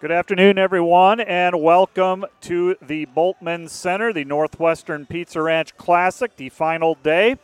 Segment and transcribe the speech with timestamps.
[0.00, 6.48] Good afternoon, everyone, and welcome to the Bultman Center, the Northwestern Pizza Ranch Classic, the
[6.48, 7.36] final day.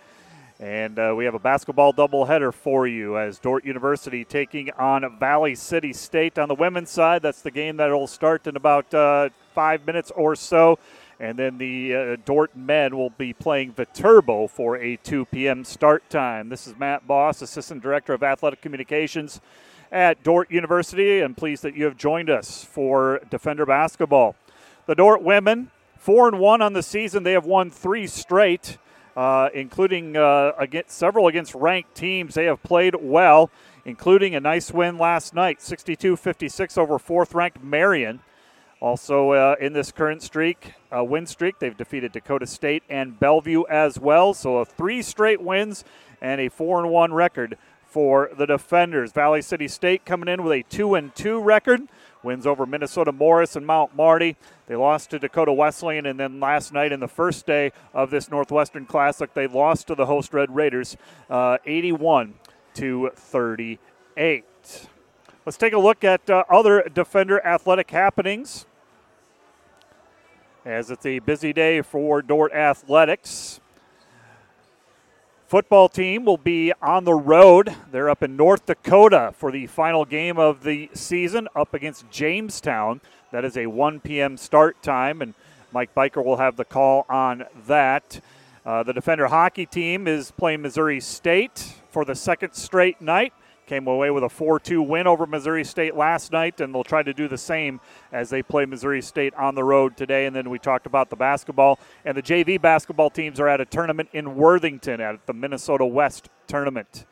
[0.59, 5.55] And uh, we have a basketball doubleheader for you as Dordt University taking on Valley
[5.55, 7.21] City State on the women's side.
[7.21, 10.79] That's the game that will start in about uh, five minutes or so.
[11.21, 15.63] And then the uh, Dordt men will be playing Viterbo for a 2 p.m.
[15.63, 16.49] start time.
[16.49, 19.43] This is Matt Boss, Assistant Director of Athletic Communications
[19.91, 24.37] at Dordt University, and pleased that you have joined us for Defender basketball.
[24.87, 27.23] The Dordt women, four and one on the season.
[27.23, 28.79] They have won three straight,
[29.17, 32.35] uh, including uh, against several against ranked teams.
[32.35, 33.51] They have played well,
[33.85, 38.21] including a nice win last night, 62-56 over fourth-ranked Marion.
[38.79, 43.65] Also uh, in this current streak, uh, win streak, they've defeated Dakota State and Bellevue
[43.71, 44.35] as well.
[44.35, 45.83] So three straight wins
[46.21, 47.57] and a four and one record
[47.97, 49.11] for the defenders.
[49.11, 51.89] Valley City State coming in with a 2 and 2 record.
[52.23, 54.37] Wins over Minnesota Morris and Mount Marty.
[54.67, 58.31] They lost to Dakota Wesleyan, and then last night in the first day of this
[58.31, 60.99] Northwestern Classic, they lost to the host Red Raiders,
[61.31, 62.35] uh, 81
[62.75, 64.45] to 38.
[65.47, 68.67] Let's take a look at uh, other Defender athletic happenings.
[70.67, 73.63] As it's a busy day for Dordt Athletics.
[75.47, 77.73] Football team will be on the road.
[77.93, 83.01] They're up in North Dakota for the final game of the season up against Jamestown.
[83.31, 84.37] That is a 1 p.m.
[84.39, 85.35] start time, and
[85.71, 88.21] Mike Biker will have the call on that.
[88.65, 93.33] Uh, the Defender hockey team is playing Missouri State for the second straight night.
[93.67, 97.03] Came away with a 4 2 win over Missouri State last night, and they'll try
[97.03, 97.81] to do the same
[98.13, 100.27] as they play Missouri State on the road today.
[100.27, 103.65] And then we talked about the basketball, and the JV basketball teams are at a
[103.65, 107.07] tournament in Worthington at the Minnesota West tournament.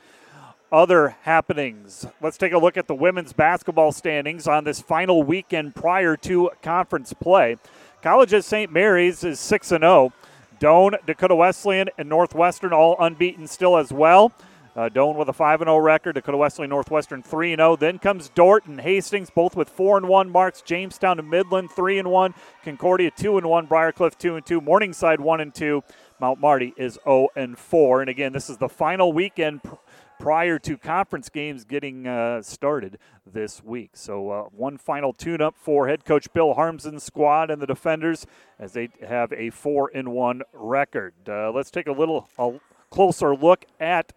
[0.70, 2.06] Other happenings.
[2.20, 6.52] Let's take a look at the women's basketball standings on this final weekend prior to
[6.62, 7.56] conference play.
[8.00, 8.70] College of St.
[8.70, 10.12] Mary's is 6 0.
[10.60, 14.32] Doane, Dakota Wesleyan, and Northwestern all unbeaten still as well.
[14.76, 17.76] Uh, Doane with a 5 0 record, Dakota Wesleyan Northwestern 3 0.
[17.76, 20.62] Then comes Dordt and Hastings, both with 4 and 1 marks.
[20.62, 22.34] Jamestown and Midland 3 1.
[22.64, 23.66] Concordia 2 1.
[23.66, 24.60] Briar Cliff 2 2.
[24.60, 25.82] Morningside 1 2.
[26.20, 28.00] Mount Marty is 0 4.
[28.00, 29.74] And again, this is the final weekend pr-
[30.18, 33.91] prior to conference games getting uh, started this week.
[33.94, 38.26] So, uh, one final tune up for head coach Bill Harmsen's squad and the defenders
[38.58, 41.14] as they have a 4 and 1 record.
[41.28, 42.54] Uh, let's take a little a
[42.91, 44.12] closer look at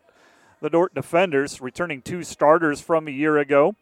[0.61, 3.75] the Dordt Defenders, returning two starters from a year ago.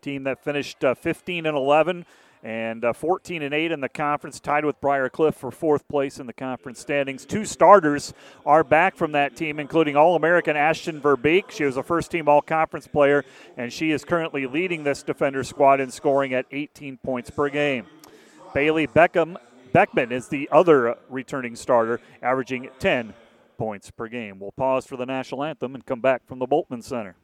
[0.00, 2.04] Team that finished uh, 15 and 11
[2.42, 6.18] and uh, 14 and 8 in the conference, tied with Briar Cliff for fourth place
[6.18, 7.24] in the conference standings.
[7.24, 8.12] Two starters
[8.44, 11.50] are back from that team, including All American Ashton Verbeek.
[11.50, 13.24] She was a first team All Conference player,
[13.56, 17.86] and she is currently leading this defender squad in scoring at 18 points per game.
[18.52, 19.36] Bailey Beckham
[19.72, 23.14] Beckman is the other returning starter, averaging 10
[23.56, 24.38] points per game.
[24.38, 27.16] We'll pause for the national anthem and come back from the Bultman Center.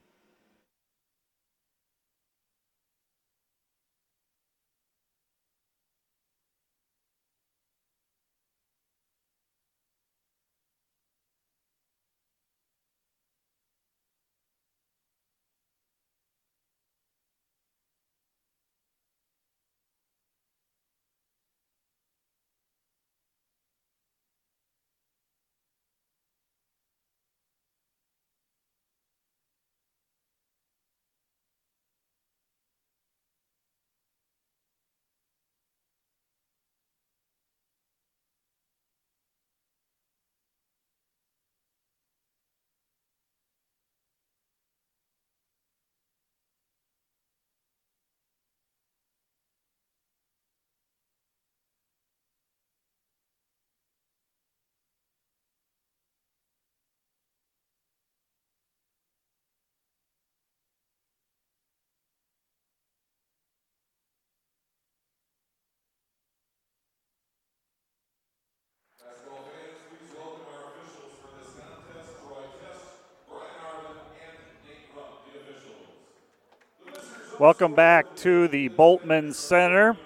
[77.41, 79.97] Welcome back to the Bultman Center.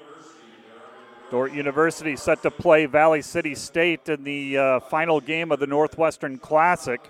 [1.32, 5.66] Dordt University set to play Valley City State in the uh, final game of the
[5.66, 7.00] Northwestern Classic.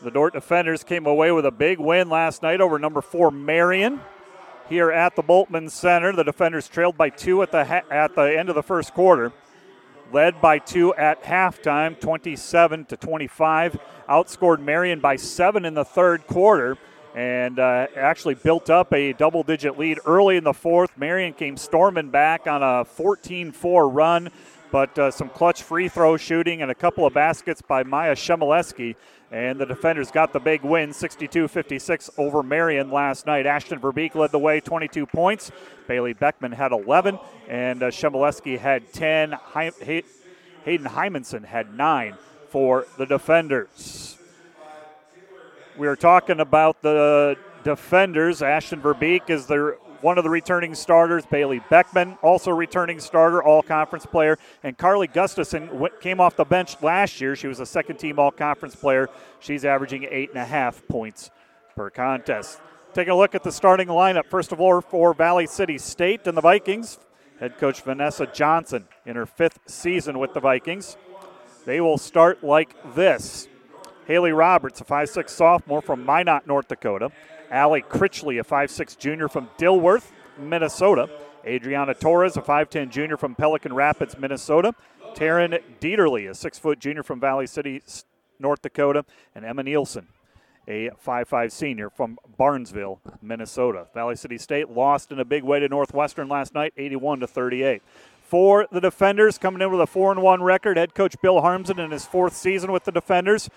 [0.00, 4.00] The Dordt defenders came away with a big win last night over number four Marion
[4.68, 6.12] here at the Bultman Center.
[6.12, 9.32] The defenders trailed by two at the ha- at the end of the first quarter,
[10.12, 13.76] led by two at halftime, 27 to 25.
[14.08, 16.78] Outscored Marion by seven in the third quarter
[17.18, 20.96] and uh, actually built up a double digit lead early in the fourth.
[20.96, 24.30] Marion came storming back on a 14 4 run,
[24.70, 28.94] but uh, some clutch free throw shooting and a couple of baskets by Maya Shemileski.
[29.32, 33.46] And the defenders got the big win, 62 56 over Marion last night.
[33.46, 35.50] Ashton Verbeek led the way, 22 points.
[35.88, 37.18] Bailey Beckman had 11,
[37.48, 39.34] and uh, Shemileski had 10.
[39.52, 42.14] Hayden Hymanson had 9
[42.48, 44.17] for the defenders.
[45.78, 48.42] We are talking about the defenders.
[48.42, 51.24] Ashton Verbeek is their one of the returning starters.
[51.24, 54.40] Bailey Beckman, also returning starter, all conference player.
[54.64, 55.70] And Carly Gustafson
[56.00, 57.36] came off the bench last year.
[57.36, 59.08] She was a second team all conference player.
[59.38, 61.30] She's averaging eight and a half points
[61.76, 62.60] per contest.
[62.92, 64.26] Taking a look at the starting lineup.
[64.26, 66.98] First of all, for Valley City State and the Vikings,
[67.38, 70.96] head coach Vanessa Johnson in her fifth season with the Vikings.
[71.66, 73.46] They will start like this.
[74.08, 77.12] Haley Roberts, a 5'6 sophomore from Minot, North Dakota.
[77.50, 81.10] Allie Critchley, a 5'6 junior from Dilworth, Minnesota.
[81.44, 84.74] Adriana Torres, a 5'10 junior from Pelican Rapids, Minnesota.
[85.14, 87.82] Taryn Dieterly, a 6 foot junior from Valley City,
[88.38, 89.04] North Dakota.
[89.34, 90.08] And Emma Nielsen,
[90.66, 93.88] a 5'5 senior from Barnesville, Minnesota.
[93.92, 97.82] Valley City State lost in a big way to Northwestern last night, 81 to 38.
[98.22, 101.90] For the defenders, coming in with a 4 1 record, head coach Bill Harmsen in
[101.90, 103.48] his fourth season with the defenders.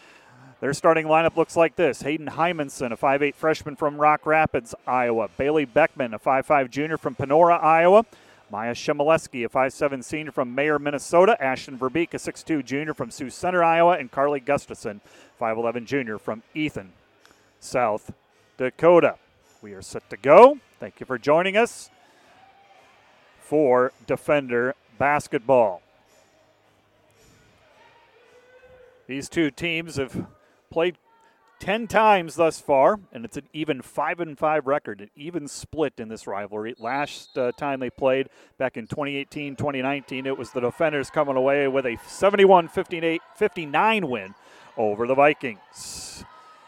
[0.61, 5.27] Their starting lineup looks like this Hayden Hymanson, a 5'8 freshman from Rock Rapids, Iowa.
[5.35, 8.05] Bailey Beckman, a 5'5 junior from Panora, Iowa.
[8.51, 11.35] Maya Shemileski, a 5'7 senior from Mayer, Minnesota.
[11.43, 13.97] Ashton Verbeek, a 6'2 junior from Sioux Center, Iowa.
[13.97, 15.01] And Carly Gustafson,
[15.39, 16.93] 5'11 junior from Ethan,
[17.59, 18.13] South
[18.57, 19.15] Dakota.
[19.63, 20.59] We are set to go.
[20.79, 21.89] Thank you for joining us
[23.39, 25.81] for Defender Basketball.
[29.07, 30.27] These two teams have
[30.71, 30.97] played
[31.59, 35.93] 10 times thus far, and it's an even 5 and 5 record, an even split
[35.99, 36.73] in this rivalry.
[36.79, 41.67] Last uh, time they played back in 2018 2019, it was the defenders coming away
[41.67, 44.33] with a 71 59 win
[44.75, 46.23] over the Vikings.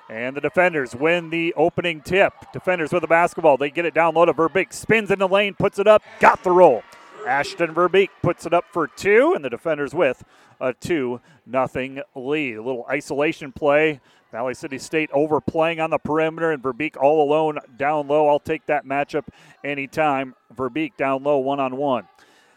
[0.10, 2.34] And the defenders win the opening tip.
[2.52, 3.58] Defenders with the basketball.
[3.58, 4.74] They get it down low to Verbeek.
[4.74, 6.84] Spins in the lane, puts it up, got the roll.
[7.28, 10.24] Ashton Verbeek puts it up for two, and the defenders with
[10.60, 12.56] a 2 nothing lead.
[12.56, 14.02] A little isolation play.
[14.32, 18.28] Valley City State overplaying on the perimeter, and Verbeek all alone down low.
[18.28, 19.26] I'll take that matchup
[19.64, 20.36] anytime.
[20.56, 22.08] Verbeek down low, one on one.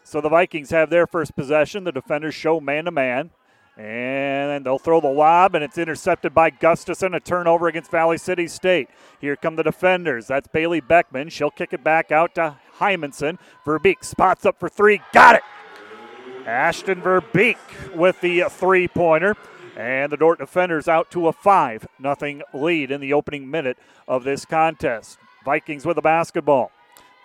[0.03, 1.85] So the Vikings have their first possession.
[1.85, 3.31] The defenders show man to man.
[3.77, 7.15] And they'll throw the lob, and it's intercepted by Gustafson.
[7.15, 8.89] A turnover against Valley City State.
[9.21, 10.27] Here come the defenders.
[10.27, 11.29] That's Bailey Beckman.
[11.29, 13.39] She'll kick it back out to Hymanson.
[13.67, 15.03] Verbeek spots up for three.
[15.13, 15.43] Got it.
[16.47, 17.59] Ashton Verbeek
[17.95, 19.37] with the three pointer.
[19.77, 23.77] And the Dordt defenders out to a 5 nothing lead in the opening minute
[24.09, 25.19] of this contest.
[25.45, 26.73] Vikings with the basketball.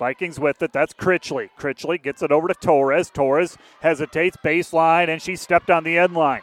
[0.01, 0.73] Vikings with it.
[0.73, 1.51] That's Critchley.
[1.59, 3.11] Critchley gets it over to Torres.
[3.11, 6.41] Torres hesitates, baseline, and she stepped on the end line.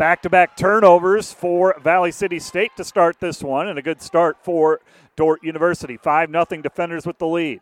[0.00, 4.02] Back to back turnovers for Valley City State to start this one, and a good
[4.02, 4.80] start for
[5.14, 5.96] Dordt University.
[5.96, 7.60] 5 0 defenders with the lead.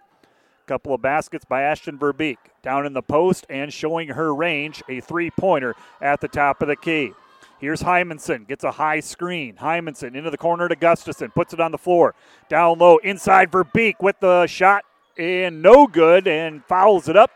[0.67, 5.03] Couple of baskets by Ashton Verbeek down in the post and showing her range, a
[5.03, 7.13] three pointer at the top of the key.
[7.61, 9.57] Here's Hymanson, gets a high screen.
[9.57, 12.15] Hymanson into the corner to Gustafson, puts it on the floor.
[12.49, 14.83] Down low, inside Verbeek with the shot,
[15.19, 17.31] and no good, and fouls it up,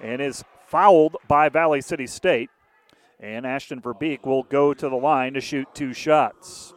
[0.00, 2.50] and is fouled by Valley City State.
[3.18, 6.74] And Ashton Verbeek will go to the line to shoot two shots.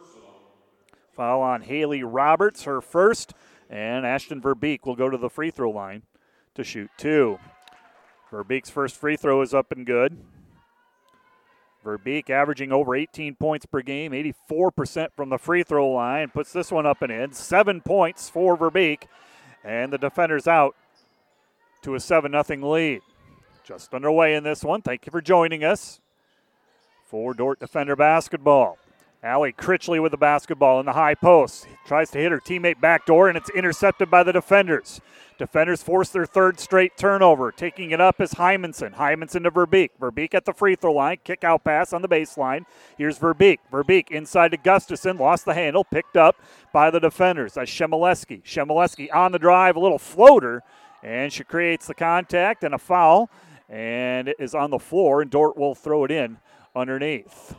[1.12, 3.34] Foul on Haley Roberts, her first.
[3.68, 6.02] And Ashton Verbeek will go to the free throw line
[6.54, 7.38] to shoot two.
[8.32, 10.16] Verbeek's first free throw is up and good.
[11.84, 16.70] Verbeek averaging over 18 points per game, 84% from the free throw line, puts this
[16.70, 17.32] one up and in.
[17.32, 19.04] Seven points for Verbeek,
[19.64, 20.74] and the defender's out
[21.82, 23.02] to a 7 0 lead.
[23.64, 24.82] Just underway in this one.
[24.82, 26.00] Thank you for joining us
[27.04, 28.78] for Dordt Defender Basketball.
[29.22, 31.66] Allie Critchley with the basketball in the high post.
[31.86, 35.00] Tries to hit her teammate backdoor, and it's intercepted by the defenders.
[35.36, 37.52] Defenders force their third straight turnover.
[37.52, 38.94] Taking it up is Hymanson.
[38.94, 39.90] Hymanson to Verbeek.
[40.00, 41.18] Verbeek at the free throw line.
[41.22, 42.64] Kick out pass on the baseline.
[42.96, 43.58] Here's Verbeek.
[43.70, 45.18] Verbeek inside to Gustafson.
[45.18, 45.84] Lost the handle.
[45.84, 46.36] Picked up
[46.72, 47.54] by the defenders.
[47.54, 48.42] That's Shemileski.
[48.42, 49.76] Shemileski on the drive.
[49.76, 50.62] A little floater.
[51.02, 53.30] And she creates the contact and a foul.
[53.68, 56.38] And it is on the floor, and Dordt will throw it in
[56.74, 57.54] underneath.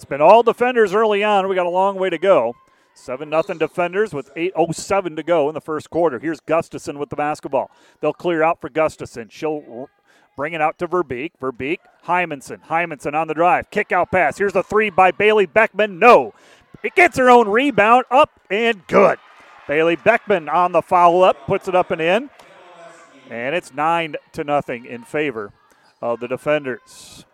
[0.00, 1.46] It's been all defenders early on.
[1.46, 2.56] We got a long way to go.
[2.94, 6.18] 7 nothing defenders with 8.07 to go in the first quarter.
[6.18, 7.70] Here's Gustafson with the basketball.
[8.00, 9.28] They'll clear out for Gustafson.
[9.28, 9.90] She'll
[10.38, 11.32] bring it out to Verbeek.
[11.38, 12.64] Verbeek, Hymanson.
[12.64, 13.70] Hymanson on the drive.
[13.70, 14.38] Kick out pass.
[14.38, 15.98] Here's a three by Bailey Beckman.
[15.98, 16.32] No.
[16.82, 19.18] It gets her own rebound up and good.
[19.68, 22.30] Bailey Beckman on the foul up, puts it up and in.
[23.28, 25.52] And it's 9 to nothing in favor
[26.00, 27.26] of the defenders.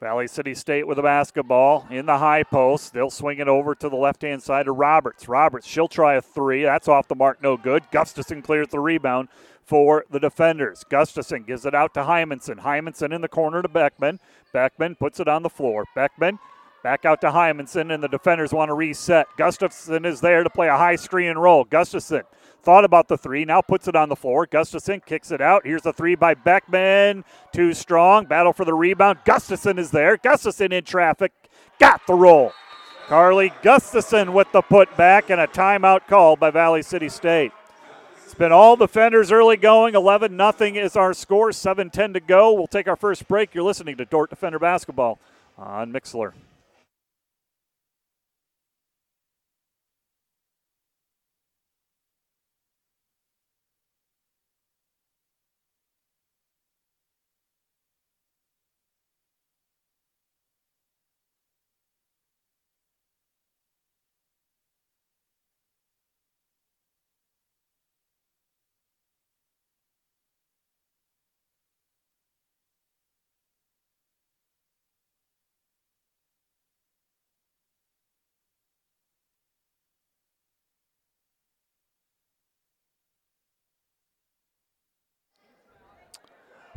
[0.00, 2.92] Valley City State with the basketball in the high post.
[2.92, 5.28] They'll swing it over to the left hand side to Roberts.
[5.28, 6.62] Roberts, she'll try a three.
[6.62, 7.82] That's off the mark, no good.
[7.90, 9.28] Gustafson clears the rebound
[9.64, 10.84] for the defenders.
[10.88, 12.60] Gustafson gives it out to Hymanson.
[12.60, 14.20] Hymanson in the corner to Beckman.
[14.52, 15.84] Beckman puts it on the floor.
[15.96, 16.38] Beckman
[16.84, 19.26] back out to Hymanson, and the defenders want to reset.
[19.36, 21.64] Gustafson is there to play a high screen and roll.
[21.64, 22.22] Gustafson
[22.62, 24.46] thought about the three, now puts it on the floor.
[24.46, 25.66] Gustafson kicks it out.
[25.66, 27.24] Here's a three by Beckman.
[27.52, 28.26] Too strong.
[28.26, 29.20] Battle for the rebound.
[29.24, 30.16] Gustafson is there.
[30.16, 31.32] Gustafson in traffic.
[31.78, 32.52] Got the roll.
[33.06, 37.52] Carly Gustafson with the putback and a timeout call by Valley City State.
[38.22, 39.94] It's been all defenders early going.
[39.94, 41.50] 11 0 is our score.
[41.50, 42.52] 7 10 to go.
[42.52, 43.54] We'll take our first break.
[43.54, 45.18] You're listening to Dordt Defender Basketball
[45.56, 46.34] on Mixlr.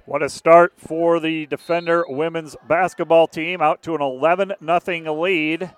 [0.08, 5.72] What a start for the Defender women's basketball team, out to an 11 0 lead.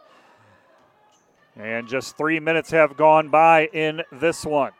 [1.57, 4.71] And just three minutes have gone by in this one.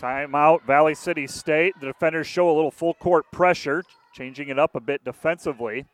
[0.00, 1.78] Timeout, Valley City State.
[1.78, 5.86] The defenders show a little full court pressure, changing it up a bit defensively.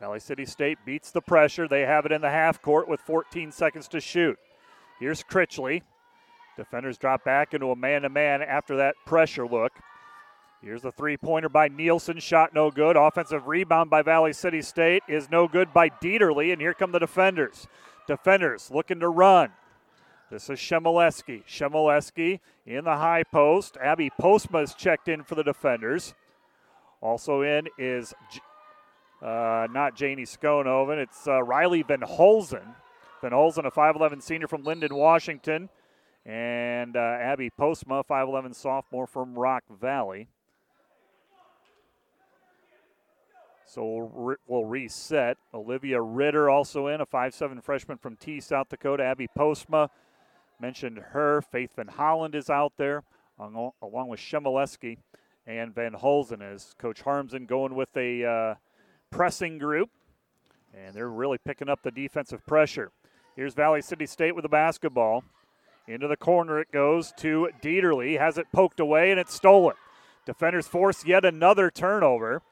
[0.00, 1.66] Valley City State beats the pressure.
[1.66, 4.38] They have it in the half court with 14 seconds to shoot.
[4.98, 5.80] Here's Critchley.
[6.58, 9.72] Defenders drop back into a man to man after that pressure look.
[10.62, 12.18] Here's the three pointer by Nielsen.
[12.18, 12.94] Shot no good.
[12.94, 16.52] Offensive rebound by Valley City State is no good by Dieterly.
[16.52, 17.66] And here come the defenders.
[18.06, 19.52] Defenders looking to run.
[20.30, 21.44] This is Shemileski.
[21.46, 23.78] Shemileski in the high post.
[23.82, 26.14] Abby Postma is checked in for the defenders.
[27.00, 28.12] Also in is
[29.22, 30.98] uh, not Janie Skonoven.
[30.98, 32.74] It's uh, Riley Van Holzen.
[33.22, 35.70] Van Holzen, a 5'11 senior from Lynden, Washington.
[36.26, 40.28] And uh, Abby Postma, 5'11 sophomore from Rock Valley.
[43.72, 45.36] So we'll, we'll, reset.
[45.54, 49.04] Olivia Ritter also in, a 5'7 freshman from Tea, South Dakota.
[49.04, 49.90] Abby Postma
[50.60, 51.40] mentioned her.
[51.40, 53.04] Faith Van Holland is out there,
[53.38, 54.98] along, with Shemileski
[55.46, 58.54] and Van Holzen as Coach Harmsen going with a uh,
[59.12, 59.88] pressing group.
[60.74, 62.90] And they're really picking up the defensive pressure.
[63.36, 65.22] Here's Valley City State with the basketball.
[65.86, 68.18] Into the corner it goes to Dieterly.
[68.18, 69.76] Has it poked away and it's stolen.
[70.26, 72.42] Defenders force yet another turnover.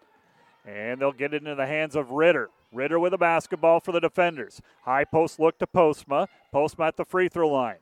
[0.68, 2.50] And they'll get it into the hands of Ritter.
[2.72, 4.60] Ritter with a basketball for the defenders.
[4.82, 6.26] High post look to Postma.
[6.52, 7.78] Postma at the free throw line.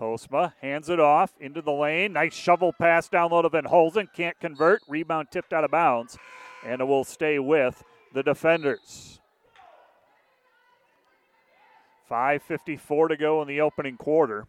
[0.00, 2.12] Postma hands it off into the lane.
[2.12, 4.06] Nice shovel pass down low to Van Holzen.
[4.12, 4.82] Can't convert.
[4.86, 6.16] Rebound tipped out of bounds.
[6.64, 7.82] And it will stay with
[8.14, 9.20] the defenders.
[12.08, 14.46] 5.54 to go in the opening quarter.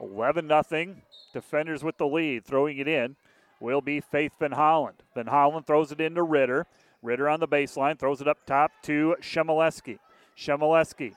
[0.00, 0.94] 11 0.
[1.32, 2.44] Defenders with the lead.
[2.44, 3.16] Throwing it in
[3.58, 5.02] will be Faith Van Holland.
[5.14, 6.66] Van Holland throws it into Ritter.
[7.02, 9.98] Ritter on the baseline, throws it up top to Shemileski.
[10.38, 11.14] Shemileski,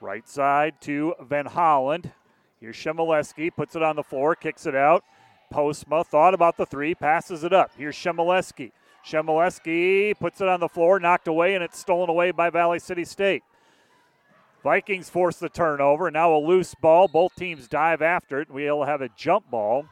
[0.00, 2.12] right side to Van Holland.
[2.60, 5.02] Here's Shemileski, puts it on the floor, kicks it out.
[5.52, 7.72] Postma thought about the three, passes it up.
[7.76, 8.70] Here's Shemileski.
[9.04, 13.04] Shemileski puts it on the floor, knocked away, and it's stolen away by Valley City
[13.04, 13.42] State.
[14.62, 16.08] Vikings force the turnover.
[16.10, 17.08] Now a loose ball.
[17.08, 18.48] Both teams dive after it.
[18.48, 19.86] We'll have a jump ball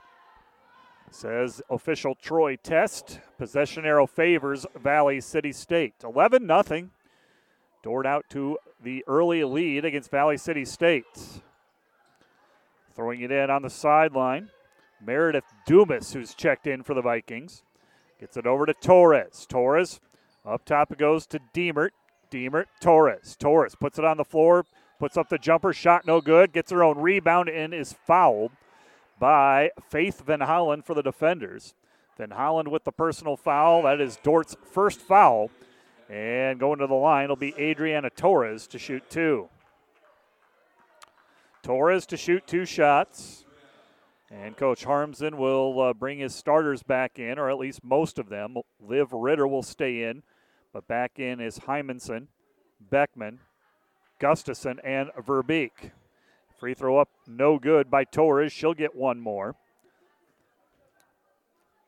[1.11, 3.21] Says official Troy Test.
[3.37, 5.95] Possession arrow favors Valley City State.
[6.05, 6.91] 11 0.
[7.83, 11.43] Dordt out to the early lead against Valley City State.
[12.95, 14.51] Throwing it in on the sideline.
[15.05, 17.63] Meredith Dumas, who's checked in for the Vikings.
[18.21, 19.47] Gets it over to Torres.
[19.49, 20.01] Torres
[20.47, 21.91] up top it goes to Deemert.
[22.31, 23.37] Deemert, Torres.
[23.39, 24.65] Torres puts it on the floor,
[25.01, 28.53] puts up the jumper, shot no good, gets her own rebound and is fouled
[29.21, 31.75] by Faith Van Holland for the defenders.
[32.19, 33.83] Van Holland with the personal foul.
[33.83, 35.51] That is Dordt's first foul.
[36.09, 39.49] And going to the line will be Adriana Torres to shoot two.
[41.63, 43.45] Torres to shoot two shots.
[44.31, 48.29] And Coach Harmsen will uh, bring his starters back in, or at least most of
[48.29, 48.57] them.
[48.81, 50.23] Liv Ritter will stay in,
[50.73, 52.29] but back in is Hymanson,
[52.81, 53.41] Beckman,
[54.21, 55.91] Gustafson, and Verbeek.
[56.61, 58.53] Free throw up, no good by Torres.
[58.53, 59.57] She'll get one more.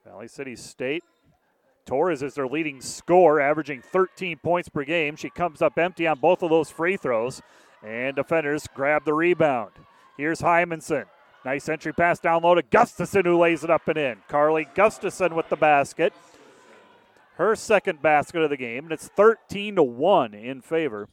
[0.06, 1.04] Valley City State.
[1.84, 5.14] Torres is their leading scorer, averaging 13 points per game.
[5.14, 7.42] She comes up empty on both of those free throws,
[7.84, 9.72] and defenders grab the rebound.
[10.16, 11.04] Here's Hymanson.
[11.44, 14.18] Nice entry pass down low to Gustafson, who lays it up and in.
[14.26, 16.14] Carly Gustafson with the basket.
[17.34, 21.10] Her second basket of the game, and it's 13 to 1 in favor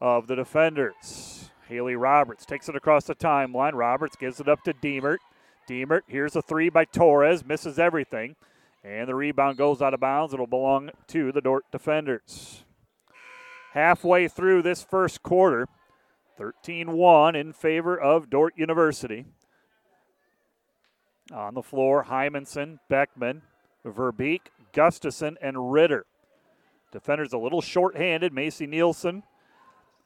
[0.00, 1.31] of the defenders.
[1.72, 3.72] Haley Roberts takes it across the timeline.
[3.72, 5.18] Roberts gives it up to Deemert.
[5.66, 8.36] Deemert, here's a three by Torres, misses everything.
[8.84, 10.34] And the rebound goes out of bounds.
[10.34, 12.64] It'll belong to the Dordt defenders.
[13.72, 15.66] Halfway through this first quarter,
[16.36, 19.24] 13 1 in favor of Dordt University.
[21.32, 23.42] On the floor, Hymanson, Beckman,
[23.86, 24.40] Verbeek,
[24.74, 26.04] Gustafson, and Ritter.
[26.90, 28.34] Defenders a little short-handed.
[28.34, 29.22] Macy Nielsen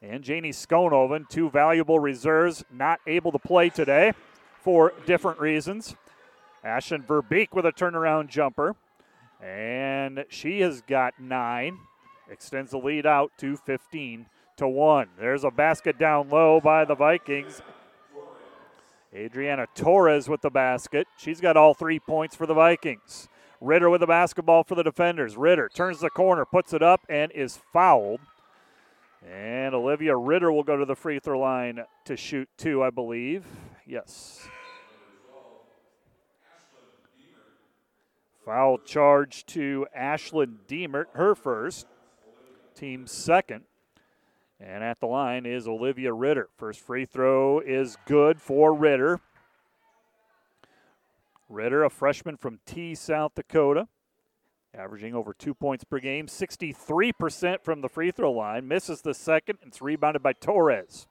[0.01, 4.13] and Janie Skonoven, two valuable reserves, not able to play today
[4.61, 5.95] for different reasons.
[6.63, 8.75] Ashlyn Verbeek with a turnaround jumper.
[9.41, 11.77] And she has got nine.
[12.29, 14.25] Extends the lead out to 15
[14.57, 15.09] to 1.
[15.19, 17.61] There's a basket down low by the Vikings.
[19.13, 21.07] Adriana Torres with the basket.
[21.17, 23.29] She's got all three points for the Vikings.
[23.61, 25.37] Ritter with the basketball for the defenders.
[25.37, 28.19] Ritter turns the corner, puts it up, and is fouled.
[29.25, 33.45] And Olivia Ritter will go to the free throw line to shoot two, I believe.
[33.85, 34.47] Yes.
[38.45, 41.87] Foul charge to Ashlyn Deemert, her first,
[42.75, 43.63] team second.
[44.59, 46.49] And at the line is Olivia Ritter.
[46.57, 49.19] First free throw is good for Ritter.
[51.49, 53.87] Ritter, a freshman from Tea, South Dakota
[54.77, 58.67] averaging over two points per game, 63% from the free throw line.
[58.67, 59.57] Misses the second.
[59.65, 61.07] It's rebounded by Torres.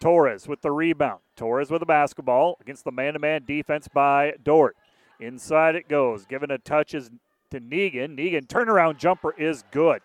[0.00, 1.20] Torres with the rebound.
[1.36, 4.76] Torres with the basketball against the man to man defense by Dordt.
[5.20, 6.26] Inside it goes.
[6.26, 8.16] Given a touch to Negan.
[8.16, 10.00] Negan turnaround jumper is good.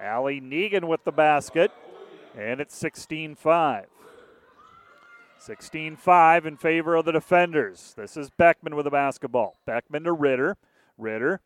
[0.00, 1.70] Allie Negan with the basket.
[2.36, 3.86] And it's 16 5.
[5.38, 7.94] 16 5 in favor of the defenders.
[7.96, 9.56] This is Beckman with the basketball.
[9.66, 10.56] Beckman to Ritter.
[10.98, 11.40] Ritter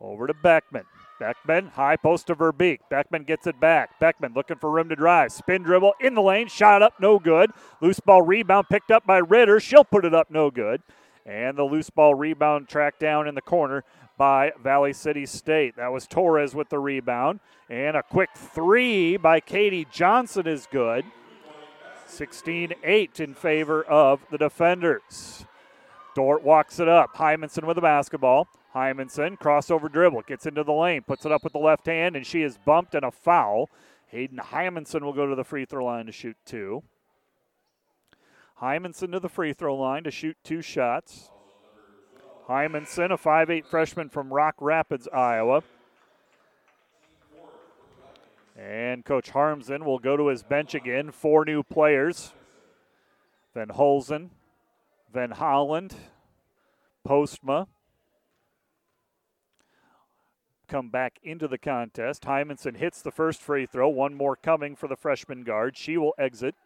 [0.00, 0.84] over to Beckman.
[1.20, 2.80] Beckman, high post to Verbeek.
[2.90, 3.98] Beckman gets it back.
[4.00, 5.32] Beckman looking for room to drive.
[5.32, 7.50] Spin dribble in the lane, shot up, no good.
[7.80, 9.60] Loose ball rebound picked up by Ritter.
[9.60, 10.82] She'll put it up, no good.
[11.24, 13.84] And the loose ball rebound tracked down in the corner
[14.18, 15.76] by Valley City State.
[15.76, 17.40] That was Torres with the rebound.
[17.70, 21.04] And a quick three by Katie Johnson is good.
[22.06, 25.46] 16 8 in favor of the defenders.
[26.14, 27.16] Dordt walks it up.
[27.16, 28.48] Hymanson with the basketball.
[28.74, 32.26] Hymanson, crossover dribble, gets into the lane, puts it up with the left hand, and
[32.26, 33.70] she is bumped and a foul.
[34.08, 36.82] Hayden Hymanson will go to the free throw line to shoot two.
[38.60, 41.30] Hymanson to the free throw line to shoot two shots.
[42.48, 45.62] Hymanson, a 5'8 freshman from Rock Rapids, Iowa.
[48.56, 51.10] And Coach Harmsen will go to his bench again.
[51.10, 52.32] Four new players.
[53.54, 54.30] Van Holzen,
[55.12, 55.94] Van Holland,
[57.06, 57.68] Postma,
[60.74, 62.24] come back into the contest.
[62.24, 63.88] Hymanson hits the first free throw.
[63.88, 65.76] One more coming for the freshman guard.
[65.76, 66.56] She will exit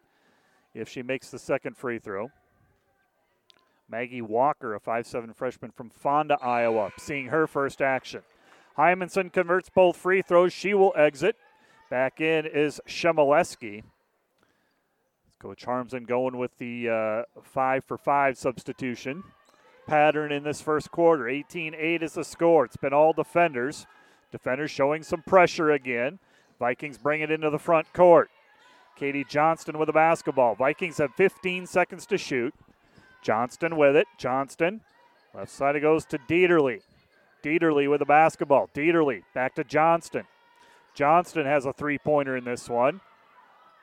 [0.73, 2.31] if she makes the second free throw.
[3.87, 8.23] Maggie Walker, a 5'7 freshman from Fonda, Iowa, seeing her first action.
[8.79, 10.53] Hymanson converts both free throws.
[10.53, 11.35] She will exit.
[11.91, 13.83] Back in is Shemileski.
[15.37, 19.23] Coach Harmsen going with the uh, five for five substitution
[19.85, 21.27] pattern in this first quarter.
[21.27, 22.65] 18 8 is the score.
[22.65, 23.85] It's been all defenders.
[24.31, 26.19] Defenders showing some pressure again.
[26.59, 28.29] Vikings bring it into the front court.
[28.95, 30.55] Katie Johnston with the basketball.
[30.55, 32.53] Vikings have 15 seconds to shoot.
[33.21, 34.07] Johnston with it.
[34.17, 34.81] Johnston.
[35.33, 36.81] Left side it goes to Dieterly.
[37.43, 38.69] Dieterly with the basketball.
[38.73, 40.25] Dieterly back to Johnston.
[40.93, 42.99] Johnston has a three pointer in this one.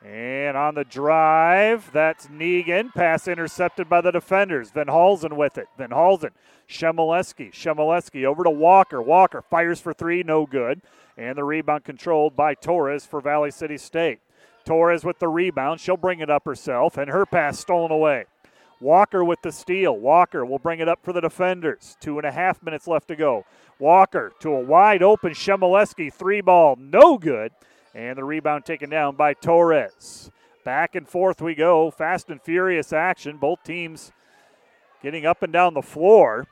[0.05, 2.93] And on the drive, that's Negan.
[2.93, 4.69] Pass intercepted by the defenders.
[4.69, 5.67] Van Holzen with it.
[5.77, 6.31] Van Holzen.
[6.69, 7.51] Shemileski.
[7.51, 9.01] Shemileski over to Walker.
[9.01, 10.81] Walker fires for three, no good.
[11.17, 14.19] And the rebound controlled by Torres for Valley City State.
[14.65, 15.79] Torres with the rebound.
[15.79, 18.25] She'll bring it up herself, and her pass stolen away.
[18.79, 19.97] Walker with the steal.
[19.97, 21.97] Walker will bring it up for the defenders.
[21.99, 23.45] Two and a half minutes left to go.
[23.79, 26.13] Walker to a wide open Shemileski.
[26.13, 27.51] Three ball, no good.
[27.93, 30.31] And the rebound taken down by Torres.
[30.63, 31.89] Back and forth we go.
[31.89, 33.37] Fast and furious action.
[33.37, 34.11] Both teams
[35.01, 36.45] getting up and down the floor.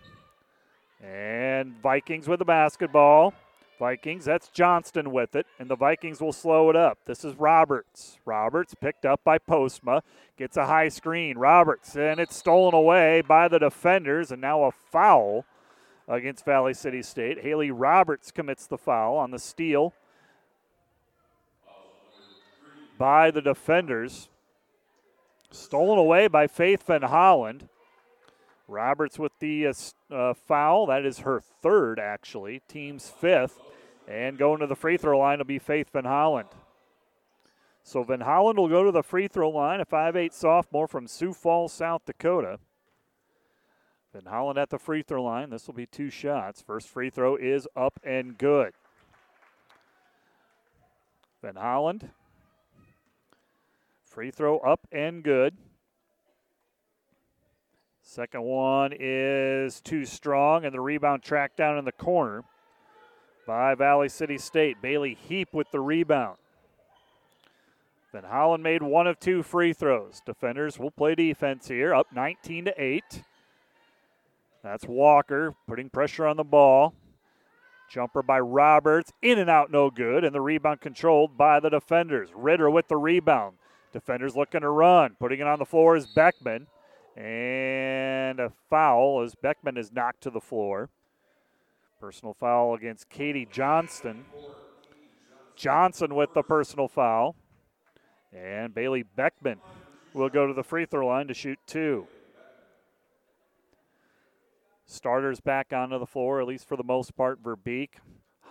[1.04, 3.34] And Vikings with the basketball.
[3.80, 4.26] Vikings.
[4.26, 6.98] That's Johnston with it, and the Vikings will slow it up.
[7.06, 8.18] This is Roberts.
[8.26, 10.02] Roberts picked up by Postma.
[10.38, 11.38] Gets a high screen.
[11.38, 15.46] Roberts, and it's stolen away by the defenders, and now a foul
[16.08, 17.42] against Valley City State.
[17.42, 19.94] Haley Roberts commits the foul on the steal
[22.98, 24.30] by the defenders.
[25.52, 27.70] Stolen away by Faith Van Holland.
[28.68, 29.74] Roberts with the uh,
[30.12, 30.88] uh, foul.
[30.88, 32.62] That is her third, actually.
[32.68, 33.60] Team's fifth.
[34.08, 36.50] And going to the free throw line will be Faith Van Holland.
[37.84, 41.34] So Van Holland will go to the free throw line, a 5'8 sophomore from Sioux
[41.34, 42.60] Falls, South Dakota.
[44.12, 45.52] Van Holland at the free throw line.
[45.52, 46.62] This will be two shots.
[46.62, 48.74] First free throw is up and good.
[51.44, 52.10] Van Holland.
[54.16, 55.58] Free throw up and good.
[58.02, 62.46] Second one is too strong, and the rebound tracked down in the corner
[63.46, 64.82] by Valley City State.
[64.82, 66.38] Bailey Heap with the rebound.
[68.14, 70.22] Then Holland made one of two free throws.
[70.26, 73.22] Defenders will play defense here, up 19 to 8.
[74.64, 76.94] That's Walker putting pressure on the ball.
[77.92, 82.30] Jumper by Roberts, in and out, no good, and the rebound controlled by the defenders.
[82.34, 83.58] Ritter with the rebound.
[83.96, 85.16] Defenders looking to run.
[85.22, 86.68] Putting it on the floor is Beckman.
[87.16, 90.90] And a foul as Beckman is knocked to the floor.
[92.02, 94.26] Personal foul against Katie Johnston.
[95.56, 97.38] Johnson with the personal foul.
[98.34, 99.62] And Bailey Beckman
[100.14, 102.06] will go to the free throw line to shoot two.
[104.86, 107.42] Starters back onto the floor, at least for the most part.
[107.42, 107.92] Verbeek,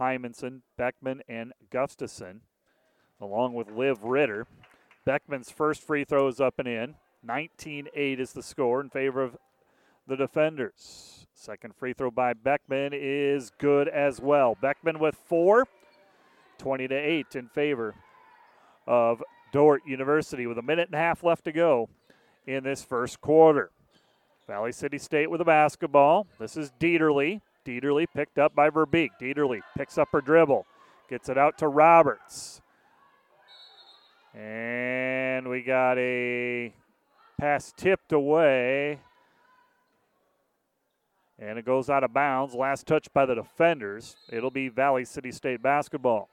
[0.00, 2.40] Hymanson, Beckman, and Gustafson,
[3.20, 4.46] along with Liv Ritter.
[5.04, 6.94] Beckman's first free throw is up and in.
[7.22, 9.36] 19 8 is the score in favor of
[10.06, 11.26] the defenders.
[11.34, 14.56] Second free throw by Beckman is good as well.
[14.60, 15.66] Beckman with four,
[16.58, 17.94] 20 to 8 in favor
[18.86, 21.88] of Dordt University with a minute and a half left to go
[22.46, 23.70] in this first quarter.
[24.46, 26.26] Valley City State with a basketball.
[26.38, 27.40] This is Dieterle.
[27.64, 29.10] Dieterle picked up by Verbeek.
[29.20, 30.66] Dieterle picks up her dribble,
[31.08, 32.60] gets it out to Roberts.
[34.34, 36.72] And we got a
[37.38, 39.00] Pass tipped away.
[41.38, 42.54] And it goes out of bounds.
[42.54, 44.16] Last touch by the defenders.
[44.30, 46.28] It'll be Valley City State basketball.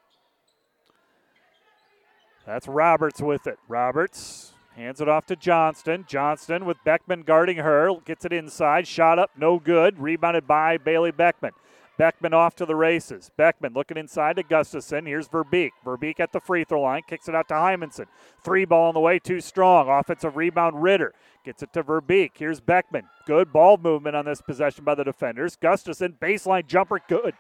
[2.46, 3.58] That's Roberts with it.
[3.68, 6.06] Roberts hands it off to Johnston.
[6.08, 7.92] Johnston with Beckman guarding her.
[8.06, 8.88] Gets it inside.
[8.88, 9.32] Shot up.
[9.36, 10.00] No good.
[10.00, 11.52] Rebounded by Bailey Beckman.
[11.98, 13.30] Beckman off to the races.
[13.38, 15.06] Beckman looking inside to Gustafson.
[15.06, 15.72] Here's Verbeek.
[15.86, 17.02] Verbeek at the free throw line.
[17.08, 18.06] Kicks it out to Hymanson.
[18.44, 19.20] Three ball on the way.
[19.20, 19.90] Too strong.
[19.90, 20.82] Offensive rebound.
[20.82, 21.14] Ritter
[21.46, 22.32] gets it to Verbeek.
[22.36, 23.08] Here's Beckman.
[23.26, 25.56] Good ball movement on this possession by the defenders.
[25.56, 27.00] Gustafson baseline jumper.
[27.08, 27.36] Good.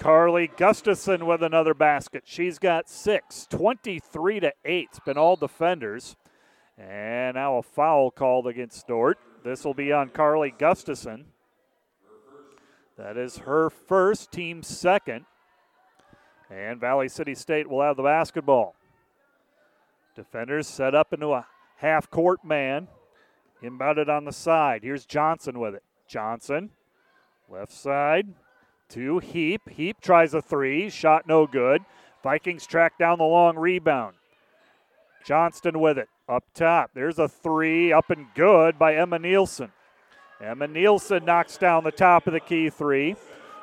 [0.00, 2.22] Carly Gustafson with another basket.
[2.24, 3.46] She's got six.
[3.50, 4.88] 23 to 8.
[4.90, 6.16] It's been all defenders.
[6.78, 9.18] And now a foul called against Dordt.
[9.44, 11.26] This will be on Carly Gustafson.
[13.00, 15.24] That is her first, team second.
[16.50, 18.74] And Valley City State will have the basketball.
[20.14, 22.88] Defenders set up into a half court man.
[23.62, 24.82] Inbounded on the side.
[24.82, 25.82] Here's Johnson with it.
[26.08, 26.70] Johnson,
[27.48, 28.34] left side
[28.90, 29.70] to Heap.
[29.70, 30.90] Heap tries a three.
[30.90, 31.82] Shot no good.
[32.22, 34.14] Vikings track down the long rebound.
[35.24, 36.08] Johnston with it.
[36.28, 36.90] Up top.
[36.94, 37.94] There's a three.
[37.94, 39.72] Up and good by Emma Nielsen.
[40.40, 43.14] Emma Nielsen knocks down the top of the key three.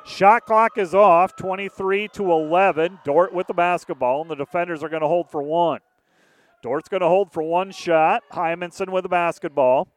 [0.04, 3.00] Shot clock is off, 23 to 11.
[3.04, 5.80] Dordt with the basketball, and the defenders are going to hold for one.
[6.62, 8.22] Dordt's going to hold for one shot.
[8.32, 9.88] Hymanson with the basketball.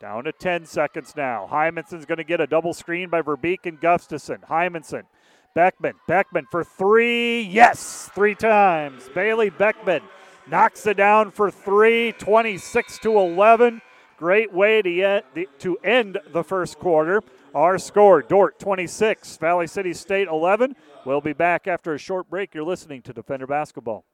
[0.00, 1.48] Down to 10 seconds now.
[1.50, 4.38] Hymanson's going to get a double screen by Verbeek and Gustafson.
[4.50, 5.04] Hymanson,
[5.54, 7.42] Beckman, Beckman for three.
[7.42, 9.08] Yes, three times.
[9.14, 10.02] Bailey Beckman
[10.48, 13.80] knocks it down for three, 26 to 11.
[14.16, 15.22] Great way to,
[15.58, 17.20] to end the first quarter.
[17.54, 20.74] Our score Dordt 26, Valley City State 11.
[21.04, 22.54] We'll be back after a short break.
[22.54, 24.04] You're listening to Defender Basketball.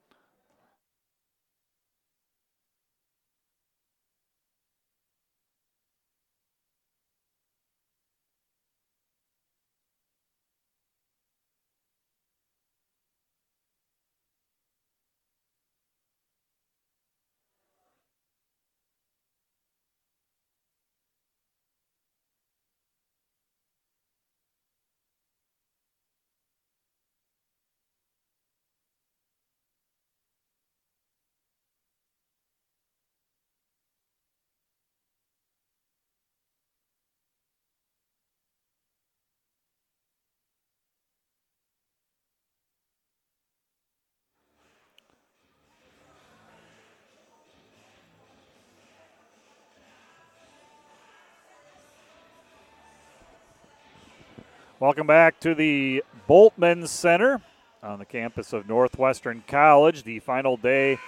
[54.80, 57.42] Welcome back to the Bultman Center
[57.82, 60.98] on the campus of Northwestern College, the final day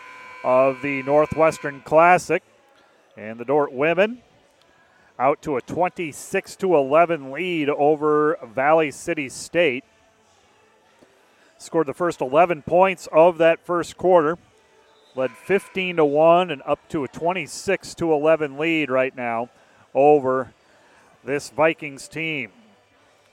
[0.44, 2.42] of the Northwestern Classic.
[3.16, 4.20] And the Dordt women
[5.18, 9.84] out to a 26 to 11 lead over Valley City State.
[11.56, 14.36] Scored the first 11 points of that first quarter.
[15.14, 19.48] Led 15 to 1 and up to a 26 to 11 lead right now
[19.94, 20.52] over
[21.24, 22.50] this Vikings team.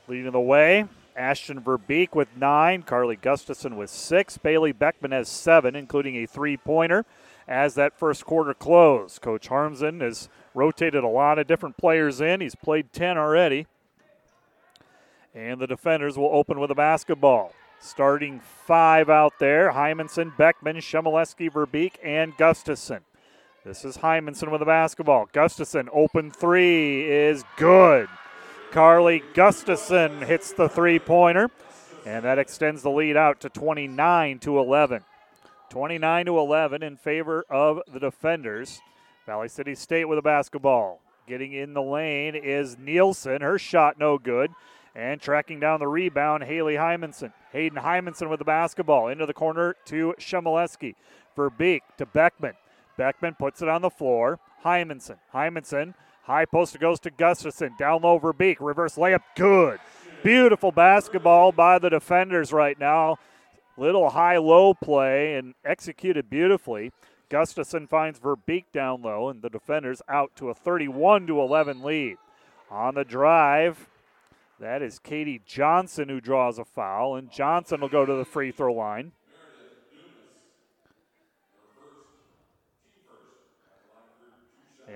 [0.09, 5.75] Leading the way, Ashton Verbeek with nine, Carly Gustafson with six, Bailey Beckman has seven,
[5.75, 7.05] including a three pointer.
[7.47, 12.41] As that first quarter closed, Coach Harmsen has rotated a lot of different players in.
[12.41, 13.67] He's played 10 already.
[15.35, 17.53] And the defenders will open with a basketball.
[17.79, 23.01] Starting five out there Hymanson, Beckman, Shemileski, Verbeek, and Gustafson.
[23.63, 25.29] This is Hymanson with the basketball.
[25.31, 28.09] Gustafson, open three is good.
[28.71, 31.49] Carly Gustafson hits the three pointer,
[32.05, 35.03] and that extends the lead out to 29 to 11.
[35.69, 38.79] 29 to 11 in favor of the defenders.
[39.25, 41.01] Valley City State with a basketball.
[41.27, 43.41] Getting in the lane is Nielsen.
[43.41, 44.51] Her shot no good.
[44.95, 47.33] And tracking down the rebound, Haley Hymanson.
[47.51, 49.07] Hayden Hymanson with the basketball.
[49.07, 50.95] Into the corner to Shemileski.
[51.35, 52.53] Verbeek to Beckman.
[52.97, 54.39] Beckman puts it on the floor.
[54.63, 55.17] Hymanson.
[55.33, 55.93] Hymanson
[56.29, 57.73] High post goes to Gustafson.
[57.79, 58.57] Down low Verbeek.
[58.59, 59.23] Reverse layup.
[59.35, 59.79] Good.
[60.21, 63.17] Beautiful basketball by the defenders right now.
[63.77, 66.91] Little high low play and executed beautifully.
[67.29, 72.17] Gustafson finds Verbeek down low, and the defenders out to a 31 to 11 lead.
[72.69, 73.89] On the drive,
[74.59, 78.51] that is Katie Johnson who draws a foul, and Johnson will go to the free
[78.51, 79.13] throw line.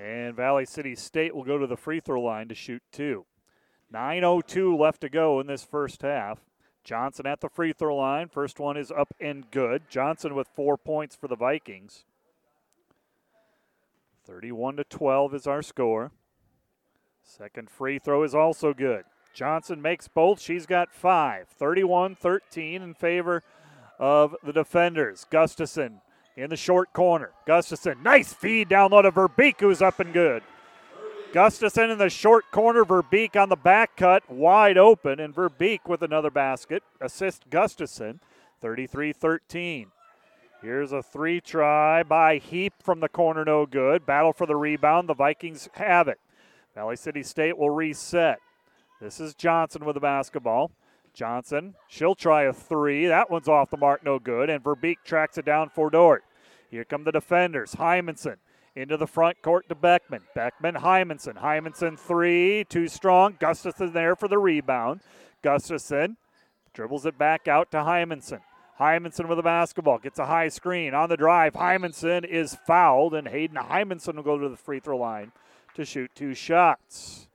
[0.04, 3.24] And Valley City State will go to the free throw line to shoot two.
[3.90, 6.40] 9.02 left to go in this first half.
[6.82, 8.28] Johnson at the free throw line.
[8.28, 9.84] First one is up and good.
[9.88, 12.04] Johnson with four points for the Vikings.
[14.26, 16.12] 31 to 12 is our score.
[17.22, 19.04] Second free throw is also good.
[19.32, 20.38] Johnson makes both.
[20.38, 21.48] She's got five.
[21.48, 23.42] 31 13 in favor
[23.98, 25.24] of the defenders.
[25.30, 26.02] Gustafson
[26.36, 27.30] in the short corner.
[27.46, 30.42] Gustafson, nice feed down low to Verbeek, who's up and good.
[31.32, 36.02] Gustafson in the short corner, Verbeek on the back cut, wide open, and Verbeek with
[36.02, 36.82] another basket.
[37.00, 38.20] Assist Gustafson,
[38.60, 39.88] 33 13.
[40.62, 44.06] Here's a three try by Heap from the corner, no good.
[44.06, 45.08] Battle for the rebound.
[45.08, 46.18] The Vikings have it.
[46.74, 48.38] Valley City State will reset.
[49.00, 50.70] This is Johnson with the basketball.
[51.14, 53.06] Johnson, she'll try a three.
[53.06, 54.50] That one's off the mark, no good.
[54.50, 56.24] And Verbeek tracks it down for Dordt.
[56.70, 57.76] Here come the defenders.
[57.76, 58.36] Hymanson
[58.76, 60.22] into the front court to Beckman.
[60.34, 61.40] Beckman, Hymanson.
[61.40, 63.36] Hymanson three, too strong.
[63.38, 65.00] Gustafson there for the rebound.
[65.42, 66.16] Gustafson
[66.72, 68.40] dribbles it back out to Hymanson.
[68.80, 71.52] Hymanson with the basketball gets a high screen on the drive.
[71.54, 75.30] Hymanson is fouled, and Hayden Hymanson will go to the free throw line
[75.76, 77.28] to shoot two shots.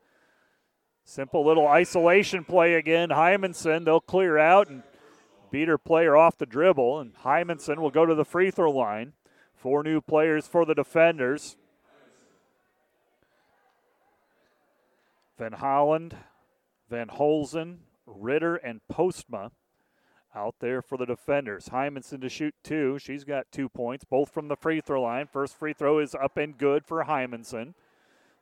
[1.10, 3.10] Simple little isolation play again.
[3.10, 4.84] Hymanson, they'll clear out and
[5.50, 9.14] beat her player off the dribble, and Hymanson will go to the free throw line.
[9.56, 11.58] Four new players for the defenders.
[15.40, 16.16] Van Holland,
[16.92, 19.50] Van Holzen, Ritter, and Postma
[20.36, 21.70] out there for the defenders.
[21.70, 23.00] Hymanson to shoot two.
[23.00, 25.26] She's got two points, both from the free throw line.
[25.26, 27.74] First free throw is up and good for Hymanson.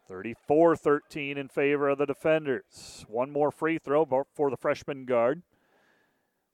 [0.08, 3.06] 34 13 in favor of the defenders.
[3.08, 5.42] One more free throw for the freshman guard.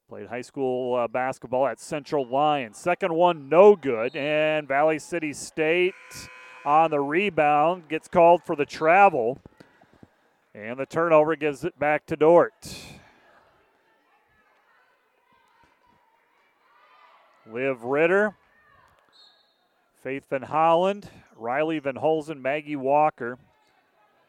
[0.10, 2.74] Played high school uh, basketball at Central Lyon.
[2.74, 4.16] Second one, no good.
[4.16, 5.94] And Valley City State
[6.66, 9.40] on the rebound gets called for the travel.
[10.56, 12.78] And the turnover gives it back to Dordt.
[17.52, 18.36] Liv Ritter
[20.04, 21.10] Faith Van Holland,
[21.44, 23.38] Riley Van Holzen, Maggie Walker,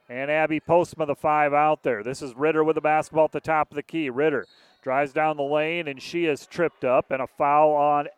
[0.08, 2.02] and Abby Postma, the five out there.
[2.02, 4.10] This is Ritter with the basketball at the top of the key.
[4.10, 4.46] Ritter
[4.82, 8.08] drives down the lane, and she is tripped up, and a foul on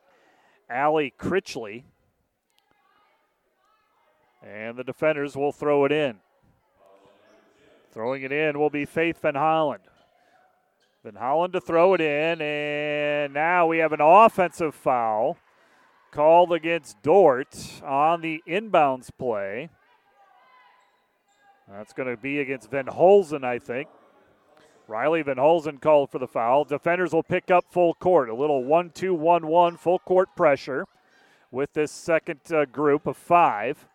[0.71, 1.85] Allie Critchley.
[4.43, 6.17] And the defenders will throw it in.
[7.93, 9.83] Throwing it in will be Faith Van Holland.
[11.05, 15.37] Van Holland to throw it in, and now we have an offensive foul
[16.17, 19.69] called against Dordt on the inbounds play.
[21.71, 23.89] That's going to be against Van Holzen, I think.
[24.89, 26.65] Riley Van Holzen called for the foul.
[26.65, 28.31] Defenders will pick up full court.
[28.31, 30.87] A little 1 2 1 1 full court pressure
[31.51, 33.87] with this second uh, group of five.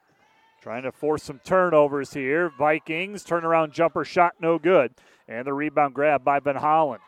[0.61, 2.51] Trying to force some turnovers here.
[2.55, 4.93] Vikings turnaround jumper shot no good.
[5.27, 7.01] And the rebound grab by Van Holland.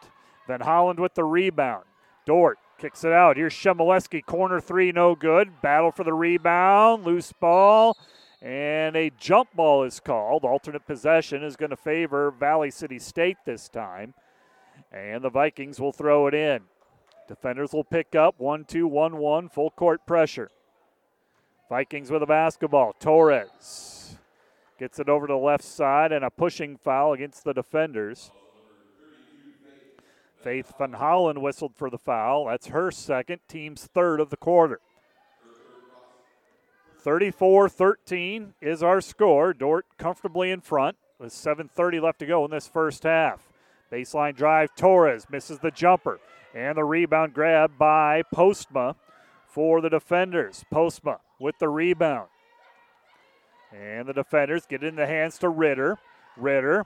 [0.47, 1.83] Van Holland with the rebound.
[2.25, 3.37] Dordt kicks it out.
[3.37, 4.25] Here's Shemileski.
[4.25, 5.61] Corner three, no good.
[5.61, 7.05] Battle for the rebound.
[7.05, 7.97] Loose ball.
[8.41, 10.43] And a jump ball is called.
[10.43, 14.13] Alternate possession is going to favor Valley City State this time.
[14.91, 16.63] And the Vikings will throw it in.
[17.29, 20.49] Defenders will pick up 1 2 1 1, full court pressure.
[21.69, 22.91] Vikings with a basketball.
[22.99, 24.17] Torres
[24.77, 28.29] gets it over to the left side and a pushing foul against the defenders.
[30.43, 32.47] Faith Van Hollen whistled for the foul.
[32.47, 34.81] That's her second, team's third of the quarter.
[36.99, 39.53] 34 13 is our score.
[39.53, 43.47] Dordt comfortably in front with 7.30 left to go in this first half.
[43.91, 46.19] Baseline drive, Torres misses the jumper.
[46.53, 48.95] And the rebound grab by Postma
[49.47, 50.65] for the defenders.
[50.71, 52.27] Postma with the rebound.
[53.73, 55.97] And the defenders get it in the hands to Ritter.
[56.37, 56.85] Ritter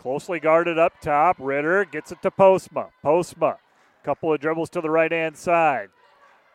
[0.00, 1.36] closely guarded up top.
[1.38, 2.88] Ritter gets it to Postma.
[3.04, 3.58] Postma,
[4.02, 5.90] couple of dribbles to the right hand side.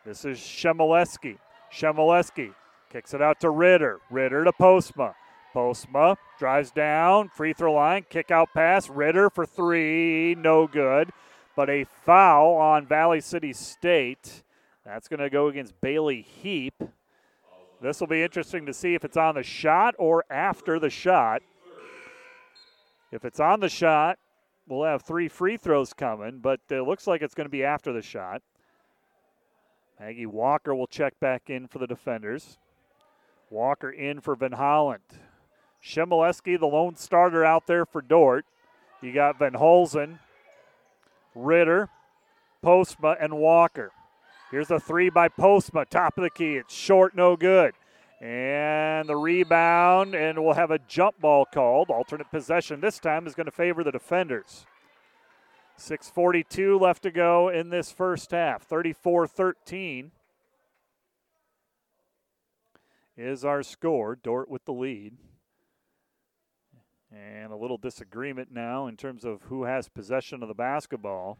[0.04, 1.38] This is Shemileski.
[1.72, 2.54] Shemileski
[2.92, 4.00] kicks it out to Ritter.
[4.10, 5.14] Ritter to Postma.
[5.54, 8.90] Postma drives down, free throw line, kick out pass.
[8.90, 11.10] Ritter for three, no good.
[11.54, 14.42] But a foul on Valley City State.
[14.84, 16.74] That's going to go against Bailey Heap.
[17.80, 21.42] This will be interesting to see if it's on the shot or after the shot.
[23.12, 24.18] If it's on the shot,
[24.66, 27.92] we'll have three free throws coming, but it looks like it's going to be after
[27.92, 28.42] the shot.
[30.00, 32.58] Maggie Walker will check back in for the defenders.
[33.48, 35.02] Walker in for Van Holland.
[35.82, 38.44] Shemileski, the lone starter out there for Dordt.
[39.00, 40.18] You got Van Holzen,
[41.34, 41.88] Ritter,
[42.64, 43.92] Postma, and Walker.
[44.50, 46.56] Here's a three by Postma, top of the key.
[46.56, 47.74] It's short, no good.
[48.20, 51.90] And the rebound, and we'll have a jump ball called.
[51.90, 54.64] Alternate possession this time is going to favor the defenders.
[55.78, 58.62] 6.42 left to go in this first half.
[58.62, 60.10] 34 13
[63.18, 64.16] is our score.
[64.16, 65.12] Dordt with the lead.
[67.12, 71.38] And a little disagreement now in terms of who has possession of the basketball.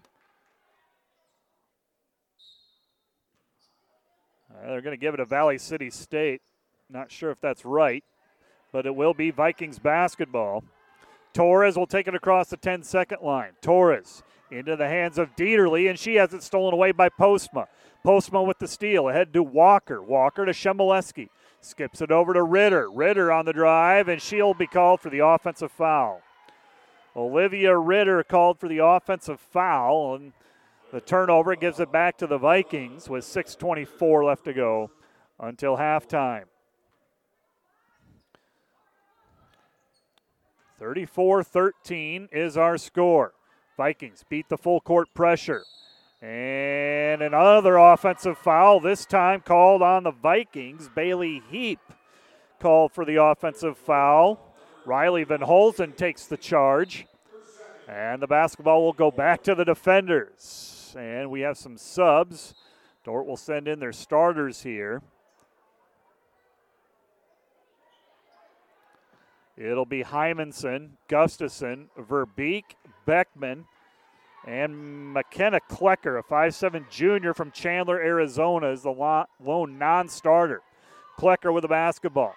[4.51, 6.43] Uh, they're going to give it to Valley City State.
[6.89, 8.05] Not sure if that's right,
[8.73, 10.65] but it will be Vikings basketball.
[11.33, 13.53] Torres will take it across the 10 second line.
[13.61, 17.67] Torres into the hands of Dieterly, and she has it stolen away by Postma.
[18.05, 20.01] Postma with the steal ahead to Walker.
[20.01, 21.29] Walker to Shemileski.
[21.61, 22.89] Skips it over to Ritter.
[22.89, 26.23] Ritter on the drive, and she'll be called for the offensive foul.
[27.17, 30.33] Olivia Ritter called for the offensive foul, and
[30.93, 34.91] the turnover gives it back to the Vikings with 6.24 left to go
[35.41, 36.45] until halftime.
[40.79, 43.33] 34 13 is our score.
[43.77, 45.63] Vikings beat the full court pressure.
[46.23, 50.89] And another offensive foul, this time called on the Vikings.
[50.95, 51.81] Bailey Heap
[52.59, 54.41] called for the offensive foul.
[54.85, 57.07] Riley Van Holzen takes the charge.
[57.89, 60.95] And the basketball will go back to the defenders.
[60.99, 62.55] And we have some subs.
[63.05, 65.03] Dordt will send in their starters here.
[69.57, 72.65] It'll be Hymanson, Gustafson, Verbeek,
[73.07, 73.65] Beckman,
[74.47, 80.63] and McKenna Klecker, a 5'7 junior from Chandler, Arizona, is the lone non starter.
[81.19, 82.35] Klecker with the basketball.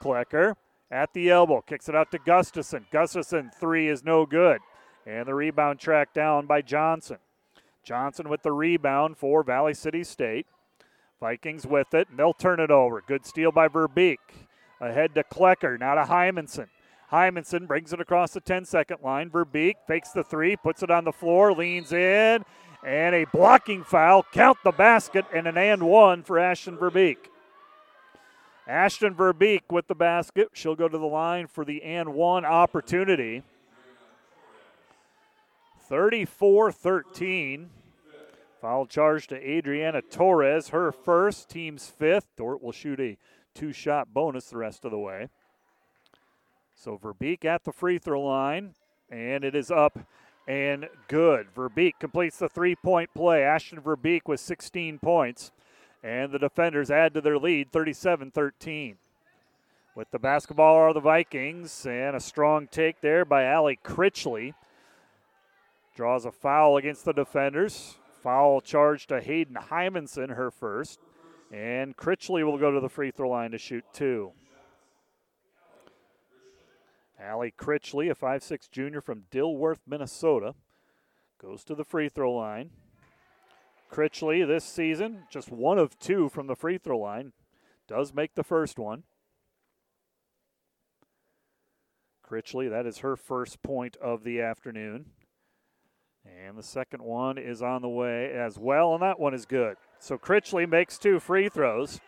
[0.00, 0.54] Klecker
[0.90, 2.86] at the elbow, kicks it out to Gustafson.
[2.90, 4.60] Gustafson, three is no good.
[5.06, 7.18] And the rebound tracked down by Johnson.
[7.82, 10.46] Johnson with the rebound for Valley City State.
[11.20, 13.02] Vikings with it, and they'll turn it over.
[13.06, 14.18] Good steal by Verbeek.
[14.80, 16.68] Ahead to Klecker, now to Hymanson.
[17.12, 19.30] Hymanson brings it across the 10 second line.
[19.30, 22.44] Verbeek fakes the three, puts it on the floor, leans in,
[22.84, 24.24] and a blocking foul.
[24.32, 27.18] Count the basket and an and one for Ashton Verbeek.
[28.66, 30.50] Ashton Verbeek with the basket.
[30.52, 33.42] She'll go to the line for the and one opportunity.
[35.88, 37.70] 34 13.
[38.60, 42.26] Foul charge to Adriana Torres, her first, team's fifth.
[42.36, 43.16] Dordt will shoot a
[43.60, 45.28] two shot bonus the rest of the way.
[46.74, 48.72] So Verbeek at the free throw line,
[49.10, 49.98] and it is up
[50.48, 51.48] and good.
[51.54, 53.42] Verbeek completes the three point play.
[53.42, 55.52] Ashton Verbeek with 16 points,
[56.02, 58.96] and the defenders add to their lead 37 13.
[59.94, 64.54] With the basketball are the Vikings, and a strong take there by Allie Critchley.
[65.94, 67.98] Draws a foul against the defenders.
[68.22, 70.98] Foul charge to Hayden Hymanson, her first.
[71.50, 74.32] And Critchley will go to the free throw line to shoot two.
[77.20, 80.54] Allie Critchley, a 5'6 junior from Dilworth, Minnesota,
[81.40, 82.70] goes to the free throw line.
[83.90, 87.32] Critchley this season, just one of two from the free throw line,
[87.88, 89.02] does make the first one.
[92.26, 95.06] Critchley, that is her first point of the afternoon.
[96.24, 99.76] And the second one is on the way as well, and that one is good.
[100.00, 102.00] So Critchley makes two free throws.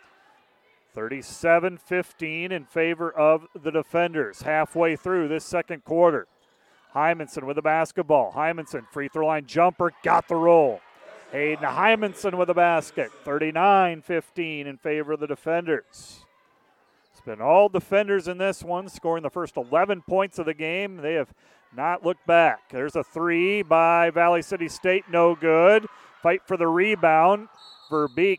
[0.95, 6.26] 37 15 in favor of the defenders halfway through this second quarter.
[6.95, 8.32] Hymanson with the basketball.
[8.32, 10.80] Hymanson, free throw line jumper, got the roll.
[11.30, 13.11] Hayden Hymanson with a basket.
[13.24, 16.24] 39 15 in favor of the defenders.
[17.11, 20.99] It's been all defenders in this one, scoring the first 11 points of the game.
[20.99, 21.32] They have
[21.74, 22.70] not looked back.
[22.70, 25.86] There's a three by Valley City State, no good.
[26.22, 27.49] Fight for the rebound.
[27.93, 28.38] Verbeek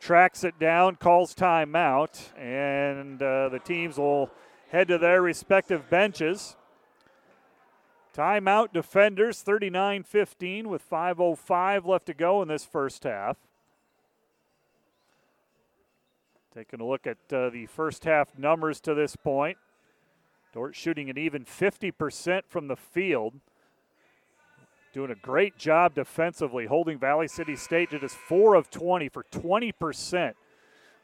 [0.00, 4.30] tracks it down, calls timeout, and uh, the teams will
[4.70, 6.56] head to their respective benches.
[8.16, 13.36] Timeout defenders 39 15 with 5.05 left to go in this first half.
[16.54, 19.58] Taking a look at uh, the first half numbers to this point.
[20.54, 23.34] Dordt shooting an even 50% from the field.
[24.92, 29.24] Doing a great job defensively, holding Valley City State to just 4 of 20 for
[29.24, 30.34] 20%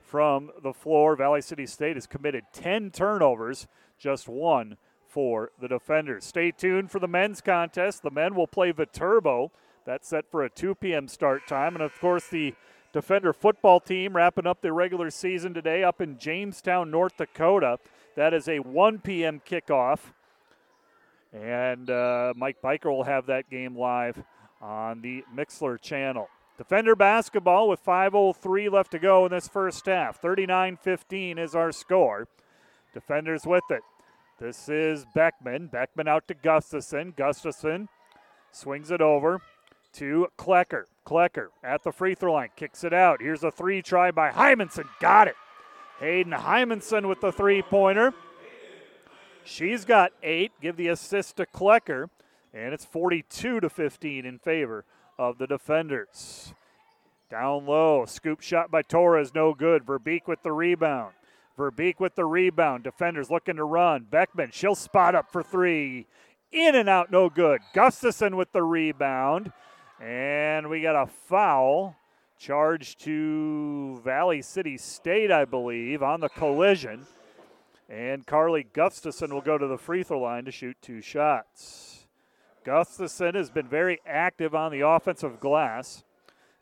[0.00, 1.16] from the floor.
[1.16, 3.66] Valley City State has committed 10 turnovers,
[3.98, 4.76] just one
[5.06, 6.24] for the defenders.
[6.24, 8.02] Stay tuned for the men's contest.
[8.02, 9.52] The men will play Viterbo.
[9.86, 11.08] That's set for a 2 p.m.
[11.08, 11.74] start time.
[11.74, 12.54] And of course, the
[12.90, 17.78] Defender football team wrapping up their regular season today up in Jamestown, North Dakota.
[18.16, 19.42] That is a 1 p.m.
[19.46, 20.12] kickoff.
[21.32, 24.22] And uh, Mike Biker will have that game live
[24.60, 26.28] on the Mixlr channel.
[26.56, 30.20] Defender basketball with 5.03 left to go in this first half.
[30.20, 32.26] 39 15 is our score.
[32.92, 33.82] Defenders with it.
[34.40, 35.68] This is Beckman.
[35.68, 37.12] Beckman out to Gustafson.
[37.16, 37.88] Gustafson
[38.50, 39.40] swings it over
[39.94, 40.84] to Klecker.
[41.06, 43.22] Klecker at the free throw line, kicks it out.
[43.22, 44.84] Here's a three try by Hymanson.
[45.00, 45.36] Got it.
[46.00, 48.12] Hayden Hymanson with the three pointer.
[49.48, 50.52] She's got eight.
[50.60, 52.10] Give the assist to Klecker.
[52.52, 54.84] And it's 42 to 15 in favor
[55.18, 56.52] of the defenders.
[57.30, 59.84] Down low, scoop shot by Torres, no good.
[59.84, 61.14] Verbeek with the rebound.
[61.58, 62.84] Verbeek with the rebound.
[62.84, 64.06] Defenders looking to run.
[64.10, 66.06] Beckman, she'll spot up for three.
[66.52, 67.60] In and out, no good.
[67.74, 69.52] Gustafson with the rebound.
[70.00, 71.96] And we got a foul
[72.38, 77.06] charged to Valley City State, I believe, on the collision.
[77.88, 82.06] And Carly Gustafson will go to the free throw line to shoot two shots.
[82.64, 86.04] Gustafson has been very active on the offensive glass.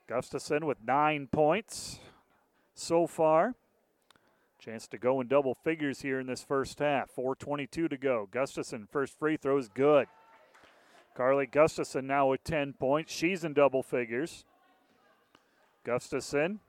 [0.06, 1.98] Gustafson with nine points
[2.74, 3.54] so far.
[4.60, 7.10] Chance to go in double figures here in this first half.
[7.14, 8.28] 4.22 to go.
[8.30, 10.06] Gustafson, first free throw is good.
[11.16, 13.12] Carly Gustafson now with 10 points.
[13.12, 14.44] She's in double figures.
[15.84, 16.60] Gustafson,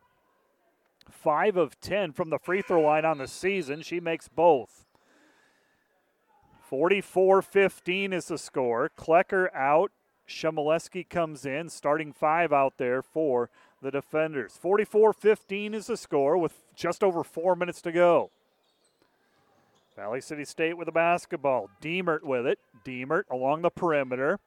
[1.11, 3.81] 5 of 10 from the free throw line on the season.
[3.81, 4.85] She makes both.
[6.69, 8.91] 44 15 is the score.
[8.97, 9.91] Klecker out.
[10.27, 13.49] Shemileski comes in, starting five out there for
[13.81, 14.57] the defenders.
[14.59, 18.31] 44 15 is the score with just over four minutes to go.
[19.95, 21.69] Valley City State with the basketball.
[21.81, 22.59] Deemert with it.
[22.83, 24.39] Deemert along the perimeter.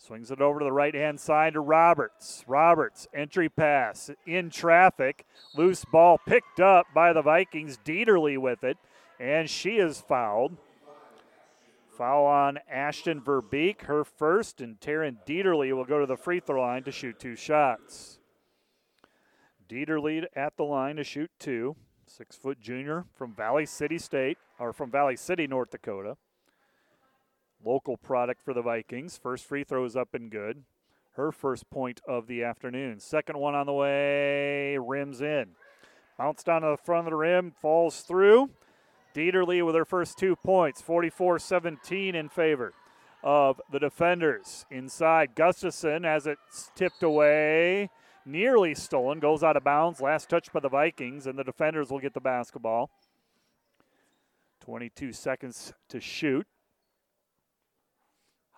[0.00, 2.44] Swings it over to the right hand side to Roberts.
[2.46, 5.26] Roberts, entry pass in traffic.
[5.56, 7.78] Loose ball picked up by the Vikings.
[7.84, 8.78] Dieterly with it,
[9.18, 10.56] and she is fouled.
[11.96, 16.60] Foul on Ashton Verbeek, her first, and Taryn Dieterly will go to the free throw
[16.60, 18.20] line to shoot two shots.
[19.68, 21.74] Dieterly at the line to shoot two.
[22.06, 26.16] Six foot junior from Valley City State, or from Valley City, North Dakota.
[27.64, 29.18] Local product for the Vikings.
[29.18, 30.64] First free throw is up and good.
[31.12, 33.00] Her first point of the afternoon.
[33.00, 35.48] Second one on the way, rims in.
[36.16, 38.50] Bounced down to the front of the rim, falls through.
[39.14, 42.72] Dieterly with her first two points, 44 17 in favor
[43.22, 44.64] of the defenders.
[44.70, 47.90] Inside, Gustafson as it's tipped away
[48.28, 50.00] nearly stolen, goes out of bounds.
[50.00, 52.90] Last touch by the Vikings, and the defenders will get the basketball.
[54.60, 56.46] 22 seconds to shoot.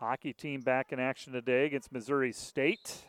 [0.01, 3.03] Hockey team back in action today against Missouri State.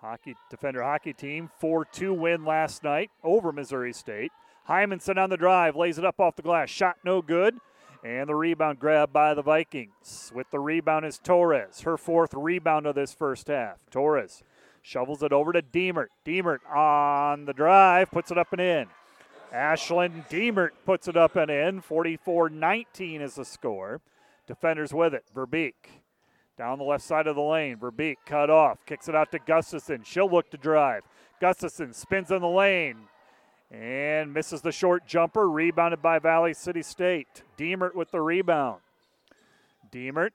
[0.00, 4.32] Hockey defender hockey team 4-2 win last night over Missouri State.
[4.68, 7.58] Hymanson on the drive, lays it up off the glass, shot no good.
[8.02, 10.32] And the rebound grabbed by the Vikings.
[10.34, 13.78] With the rebound is Torres, her fourth rebound of this first half.
[13.92, 14.42] Torres
[14.82, 16.08] Shovels it over to Deemert.
[16.26, 18.88] Deemert on the drive, puts it up and in.
[19.52, 21.80] Ashland Demert puts it up and in.
[21.80, 24.00] 44 19 is the score.
[24.46, 25.24] Defenders with it.
[25.34, 25.74] Verbeek
[26.56, 27.76] down the left side of the lane.
[27.76, 30.02] Verbeek cut off, kicks it out to Gustafson.
[30.04, 31.02] She'll look to drive.
[31.40, 33.08] Gustafson spins in the lane
[33.70, 35.48] and misses the short jumper.
[35.50, 37.42] Rebounded by Valley City State.
[37.58, 38.80] Demert with the rebound.
[39.90, 40.30] Demert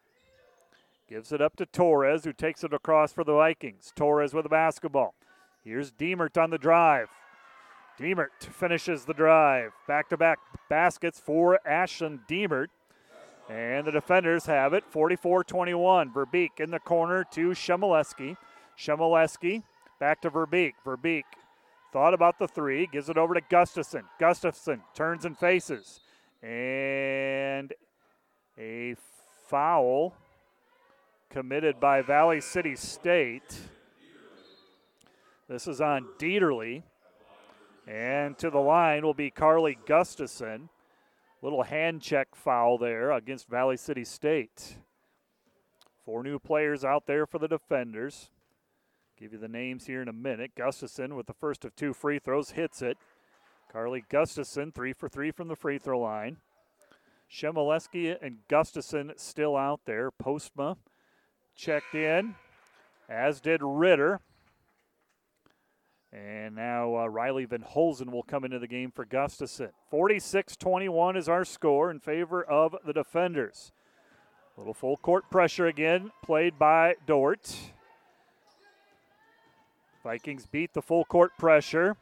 [1.07, 3.91] gives it up to Torres, who takes it across for the Vikings.
[3.95, 5.15] Torres with the basketball.
[5.63, 7.09] Here's Demert on the drive.
[7.99, 9.71] Demert finishes the drive.
[9.87, 10.39] Back to back
[10.69, 12.67] baskets for Ashton Demert.
[13.49, 16.11] And the defenders have it 44 21.
[16.11, 18.37] Verbeek in the corner to Shemileski.
[18.77, 19.63] Shemileski
[19.99, 20.73] back to Verbeek.
[20.85, 21.23] Verbeek
[21.91, 24.03] thought about the three, gives it over to Gustafson.
[24.19, 25.99] Gustafson turns and faces.
[26.41, 27.73] And
[28.57, 28.95] a
[29.47, 30.13] foul
[31.29, 33.59] committed by Valley City State.
[35.47, 36.83] This is on Dieterly.
[37.87, 40.69] And to the line will be Carly Gustafson.
[41.41, 44.75] Little hand check foul there against Valley City State.
[46.03, 48.29] Four new players out there for the defenders.
[49.17, 50.51] Give you the names here in a minute.
[50.55, 52.97] Gustafson with the first of two free throws hits it.
[53.71, 56.37] Carly Gustafson, three for three from the free throw line.
[57.31, 60.09] Shemileski and Gustafson still out there.
[60.11, 60.77] Postma
[61.55, 62.35] checked in,
[63.07, 64.19] as did Ritter.
[66.11, 69.69] And now uh, Riley Van Holzen will come into the game for Gustafson.
[69.91, 73.71] 46 21 is our score in favor of the defenders.
[74.57, 77.55] Little full court pressure again, played by Dordt.
[80.03, 81.95] Vikings beat the full court pressure.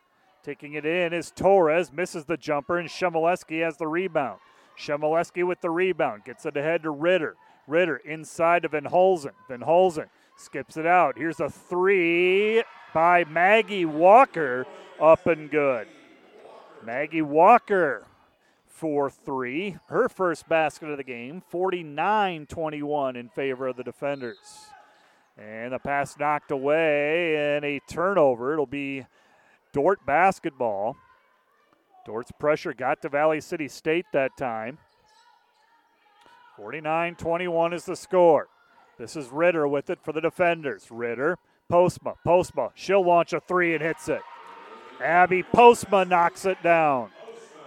[0.43, 4.39] Taking it in is Torres, misses the jumper, and Shemileski has the rebound.
[4.77, 7.35] Shemileski with the rebound, gets it ahead to Ritter.
[7.67, 9.33] Ritter inside to Van Holzen.
[9.49, 10.07] Van Holzen
[10.37, 11.17] skips it out.
[11.17, 12.63] Here's a three
[12.93, 14.65] by Maggie Walker,
[14.99, 15.87] up and good.
[16.83, 18.05] Maggie Walker
[18.67, 19.77] for three.
[19.87, 24.37] Her first basket of the game, 49 21 in favor of the defenders.
[25.37, 28.53] And the pass knocked away and a turnover.
[28.53, 29.05] It'll be
[29.73, 30.95] Dordt basketball.
[32.05, 34.77] Dordt's pressure got to Valley City State that time.
[36.55, 38.47] 49 21 is the score.
[38.97, 40.87] This is Ritter with it for the defenders.
[40.89, 41.37] Ritter,
[41.71, 42.71] Postma, Postma.
[42.73, 44.21] She'll launch a three and hits it.
[44.99, 47.11] Abby Postma knocks it down.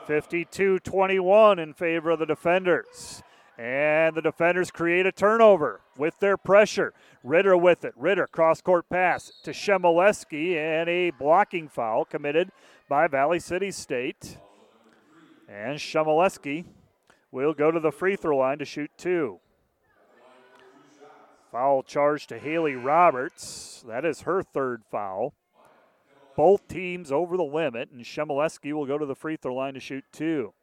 [0.07, 3.23] 52 21 in favor of the defenders.
[3.57, 6.95] And the defenders create a turnover with their pressure.
[7.23, 7.93] Ritter with it.
[7.97, 12.51] Ritter cross court pass to Shemileski and a blocking foul committed
[12.89, 14.39] by Valley City State.
[15.49, 16.65] And Shemileski
[17.31, 19.39] will go to the free throw line to shoot two.
[21.51, 23.85] Foul charge to Haley Roberts.
[23.87, 25.35] That is her third foul.
[26.37, 29.81] Both teams over the limit, and Shemileski will go to the free throw line to
[29.81, 30.55] shoot two.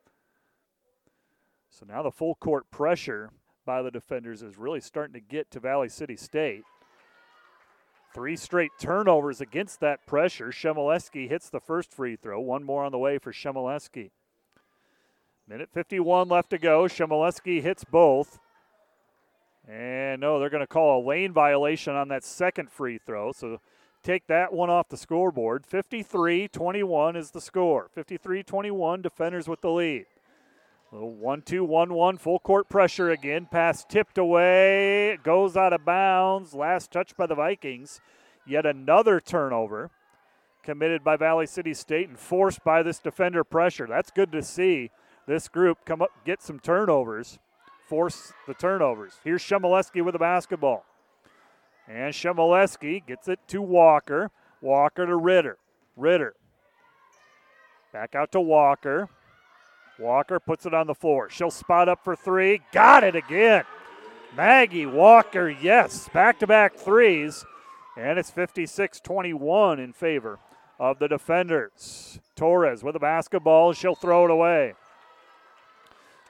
[1.69, 3.31] So now the full court pressure
[3.65, 6.63] by the defenders is really starting to get to Valley City State.
[8.13, 10.47] Three straight turnovers against that pressure.
[10.47, 12.39] Shemileski hits the first free throw.
[12.39, 14.09] One more on the way for Shemileski.
[15.47, 16.85] Minute 51 left to go.
[16.85, 18.39] Shemileski hits both.
[19.67, 23.33] And no, they're going to call a lane violation on that second free throw.
[23.33, 23.59] So
[24.01, 25.65] take that one off the scoreboard.
[25.65, 27.89] 53 21 is the score.
[27.93, 30.05] 53 21, defenders with the lead.
[30.91, 33.47] Little 1 2 1 1, full court pressure again.
[33.51, 36.53] Pass tipped away, it goes out of bounds.
[36.53, 37.99] Last touch by the Vikings.
[38.45, 39.91] Yet another turnover
[40.63, 43.87] committed by Valley City State and forced by this defender pressure.
[43.87, 44.91] That's good to see.
[45.27, 47.39] This group come up, get some turnovers
[47.87, 49.13] force the turnovers.
[49.23, 50.85] Here's Shemileski with the basketball.
[51.87, 54.29] And Shemileski gets it to Walker.
[54.61, 55.57] Walker to Ritter.
[55.95, 56.35] Ritter.
[57.93, 59.09] Back out to Walker.
[59.97, 61.29] Walker puts it on the floor.
[61.29, 62.61] She'll spot up for three.
[62.71, 63.63] Got it again.
[64.35, 66.09] Maggie Walker, yes.
[66.09, 67.45] Back to back threes.
[67.97, 70.39] And it's 56 21 in favor
[70.79, 72.19] of the defenders.
[72.35, 73.73] Torres with the basketball.
[73.73, 74.75] She'll throw it away.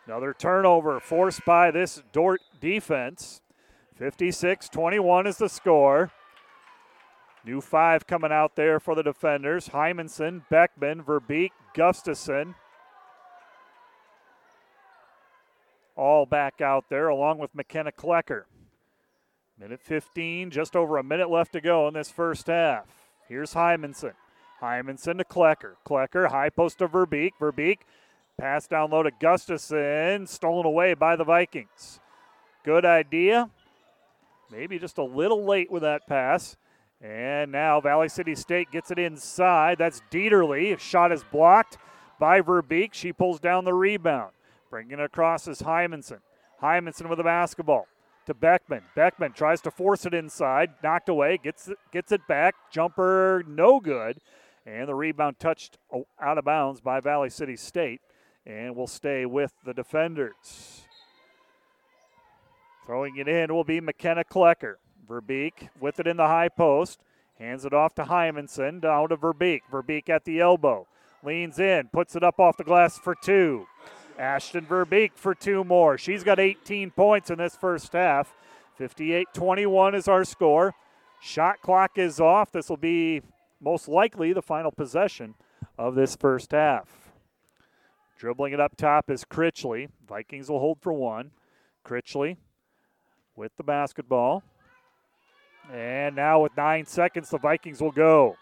[0.07, 3.41] Another turnover forced by this Dordt defense.
[3.97, 6.11] 56 21 is the score.
[7.43, 12.55] New five coming out there for the defenders Hymanson, Beckman, Verbeek, Gustafson.
[15.97, 18.43] All back out there along with McKenna Klecker.
[19.59, 22.85] Minute 15, just over a minute left to go in this first half.
[23.27, 24.13] Here's Hymanson.
[24.61, 25.73] Hymanson to Klecker.
[25.85, 27.31] Klecker, high post to Verbeek.
[27.41, 27.79] Verbeek
[28.39, 31.99] Pass down low to Gustafson, stolen away by the Vikings.
[32.63, 33.49] Good idea.
[34.51, 36.55] Maybe just a little late with that pass.
[37.01, 39.79] And now Valley City State gets it inside.
[39.79, 40.77] That's Dieterly.
[40.77, 41.79] Shot is blocked
[42.19, 42.93] by Verbeek.
[42.93, 44.33] She pulls down the rebound.
[44.69, 46.19] Bringing it across is Hymanson.
[46.61, 47.87] Hymanson with the basketball
[48.27, 48.83] to Beckman.
[48.95, 52.53] Beckman tries to force it inside, knocked away, gets it, gets it back.
[52.71, 54.19] Jumper no good.
[54.63, 55.79] And the rebound touched
[56.21, 58.01] out of bounds by Valley City State
[58.47, 60.87] and will stay with the defenders.
[62.85, 64.75] Throwing it in will be McKenna Klecker.
[65.07, 67.01] Verbeek with it in the high post.
[67.37, 69.61] Hands it off to Hymanson, down to Verbeek.
[69.71, 70.87] Verbeek at the elbow.
[71.23, 73.67] Leans in, puts it up off the glass for two.
[74.17, 75.97] Ashton Verbeek for two more.
[75.97, 78.33] She's got 18 points in this first half.
[78.77, 80.73] 58 21 is our score.
[81.19, 82.51] Shot clock is off.
[82.51, 83.21] This will be
[83.59, 85.35] most likely the final possession
[85.77, 87.06] of this first half.
[88.17, 89.89] Dribbling it up top is Critchley.
[90.07, 91.31] Vikings will hold for one.
[91.85, 92.37] Critchley
[93.35, 94.43] with the basketball.
[95.71, 98.35] And now with nine seconds, the Vikings will go.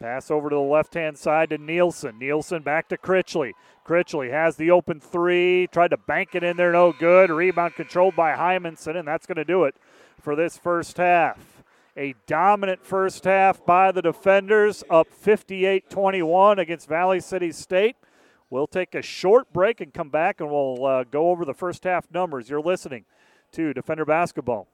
[0.00, 2.18] Pass over to the left hand side to Nielsen.
[2.18, 3.52] Nielsen back to Critchley.
[3.86, 7.30] Critchley has the open three, tried to bank it in there, no good.
[7.30, 9.76] Rebound controlled by Hymanson, and that's going to do it
[10.20, 11.62] for this first half.
[11.96, 17.96] A dominant first half by the defenders, up 58 21 against Valley City State.
[18.48, 21.84] We'll take a short break and come back and we'll uh, go over the first
[21.84, 22.48] half numbers.
[22.48, 23.04] You're listening
[23.52, 24.68] to Defender Basketball.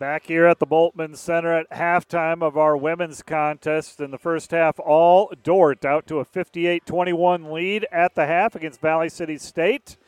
[0.00, 4.50] Back here at the Bultman Center at halftime of our women's contest in the first
[4.50, 9.36] half, all Dordt out to a 58 21 lead at the half against Valley City
[9.36, 9.98] State.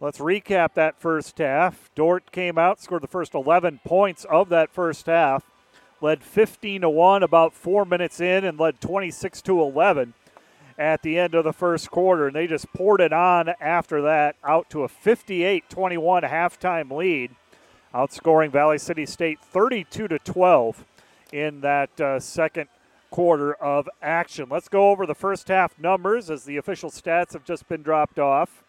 [0.00, 1.90] Let's recap that first half.
[1.96, 5.50] Dordt came out, scored the first 11 points of that first half,
[6.00, 10.14] led 15 to 1 about four minutes in, and led 26 to 11
[10.78, 12.28] at the end of the first quarter.
[12.28, 17.34] And they just poured it on after that, out to a 58 21 halftime lead
[17.94, 20.84] outscoring Valley City State 32 to 12
[21.32, 22.68] in that uh, second
[23.10, 24.48] quarter of action.
[24.50, 28.18] Let's go over the first half numbers as the official stats have just been dropped
[28.18, 28.62] off.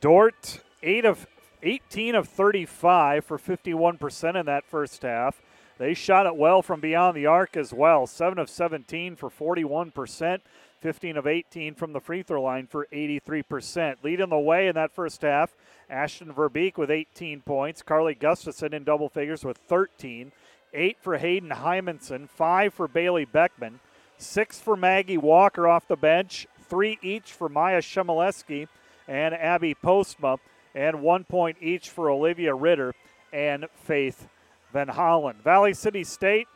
[0.00, 1.26] Dordt, 8 of
[1.62, 5.40] 18 of 35 for 51% in that first half.
[5.78, 8.06] They shot it well from beyond the arc as well.
[8.06, 10.40] 7 of 17 for 41%.
[10.80, 14.02] 15 of 18 from the free throw line for 83%.
[14.02, 15.54] Leading the way in that first half,
[15.92, 17.82] Ashton Verbeek with 18 points.
[17.82, 20.32] Carly Gustafson in double figures with 13.
[20.74, 22.28] Eight for Hayden Hymanson.
[22.28, 23.80] Five for Bailey Beckman.
[24.16, 26.46] Six for Maggie Walker off the bench.
[26.68, 28.68] Three each for Maya Shemileski
[29.06, 30.38] and Abby Postma.
[30.74, 32.94] And one point each for Olivia Ritter
[33.32, 34.28] and Faith
[34.72, 35.42] Van Hollen.
[35.42, 36.48] Valley City State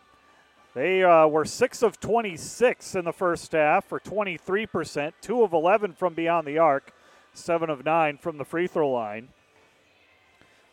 [0.76, 5.95] they uh, were 6 of 26 in the first half for 23%, 2 of 11
[5.95, 6.93] from beyond the arc,
[7.37, 9.28] 7 of 9 from the free throw line.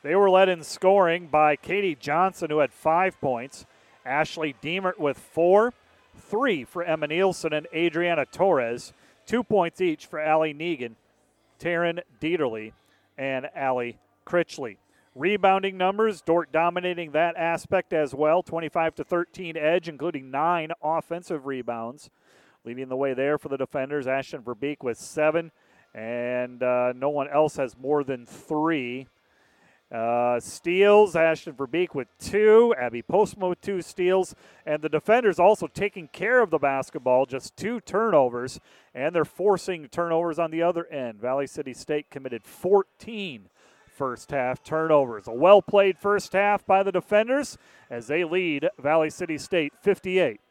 [0.01, 3.65] They were led in scoring by Katie Johnson, who had 5 points,
[4.05, 5.73] Ashley Deemert with 4,
[6.17, 8.93] 3 for Emma Nielsen and Adriana Torres,
[9.25, 10.95] 2 points each for Allie Negan,
[11.59, 12.73] Taryn Dieterly,
[13.17, 14.77] and Allie Critchley.
[15.15, 18.41] Rebounding numbers, Dordt dominating that aspect as well.
[18.41, 22.09] 25 to 13 edge, including nine offensive rebounds.
[22.65, 25.51] Leading the way there for the defenders, Ashton Verbeek with seven,
[25.93, 29.07] and uh, no one else has more than three.
[29.91, 34.33] Uh, steals, Ashton Verbeek with two, Abby Postma with two steals,
[34.65, 38.59] and the defenders also taking care of the basketball, just two turnovers,
[38.95, 41.21] and they're forcing turnovers on the other end.
[41.21, 43.49] Valley City State committed 14
[43.85, 45.27] first half turnovers.
[45.27, 47.59] A well played first half by the defenders
[47.91, 50.41] as they lead Valley City State 58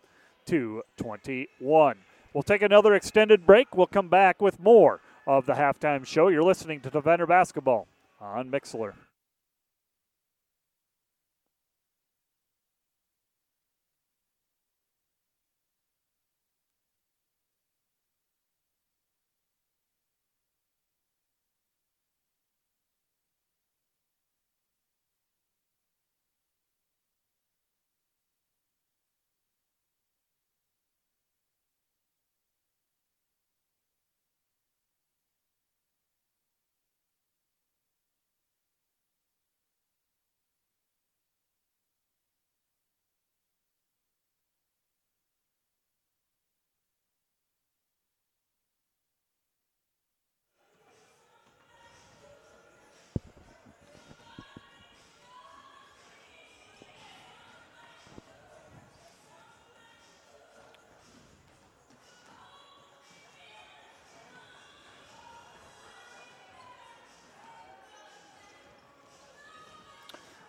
[0.47, 1.97] to 21.
[2.32, 3.76] We'll take another extended break.
[3.76, 6.29] We'll come back with more of the halftime show.
[6.29, 7.87] You're listening to Defender Basketball
[8.20, 8.95] on Mixlr.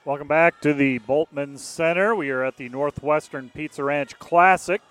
[0.06, 2.14] Welcome back to the Bultman Center.
[2.14, 4.82] We are at the Northwestern Pizza Ranch Classic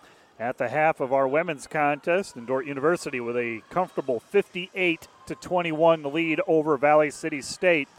[0.40, 2.34] at the half of our women's contest.
[2.34, 7.90] And Dordt University with a comfortable 58 to 21 lead over Valley City State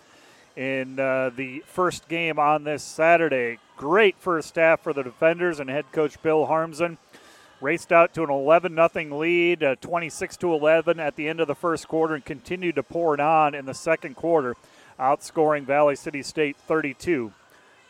[0.55, 3.59] in uh, the first game on this Saturday.
[3.78, 6.97] Great first half for the defenders and head coach Bill Harmsen.
[7.61, 11.47] Raced out to an 11 0 lead, uh, 26 to 11 at the end of
[11.47, 14.55] the first quarter, and continued to pour it on in the second quarter
[15.04, 17.34] outscoring Valley City State 32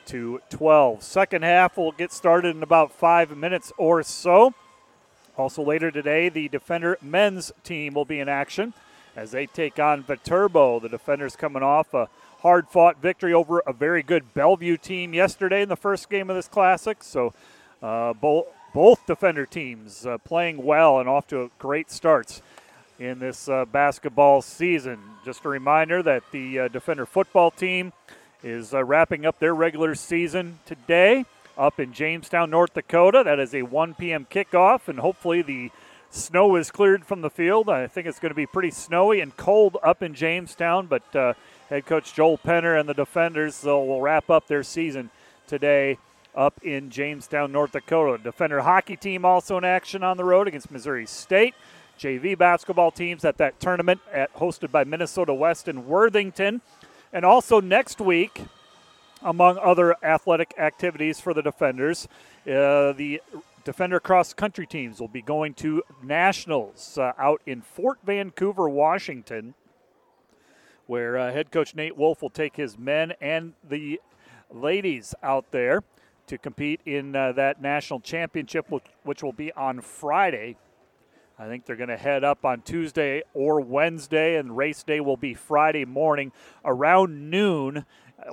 [0.07, 1.03] to 12.
[1.03, 4.55] Second half will get started in about five minutes or so.
[5.37, 8.73] Also later today, the Defender men's team will be in action
[9.15, 10.79] as they take on Viterbo.
[10.79, 12.09] The Defenders coming off a
[12.39, 16.35] hard fought victory over a very good Bellevue team yesterday in the first game of
[16.35, 17.03] this Classic.
[17.03, 17.31] So
[17.83, 22.41] uh, both, both Defender teams uh, playing well and off to great starts
[22.99, 24.99] in this uh, basketball season.
[25.25, 27.93] Just a reminder that the uh, Defender football team
[28.43, 31.25] is uh, wrapping up their regular season today
[31.57, 33.23] up in Jamestown, North Dakota.
[33.23, 34.27] That is a 1 p.m.
[34.29, 35.71] kickoff, and hopefully the
[36.09, 37.69] snow is cleared from the field.
[37.69, 41.33] I think it's going to be pretty snowy and cold up in Jamestown, but uh,
[41.69, 45.09] head coach Joel Penner and the Defenders will wrap up their season
[45.47, 45.97] today
[46.35, 48.21] up in Jamestown, North Dakota.
[48.21, 51.53] Defender hockey team also in action on the road against Missouri State.
[51.99, 56.61] JV basketball teams at that tournament at, hosted by Minnesota West in Worthington.
[57.11, 58.41] And also next week,
[59.21, 62.07] among other athletic activities for the Defenders,
[62.47, 63.21] uh, the
[63.63, 69.53] Defender cross country teams will be going to nationals uh, out in Fort Vancouver, Washington,
[70.85, 74.01] where uh, head coach Nate Wolf will take his men and the
[74.51, 75.83] ladies out there
[76.27, 80.57] to compete in uh, that national championship, which, which will be on Friday
[81.37, 85.17] I think they're going to head up on Tuesday or Wednesday, and race day will
[85.17, 86.31] be Friday morning
[86.63, 87.85] around noon,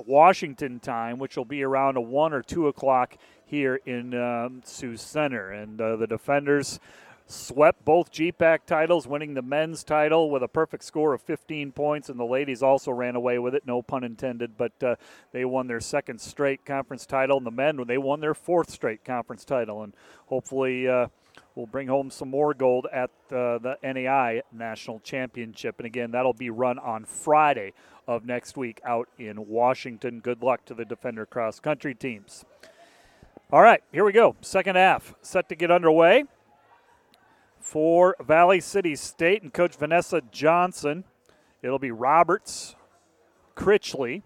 [0.05, 4.97] Washington time, which will be around a 1 or 2 o'clock here in um, Sioux
[4.97, 5.49] Center.
[5.49, 6.79] And uh, the defenders
[7.25, 12.07] swept both GPAC titles, winning the men's title with a perfect score of 15 points,
[12.07, 14.57] and the ladies also ran away with it, no pun intended.
[14.57, 14.95] But uh,
[15.31, 18.69] they won their second straight conference title, and the men when they won their fourth
[18.69, 19.95] straight conference title, and
[20.27, 20.87] hopefully.
[20.87, 21.07] Uh,
[21.55, 25.75] will bring home some more gold at uh, the NAI National Championship.
[25.79, 27.73] And again, that'll be run on Friday
[28.07, 30.19] of next week out in Washington.
[30.19, 32.45] Good luck to the Defender cross country teams.
[33.51, 34.35] All right, here we go.
[34.41, 36.23] Second half set to get underway
[37.59, 41.03] for Valley City State and Coach Vanessa Johnson.
[41.61, 42.75] It'll be Roberts,
[43.55, 44.23] Critchley,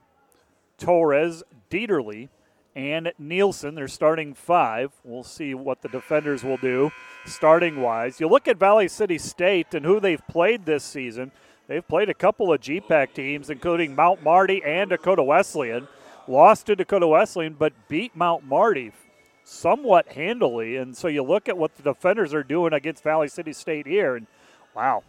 [0.77, 2.29] Torres, Dieterly,
[2.75, 3.75] and Nielsen.
[3.75, 4.91] They're starting five.
[5.03, 6.91] We'll see what the defenders will do
[7.25, 8.19] starting wise.
[8.19, 11.31] You look at Valley City State and who they've played this season.
[11.67, 15.87] They've played a couple of GPAC teams, including Mount Marty and Dakota Wesleyan.
[16.27, 18.91] Lost to Dakota Wesleyan, but beat Mount Marty
[19.43, 20.75] somewhat handily.
[20.75, 24.15] And so you look at what the defenders are doing against Valley City State here,
[24.15, 24.27] and
[24.75, 25.03] wow,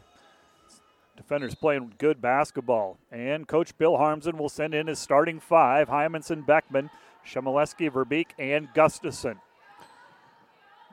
[1.17, 2.99] defenders playing good basketball.
[3.11, 6.91] And Coach Bill Harmsen will send in his starting five Hymanson, Beckman,
[7.27, 9.41] Shemileski, Verbeek, and Gustafson.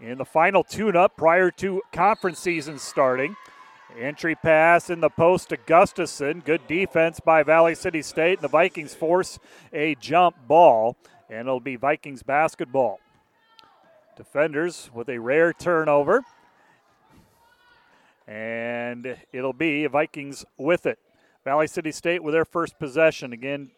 [0.02, 3.36] In the final tune up prior to conference season starting.
[4.00, 6.40] Entry pass in the post to Gustafson.
[6.40, 8.42] Good defense by Valley City State.
[8.42, 9.38] The Vikings force
[9.72, 10.98] a jump ball,
[11.30, 13.00] and it'll be Vikings basketball.
[14.18, 16.24] Defenders with a rare turnover.
[18.28, 20.98] And it'll be Vikings with it.
[21.44, 23.32] Valley City State with their first possession.
[23.34, 23.70] Again,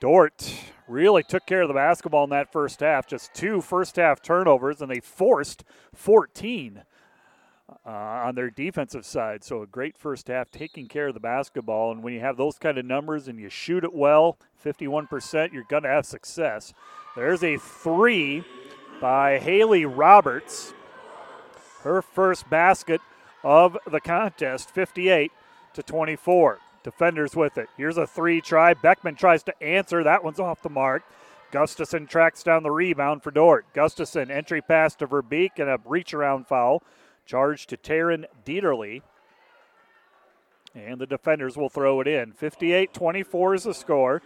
[0.00, 0.54] Dordt
[0.86, 3.06] really took care of the basketball in that first half.
[3.06, 6.82] Just two first half turnovers, and they forced 14
[7.68, 9.44] uh, on their defensive side.
[9.44, 11.92] So a great first half taking care of the basketball.
[11.92, 15.64] And when you have those kind of numbers and you shoot it well, 51%, you're
[15.64, 16.72] going to have success.
[17.16, 18.44] There's a three
[19.00, 20.72] by Haley Roberts.
[21.82, 23.00] Her first basket
[23.44, 25.30] of the contest, 58
[25.74, 26.58] to 24.
[26.82, 27.68] Defenders with it.
[27.76, 28.74] Here's a three try.
[28.74, 30.02] Beckman tries to answer.
[30.02, 31.02] That one's off the mark.
[31.50, 33.66] Gustafson tracks down the rebound for Dordt.
[33.72, 36.82] Gustafson entry pass to Verbeek and a reach around foul.
[37.24, 39.02] Charge to Taryn Dieterly.
[40.74, 42.32] And the defenders will throw it in.
[42.32, 44.22] 58 24 is the score.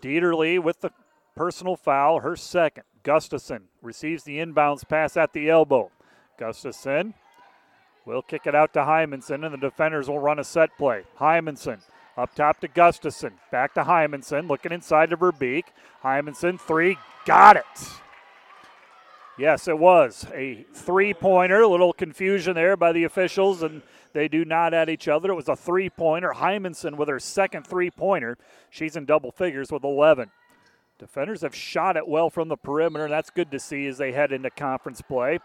[0.00, 0.90] Dieterly with the
[1.34, 2.84] personal foul, her second.
[3.02, 5.90] Gustafson receives the inbounds pass at the elbow.
[6.38, 7.14] Gustafson
[8.08, 11.04] will kick it out to Hymanson, and the defenders will run a set play.
[11.20, 11.80] Hymanson
[12.16, 13.34] up top to Gustafson.
[13.52, 15.64] Back to Hymanson, looking inside to Verbeek.
[16.02, 17.64] Hymanson, three, got it.
[19.38, 21.60] Yes, it was a three pointer.
[21.60, 23.82] A little confusion there by the officials, and
[24.12, 25.30] they do not at each other.
[25.30, 26.32] It was a three pointer.
[26.34, 28.36] Hymanson with her second three pointer.
[28.68, 30.30] She's in double figures with 11.
[30.98, 34.10] Defenders have shot it well from the perimeter, and that's good to see as they
[34.10, 35.38] head into conference play.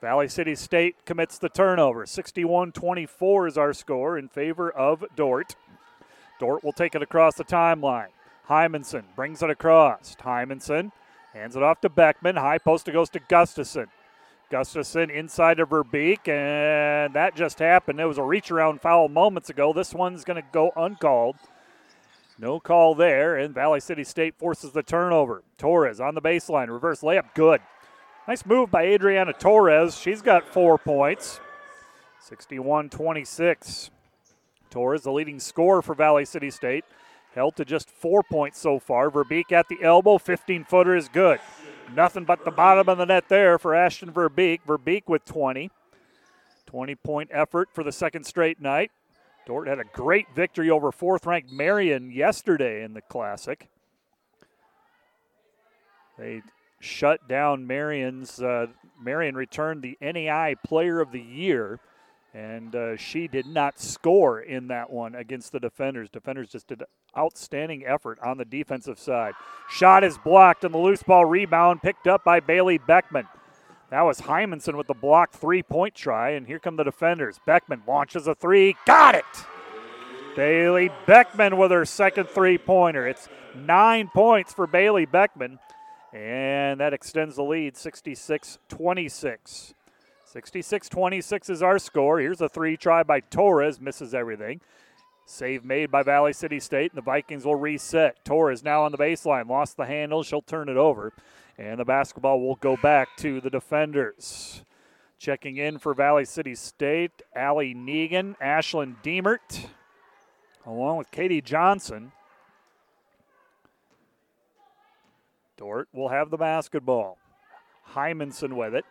[0.00, 2.06] Valley City State commits the turnover.
[2.06, 5.56] 61 24 is our score in favor of Dordt.
[6.38, 8.08] Dordt will take it across the timeline.
[8.48, 10.16] Hymanson brings it across.
[10.20, 10.92] Hymanson
[11.34, 12.36] hands it off to Beckman.
[12.36, 13.88] High post goes to Gustafson.
[14.50, 18.00] Gustafson inside of Verbeek, and that just happened.
[18.00, 19.72] It was a reach around foul moments ago.
[19.72, 21.36] This one's going to go uncalled.
[22.38, 25.42] No call there, and Valley City State forces the turnover.
[25.58, 27.60] Torres on the baseline, reverse layup, good.
[28.28, 29.98] Nice move by Adriana Torres.
[29.98, 31.40] She's got four points.
[32.20, 33.90] 61 26.
[34.68, 36.84] Torres, the leading scorer for Valley City State,
[37.34, 39.10] held to just four points so far.
[39.10, 41.40] Verbeek at the elbow, 15 footer is good.
[41.96, 44.60] Nothing but the bottom of the net there for Ashton Verbeek.
[44.66, 45.70] Verbeek with 20.
[46.66, 48.90] 20 point effort for the second straight night.
[49.46, 53.70] Dordt had a great victory over fourth ranked Marian yesterday in the Classic.
[56.18, 56.42] They
[56.80, 58.40] shut down Marian's.
[58.40, 58.66] Uh,
[59.00, 61.80] Marion returned the NAI Player of the Year
[62.34, 66.10] and uh, she did not score in that one against the defenders.
[66.10, 66.82] Defenders just did
[67.16, 69.34] outstanding effort on the defensive side.
[69.70, 73.26] Shot is blocked, and the loose ball rebound picked up by Bailey Beckman.
[73.90, 77.40] That was Hymanson with the block three point try, and here come the defenders.
[77.46, 79.24] Beckman launches a three, got it!
[80.36, 83.08] Bailey Beckman with her second three pointer.
[83.08, 85.58] It's nine points for Bailey Beckman,
[86.12, 89.74] and that extends the lead 66 26.
[90.24, 92.20] 66 26 is our score.
[92.20, 94.60] Here's a three try by Torres, misses everything.
[95.26, 98.24] Save made by Valley City State, and the Vikings will reset.
[98.24, 100.22] Torres now on the baseline, lost the handle.
[100.22, 101.12] She'll turn it over,
[101.58, 104.62] and the basketball will go back to the defenders.
[105.18, 109.66] Checking in for Valley City State, Allie Negan, Ashlyn Deemert,
[110.64, 112.12] along with Katie Johnson.
[115.58, 117.18] Dordt will have the basketball.
[117.94, 118.84] Hymanson with it.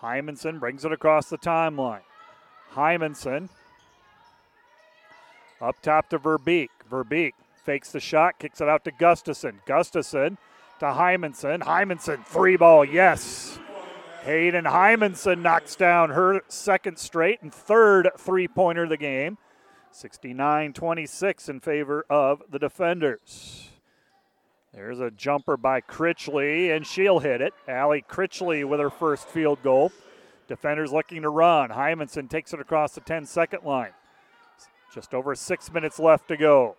[0.00, 2.00] Hymanson brings it across the timeline.
[2.72, 3.48] Hymanson
[5.60, 6.70] up top to Verbeek.
[6.90, 7.32] Verbeek
[7.64, 9.60] fakes the shot, kicks it out to Gustafson.
[9.66, 10.38] Gustafson
[10.80, 11.60] to Hymanson.
[11.62, 13.58] Hymanson, three ball, yes.
[14.24, 19.38] Hayden Hymanson knocks down her second straight and third three pointer of the game.
[19.90, 23.70] 69 26 in favor of the defenders.
[24.74, 27.54] There's a jumper by Critchley, and she'll hit it.
[27.68, 29.92] Allie Critchley with her first field goal.
[30.48, 31.70] Defenders looking to run.
[31.70, 33.92] Hymanson takes it across the 10 second line.
[34.92, 36.76] Just over six minutes left to go.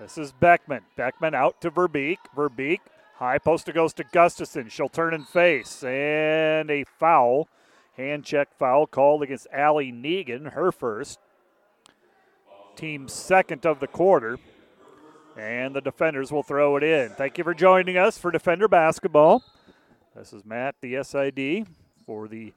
[0.00, 0.82] This is Beckman.
[0.96, 2.18] Beckman out to Verbeek.
[2.36, 2.80] Verbeek,
[3.14, 4.68] high poster goes to Gustafson.
[4.68, 5.84] She'll turn and face.
[5.84, 7.48] And a foul.
[7.96, 11.20] Hand check foul called against Allie Negan, her first.
[12.74, 14.40] Team second of the quarter.
[15.36, 17.10] And the defenders will throw it in.
[17.10, 19.42] Thank you for joining us for Defender Basketball.
[20.14, 21.66] This is Matt, the SID,
[22.06, 22.52] for the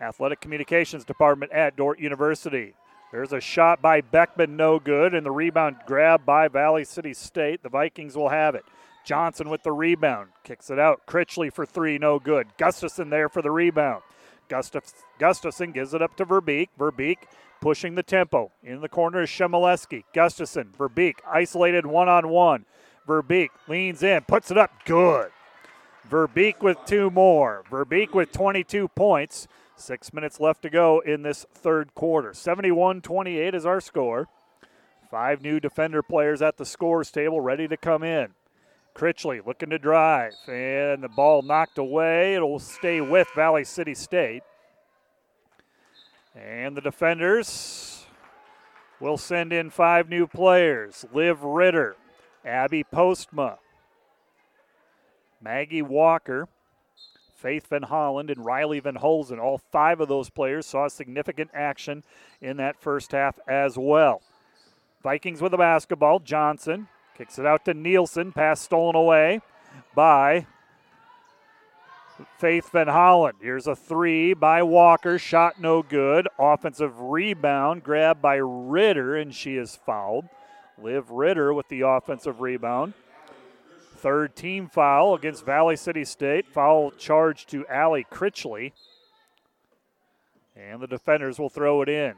[0.00, 2.74] Athletic Communications Department at Dordt University.
[3.10, 7.62] There's a shot by Beckman, no good, and the rebound grab by Valley City State.
[7.62, 8.64] The Vikings will have it.
[9.04, 11.06] Johnson with the rebound, kicks it out.
[11.06, 12.46] Critchley for three, no good.
[12.56, 14.02] Gustafson there for the rebound.
[14.48, 16.68] Gustaf- Gustafson gives it up to Verbeek.
[16.78, 17.18] Verbeek
[17.64, 18.52] pushing the tempo.
[18.62, 20.04] In the corner is Shemileski.
[20.12, 22.66] Gustafson, Verbeek, isolated one on one.
[23.08, 25.30] Verbeek leans in, puts it up, good.
[26.10, 27.64] Verbeek with two more.
[27.70, 29.48] Verbeek with 22 points.
[29.76, 32.34] Six minutes left to go in this third quarter.
[32.34, 34.28] 71 28 is our score.
[35.10, 38.34] Five new defender players at the scores table ready to come in.
[38.94, 42.34] Critchley looking to drive, and the ball knocked away.
[42.34, 44.42] It'll stay with Valley City State.
[46.34, 48.06] And the defenders
[48.98, 51.96] will send in five new players Liv Ritter,
[52.44, 53.58] Abby Postma,
[55.40, 56.48] Maggie Walker,
[57.36, 59.38] Faith Van Holland, and Riley Van Holzen.
[59.38, 62.02] All five of those players saw significant action
[62.40, 64.22] in that first half as well.
[65.02, 66.18] Vikings with the basketball.
[66.18, 68.32] Johnson kicks it out to Nielsen.
[68.32, 69.40] Pass stolen away
[69.94, 70.46] by
[72.38, 73.38] Faith Van Holland.
[73.40, 75.18] Here's a three by Walker.
[75.18, 76.28] Shot no good.
[76.38, 80.28] Offensive rebound grabbed by Ritter, and she is fouled.
[80.80, 82.94] Liv Ritter with the offensive rebound.
[83.96, 86.46] Third team foul against Valley City State.
[86.46, 88.72] Foul charge to Allie Critchley.
[90.56, 92.14] And the defenders will throw it in.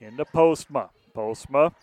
[0.00, 0.90] Into Postma.
[1.16, 1.74] Postma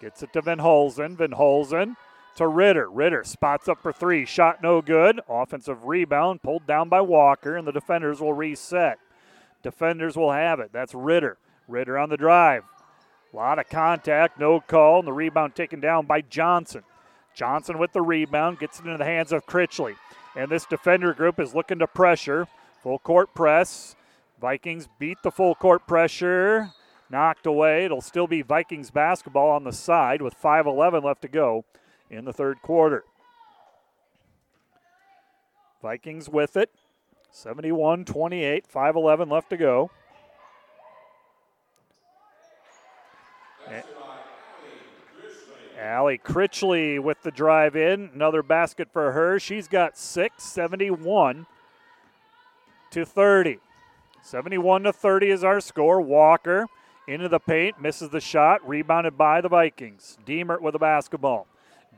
[0.00, 1.16] gets it to Van Holzen.
[1.16, 1.96] Van Holzen
[2.36, 2.88] to Ritter.
[2.88, 4.24] Ritter spots up for three.
[4.24, 5.20] Shot no good.
[5.28, 8.98] Offensive rebound pulled down by Walker, and the defenders will reset.
[9.62, 10.70] Defenders will have it.
[10.72, 11.38] That's Ritter.
[11.68, 12.64] Ritter on the drive.
[13.32, 16.82] A lot of contact, no call, and the rebound taken down by Johnson.
[17.34, 19.96] Johnson with the rebound gets it into the hands of Critchley.
[20.36, 22.46] And this defender group is looking to pressure.
[22.82, 23.96] Full court press.
[24.40, 26.70] Vikings beat the full court pressure.
[27.10, 27.84] Knocked away.
[27.84, 31.64] It'll still be Vikings basketball on the side with 5.11 left to go
[32.10, 33.04] in the third quarter.
[35.82, 36.70] Vikings with it.
[37.30, 39.90] 71 28, 5.11 left to go.
[45.78, 48.10] Allie Critchley with the drive in.
[48.14, 49.38] Another basket for her.
[49.38, 51.46] She's got six, 71
[52.90, 53.58] to 30.
[54.22, 56.00] 71 to 30 is our score.
[56.00, 56.66] Walker
[57.06, 60.16] into the paint, misses the shot, rebounded by the Vikings.
[60.24, 61.46] Deemert with the basketball.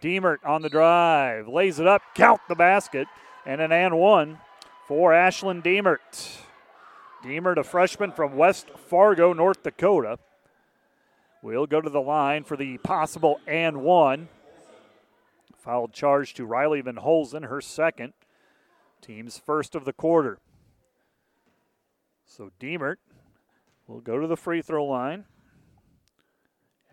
[0.01, 3.09] Deemert on the drive, lays it up, count the basket,
[3.44, 4.38] and an and one
[4.86, 6.38] for Ashlyn Deemert.
[7.24, 10.18] Deemert, a freshman from West Fargo, North Dakota.
[11.42, 14.28] We'll go to the line for the possible and one.
[15.57, 18.12] Foul charge to Riley Van Holzen, her second.
[19.01, 20.38] Team's first of the quarter.
[22.24, 22.97] So Deemert
[23.86, 25.24] will go to the free throw line.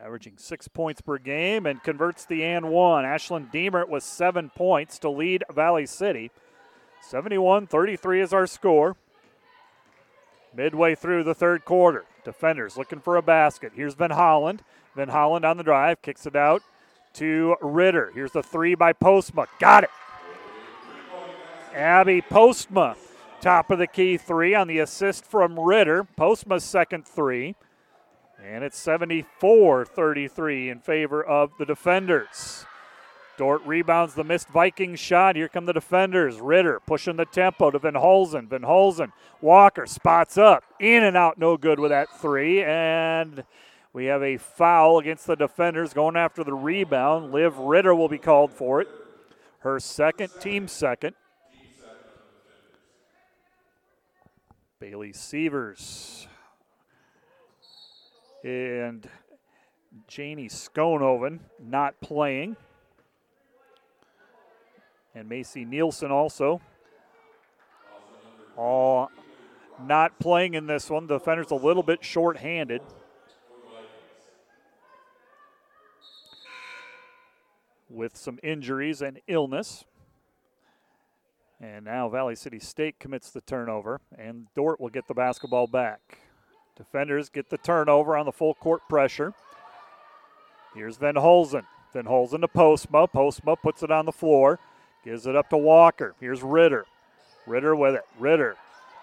[0.04, 3.06] Averaging six points per game and converts the and one.
[3.06, 6.30] Ashlyn Deemert with seven points to lead Valley City.
[7.02, 8.98] 71 33 is our score.
[10.54, 12.04] Midway through the third quarter.
[12.26, 13.72] Defenders looking for a basket.
[13.76, 14.62] Here's Van Holland.
[14.94, 16.62] Van Holland on the drive, kicks it out
[17.14, 18.12] to Ritter.
[18.14, 19.48] Here's the three by Postma.
[19.60, 19.90] Got it.
[21.74, 22.98] Abby Postma,
[23.40, 26.06] top of the key three on the assist from Ritter.
[26.18, 27.56] Postma's second three.
[28.46, 32.66] And it's 74 33 in favor of the defenders.
[33.38, 35.38] Dordt rebounds the missed Viking shot.
[35.38, 36.40] Here come the defenders.
[36.40, 38.48] Ritter pushing the tempo to Van Holzen.
[38.50, 39.12] Van Holzen.
[39.42, 40.64] Walker spots up.
[40.80, 42.62] In and out, no good with that three.
[42.62, 43.44] And
[43.94, 47.32] we have a foul against the defenders going after the rebound.
[47.32, 48.90] Liv Ritter will be called for it.
[49.60, 51.16] Her second, team second.
[54.80, 56.28] Bailey Sievers
[58.44, 59.08] and
[60.08, 62.58] Janie Skonoven not playing
[65.16, 66.62] and Macy Nielsen also.
[68.58, 69.10] All
[69.82, 71.08] not playing in this one.
[71.08, 72.82] The defender's a little bit short handed.
[77.90, 79.86] With some injuries and illness.
[81.62, 86.23] And now Valley City State commits the turnover, and Dordt will get the basketball back.
[86.76, 89.34] Defenders get the turnover on the full court pressure.
[90.76, 91.66] Here's Van Holzen.
[91.94, 93.08] Van Holzen to Postma.
[93.12, 94.60] Postma puts it on the floor.
[95.06, 96.16] Gives it up to Walker.
[96.20, 96.86] Here's Ritter.
[97.46, 98.06] Ritter with it.
[98.18, 98.56] Ritter.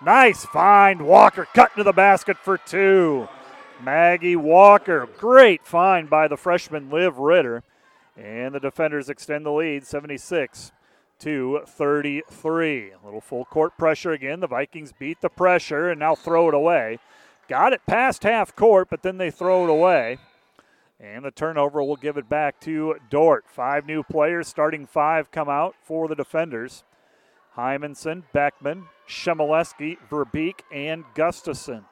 [0.03, 1.03] Nice find.
[1.03, 3.29] Walker cut into the basket for two.
[3.81, 5.09] Maggie Walker.
[5.19, 7.63] Great find by the freshman Liv Ritter.
[8.17, 10.73] And the defenders extend the lead 76
[11.21, 12.91] to 33.
[12.91, 14.41] A little full court pressure again.
[14.41, 16.99] The Vikings beat the pressure and now throw it away.
[17.51, 20.19] Got it past half court, but then they throw it away.
[21.01, 23.47] And the turnover will give it back to Dordt.
[23.49, 26.85] Five new players, starting five, come out for the defenders.
[27.57, 31.87] Hymanson, Beckman, Shemileski, Verbeek, and Gustafson.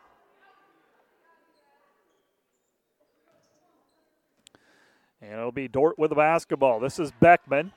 [5.20, 6.78] And it'll be Dordt with the basketball.
[6.78, 7.72] This is Beckman.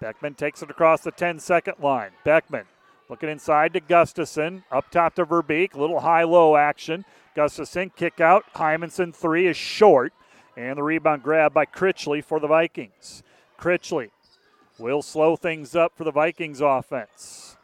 [0.00, 2.10] Beckman takes it across the 10 second line.
[2.24, 2.64] Beckman
[3.08, 4.64] looking inside to Gustafson.
[4.70, 5.74] Up top to Verbeek.
[5.74, 7.04] Little high low action.
[7.34, 8.44] Gustafson kick out.
[8.54, 10.12] Hymanson three is short.
[10.56, 13.22] And the rebound grab by Critchley for the Vikings.
[13.58, 14.10] Critchley
[14.78, 17.56] will slow things up for the Vikings offense.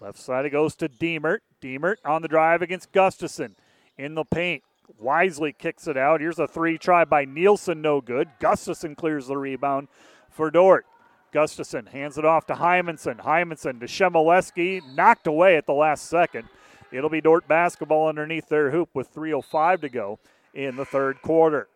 [0.00, 1.40] Left side it goes to Deemert.
[1.60, 3.56] Deemert on the drive against Gustafson.
[3.96, 4.62] In the paint.
[4.98, 6.20] Wisely kicks it out.
[6.20, 8.28] Here's a three try by Nielsen, no good.
[8.40, 9.88] Gustafson clears the rebound
[10.30, 10.86] for Dordt.
[11.32, 13.18] Gustafson hands it off to Hymanson.
[13.18, 16.48] Hymanson to Shemileski, knocked away at the last second.
[16.90, 20.18] It'll be Dordt basketball underneath their hoop with 3.05 to go
[20.54, 21.68] in the third quarter.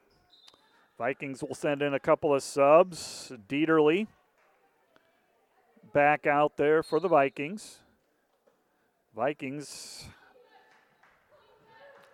[0.99, 3.33] Vikings will send in a couple of subs.
[3.49, 4.07] Dieterly
[5.93, 7.79] back out there for the Vikings.
[9.15, 10.07] Vikings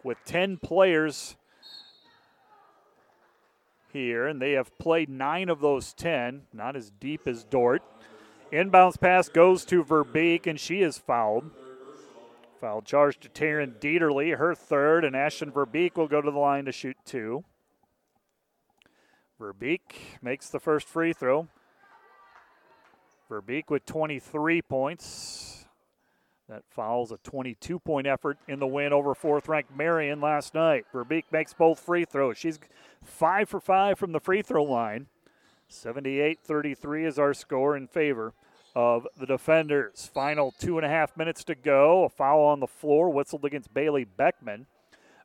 [0.02, 1.36] with 10 players
[3.92, 7.82] here, and they have played nine of those 10, not as deep as Dordt.
[8.52, 11.50] Inbounds pass goes to Verbeek, and she is fouled.
[12.60, 16.64] Foul charge to Taryn Dieterly, her third, and Ashton Verbeek will go to the line
[16.64, 17.44] to shoot two.
[19.40, 21.46] Verbeek makes the first free throw.
[23.30, 25.57] Verbeek with 23 points.
[26.48, 30.86] That follows a 22 point effort in the win over fourth ranked Marian last night.
[30.94, 32.38] Verbeek makes both free throws.
[32.38, 32.58] She's
[33.04, 35.08] five for five from the free throw line.
[35.68, 38.32] 78 33 is our score in favor
[38.74, 40.10] of the defenders.
[40.14, 42.04] Final two and a half minutes to go.
[42.04, 44.66] A foul on the floor whistled against Bailey Beckman.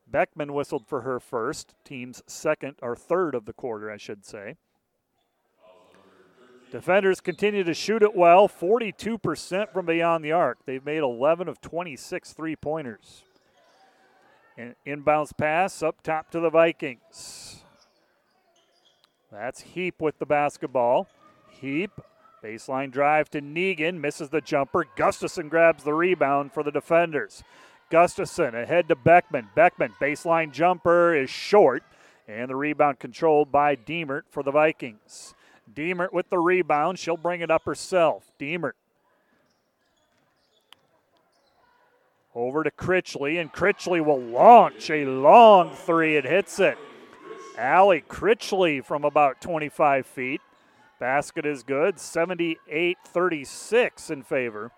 [0.05, 4.57] Beckman whistled for her first, team's second or third of the quarter, I should say.
[6.73, 10.57] Defenders continue to shoot it well, 42% from beyond the arc.
[10.65, 13.21] They've made 11 of 26 three pointers.
[14.57, 17.63] An inbounds pass up top to the Vikings.
[19.31, 21.07] That's Heap with the basketball.
[21.47, 21.91] Heap,
[22.43, 24.87] baseline drive to Negan, misses the jumper.
[24.95, 27.43] Gustafson grabs the rebound for the defenders.
[27.91, 29.49] Gustafson ahead to Beckman.
[29.53, 31.83] Beckman, baseline jumper is short,
[32.27, 35.35] and the rebound controlled by Diemert for the Vikings.
[35.73, 36.99] Diemert with the rebound.
[36.99, 38.31] She'll bring it up herself.
[38.39, 38.73] Diemert.
[42.35, 46.15] Over to Critchley, and Critchley will launch a long three.
[46.15, 46.77] It hits it.
[47.57, 50.41] Allie Critchley from about 25 feet.
[50.99, 51.99] Basket is good.
[51.99, 54.71] 78 36 in favor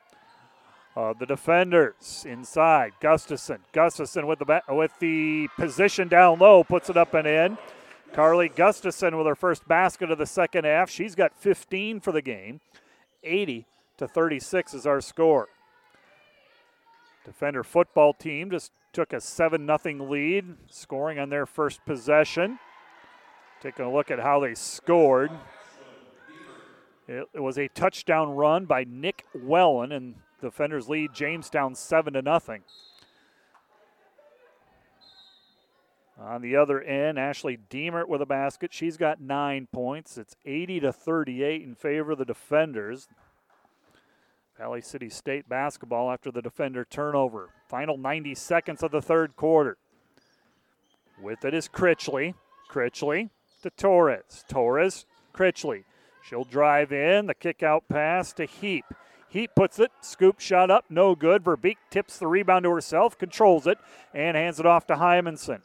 [0.95, 2.25] of the defenders.
[2.27, 3.59] Inside, Gustafson.
[3.71, 7.57] Gustafson with the, with the position down low, puts it up and in.
[8.15, 10.89] Carly Gustafson with her first basket of the second half.
[10.89, 12.61] She's got 15 for the game.
[13.25, 13.65] 80
[13.97, 15.49] to 36 is our score.
[17.25, 22.57] Defender football team just took a 7 0 lead, scoring on their first possession.
[23.61, 25.31] Taking a look at how they scored.
[27.09, 32.39] It, was a touchdown run by Nick Wellen, and the defenders lead Jamestown 7 0.
[36.19, 38.73] On the other end, Ashley Diemert with a basket.
[38.73, 40.17] She's got nine points.
[40.17, 43.09] It's 80 to 38 in favor of the defenders.
[44.57, 47.49] Valley City State basketball after the defender turnover.
[47.67, 49.77] Final 90 seconds of the third quarter.
[51.21, 52.35] With it is Critchley.
[52.71, 53.29] Critchley
[53.61, 54.45] to Torres.
[54.47, 55.83] Torres, Critchley.
[56.23, 57.27] She'll drive in.
[57.27, 58.85] The kick out pass to Heap.
[59.27, 61.43] Heap puts it, scoop shot up, no good.
[61.43, 63.77] Verbeek tips the rebound to herself, controls it,
[64.13, 65.59] and hands it off to Hymanson.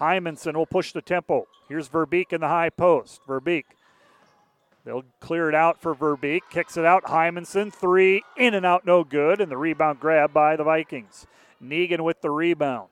[0.00, 1.46] Hymanson will push the tempo.
[1.68, 3.20] Here's Verbeek in the high post.
[3.26, 3.64] Verbeek.
[4.84, 6.40] They'll clear it out for Verbeek.
[6.50, 7.04] Kicks it out.
[7.04, 9.40] Hymanson, three, in and out, no good.
[9.40, 11.26] And the rebound grab by the Vikings.
[11.62, 12.88] Negan with the rebound.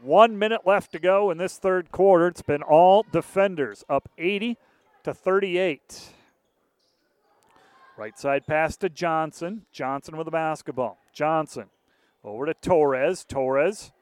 [0.00, 2.28] One minute left to go in this third quarter.
[2.28, 4.56] It's been all defenders up 80
[5.04, 6.10] to 38.
[7.96, 9.62] Right side pass to Johnson.
[9.72, 10.98] Johnson with the basketball.
[11.12, 11.66] Johnson
[12.22, 13.24] over to Torres.
[13.24, 13.92] Torres.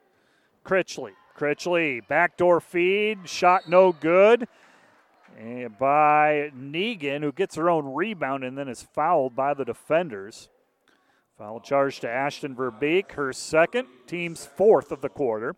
[0.64, 1.12] Critchley.
[1.36, 4.46] Critchley, backdoor feed, shot no good.
[5.38, 10.48] And by Negan, who gets her own rebound and then is fouled by the defenders.
[11.36, 15.56] Foul charge to Ashton Verbeek, her second, team's fourth of the quarter.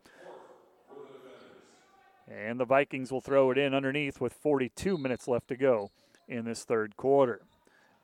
[2.28, 5.90] And the Vikings will throw it in underneath with 42 minutes left to go
[6.26, 7.42] in this third quarter.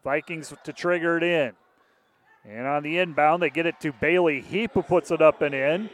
[0.04, 1.52] Vikings to trigger it in.
[2.44, 5.54] And on the inbound, they get it to Bailey Heap, who puts it up and
[5.54, 5.90] in.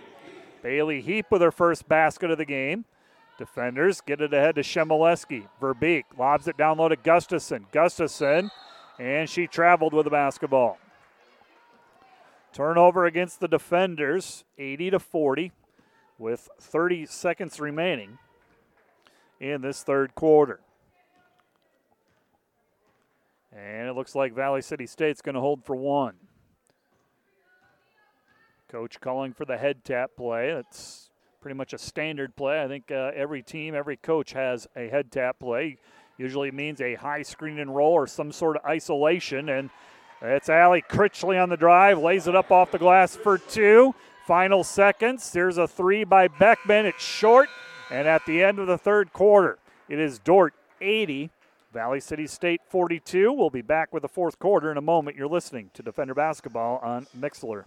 [0.68, 2.84] Bailey Heap with her first basket of the game.
[3.38, 5.48] Defenders get it ahead to Shemileski.
[5.62, 7.64] Verbeek lobs it down low to Gustafson.
[7.72, 8.50] Gustafson,
[8.98, 10.76] and she traveled with the basketball.
[12.52, 15.52] Turnover against the defenders, 80 to 40,
[16.18, 18.18] with 30 seconds remaining
[19.40, 20.60] in this third quarter.
[23.56, 26.16] And it looks like Valley City State's going to hold for one.
[28.68, 30.52] Coach calling for the head tap play.
[30.52, 31.08] That's
[31.40, 32.62] pretty much a standard play.
[32.62, 35.78] I think uh, every team, every coach has a head tap play.
[36.18, 39.48] Usually means a high screen and roll or some sort of isolation.
[39.48, 39.70] And
[40.20, 43.94] it's Allie Critchley on the drive, lays it up off the glass for two.
[44.26, 45.32] Final seconds.
[45.32, 46.84] There's a three by Beckman.
[46.84, 47.48] It's short.
[47.90, 49.58] And at the end of the third quarter,
[49.88, 51.30] it is Dordt 80,
[51.72, 53.32] Valley City State 42.
[53.32, 55.16] We'll be back with the fourth quarter in a moment.
[55.16, 57.64] You're listening to Defender Basketball on Mixlr.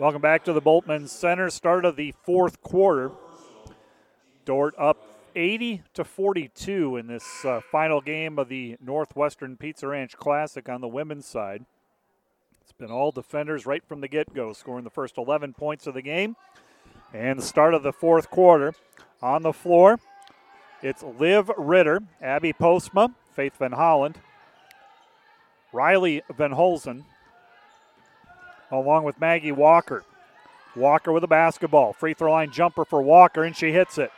[0.00, 1.50] Welcome back to the Bultman Center.
[1.50, 3.10] Start of the fourth quarter.
[4.46, 4.96] Dordt up
[5.36, 10.80] 80 to 42 in this uh, final game of the Northwestern Pizza Ranch Classic on
[10.80, 11.66] the women's side.
[12.62, 15.92] It's been all defenders right from the get go, scoring the first 11 points of
[15.92, 16.34] the game.
[17.12, 18.72] And the start of the fourth quarter
[19.20, 20.00] on the floor.
[20.80, 24.18] It's Liv Ritter, Abby Postma, Faith Van Holland,
[25.74, 27.04] Riley Van Holzen,
[28.70, 30.04] along with Maggie Walker.
[30.76, 31.92] Walker with a basketball.
[31.92, 34.12] Free throw line jumper for Walker, and she hits it.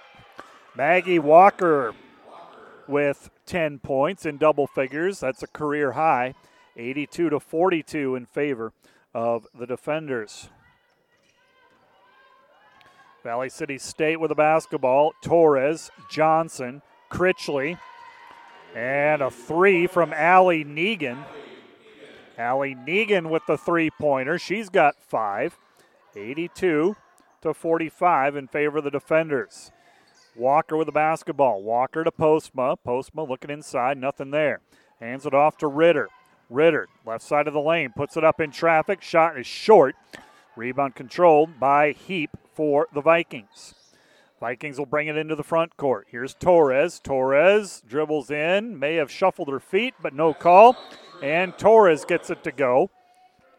[0.76, 1.94] Maggie Walker
[2.86, 5.20] with 10 points in double figures.
[5.20, 6.34] That's a career high.
[6.76, 8.72] 82 to 42 in favor
[9.14, 10.48] of the defenders.
[13.22, 15.12] Valley City State with a basketball.
[15.22, 17.78] Torres, Johnson, Critchley,
[18.74, 21.24] and a three from Allie Negan.
[22.42, 24.38] Allie Negan with the three pointer.
[24.38, 25.56] She's got five.
[26.14, 26.96] 82
[27.40, 29.70] to 45 in favor of the defenders.
[30.36, 31.62] Walker with the basketball.
[31.62, 32.76] Walker to Postma.
[32.84, 34.60] Postma looking inside, nothing there.
[35.00, 36.08] Hands it off to Ritter.
[36.50, 39.02] Ritter, left side of the lane, puts it up in traffic.
[39.02, 39.94] Shot is short.
[40.54, 43.74] Rebound controlled by Heap for the Vikings.
[44.38, 46.08] Vikings will bring it into the front court.
[46.10, 47.00] Here's Torres.
[47.00, 50.76] Torres dribbles in, may have shuffled her feet, but no call.
[51.22, 52.90] And Torres gets it to go.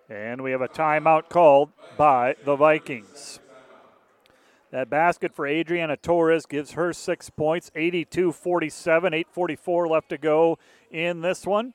[0.09, 3.39] And we have a timeout called by the Vikings.
[4.71, 10.57] That basket for Adriana Torres gives her six points, 82 47, 8.44 left to go
[10.91, 11.73] in this one.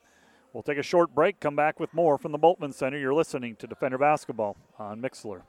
[0.52, 2.98] We'll take a short break, come back with more from the Bultman Center.
[2.98, 5.42] You're listening to Defender Basketball on Mixlr.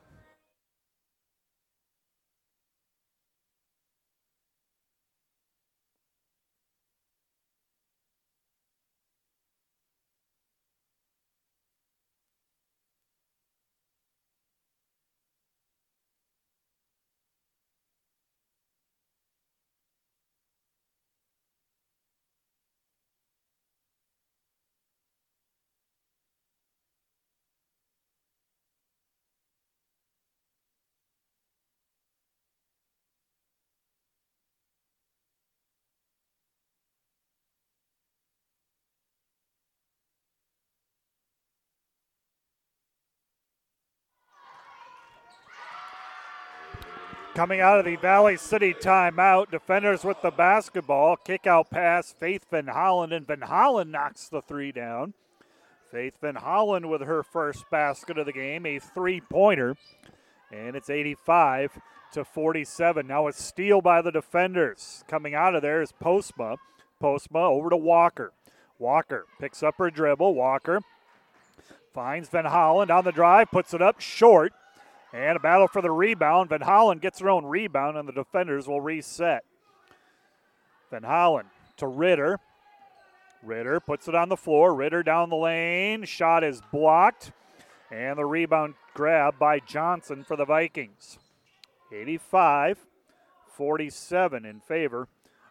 [47.40, 51.16] Coming out of the Valley City timeout, defenders with the basketball.
[51.16, 55.14] Kick out pass, Faith Van Holland, and Van Holland knocks the three down.
[55.90, 59.78] Faith Van Holland with her first basket of the game, a three pointer.
[60.52, 61.80] And it's 85
[62.12, 63.08] to 47.
[63.08, 65.06] Now a steal by the defenders.
[65.08, 66.58] Coming out of there is Postma.
[67.02, 68.34] Postma over to Walker.
[68.80, 70.36] Walker picks up her dribble.
[70.36, 70.82] Walker
[71.94, 74.52] finds Van Holland on the drive, puts it up short.
[75.12, 76.50] And a battle for the rebound.
[76.50, 79.44] Van Hollen gets her own rebound, and the defenders will reset.
[80.92, 81.46] Van Hollen
[81.78, 82.40] to Ritter.
[83.42, 84.74] Ritter puts it on the floor.
[84.74, 86.04] Ritter down the lane.
[86.04, 87.32] Shot is blocked.
[87.92, 91.18] And the rebound grab by Johnson for the Vikings.
[91.92, 92.86] 85
[93.60, 95.08] 47 in favor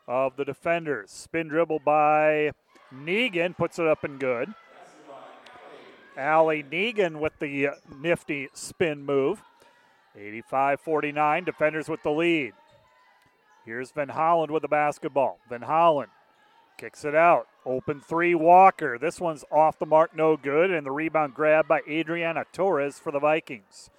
[0.07, 1.11] of the defenders.
[1.11, 2.53] Spin dribble by
[2.95, 4.55] Negan puts it up and good.
[6.19, 9.43] Allie Negan with the uh, nifty spin move.
[10.17, 12.53] 85 49, defenders with the lead.
[13.65, 15.39] Here's Van Holland with the basketball.
[15.49, 16.11] Van Holland
[16.77, 17.47] kicks it out.
[17.65, 18.99] Open three, Walker.
[18.99, 20.71] This one's off the mark, no good.
[20.71, 23.91] And the rebound grab by Adriana Torres for the Vikings.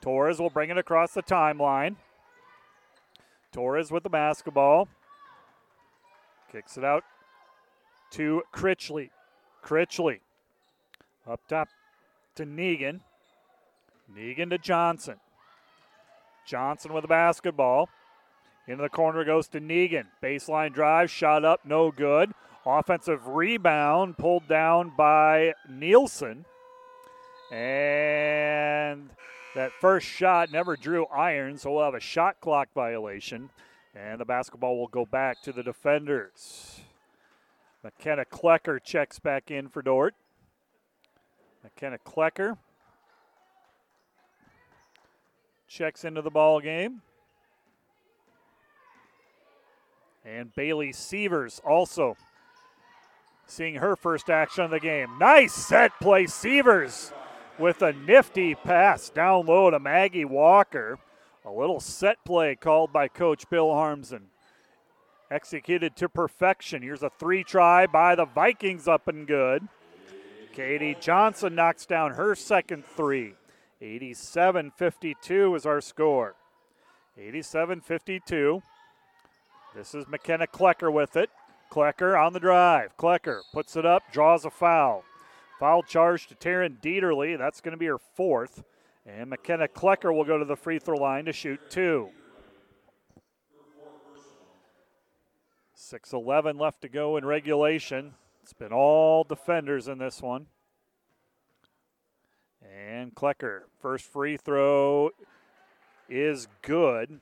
[0.00, 1.96] Torres will bring it across the timeline.
[3.50, 4.88] Torres with the basketball.
[6.52, 7.04] Kicks it out
[8.10, 9.10] to Critchley.
[9.64, 10.20] Critchley
[11.26, 11.68] up top
[12.36, 13.00] to Negan.
[14.14, 15.16] Negan to Johnson.
[16.46, 17.88] Johnson with the basketball.
[18.66, 20.06] Into the corner goes to Negan.
[20.22, 22.32] Baseline drive, shot up, no good.
[22.66, 26.46] Offensive rebound pulled down by Nielsen.
[27.50, 29.10] And
[29.54, 33.50] that first shot never drew iron, so we'll have a shot clock violation.
[33.94, 36.80] And the basketball will go back to the defenders.
[37.82, 40.14] McKenna Klecker checks back in for Dordt.
[41.64, 42.58] McKenna Klecker
[45.66, 47.00] checks into the ball game.
[50.26, 52.18] And Bailey Severs also
[53.46, 55.18] seeing her first action of the game.
[55.18, 57.12] Nice set play, Severs
[57.58, 60.98] with a nifty pass down low to Maggie Walker.
[61.46, 64.24] A little set play called by Coach Bill Harmsen.
[65.30, 66.82] Executed to perfection.
[66.82, 69.66] Here's a three try by the Vikings up and good.
[70.54, 73.34] Katie Johnson knocks down her second three.
[73.80, 76.36] 87 52 is our score.
[77.18, 78.62] 87 52.
[79.74, 81.28] This is McKenna Klecker with it.
[81.72, 82.96] Klecker on the drive.
[82.96, 85.02] Klecker puts it up, draws a foul.
[85.58, 87.36] Foul charge to Taryn Dieterly.
[87.36, 88.62] That's going to be her fourth.
[89.04, 92.10] And McKenna Klecker will go to the free throw line to shoot two.
[95.76, 98.14] 6.11 left to go in regulation.
[98.44, 100.48] It's been all defenders in this one.
[102.60, 105.12] And Klecker, first free throw
[106.10, 107.20] is good.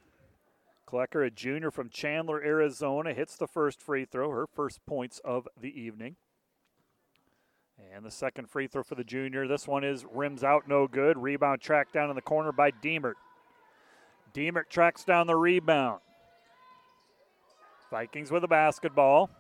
[0.85, 5.47] Klecker, a junior from Chandler, Arizona, hits the first free throw, her first points of
[5.61, 6.17] the evening.
[7.95, 9.47] And the second free throw for the junior.
[9.47, 11.17] This one is rims out, no good.
[11.17, 13.15] Rebound tracked down in the corner by Deemert.
[14.35, 16.01] Deemert tracks down the rebound.
[17.93, 19.31] Vikings with a basketball.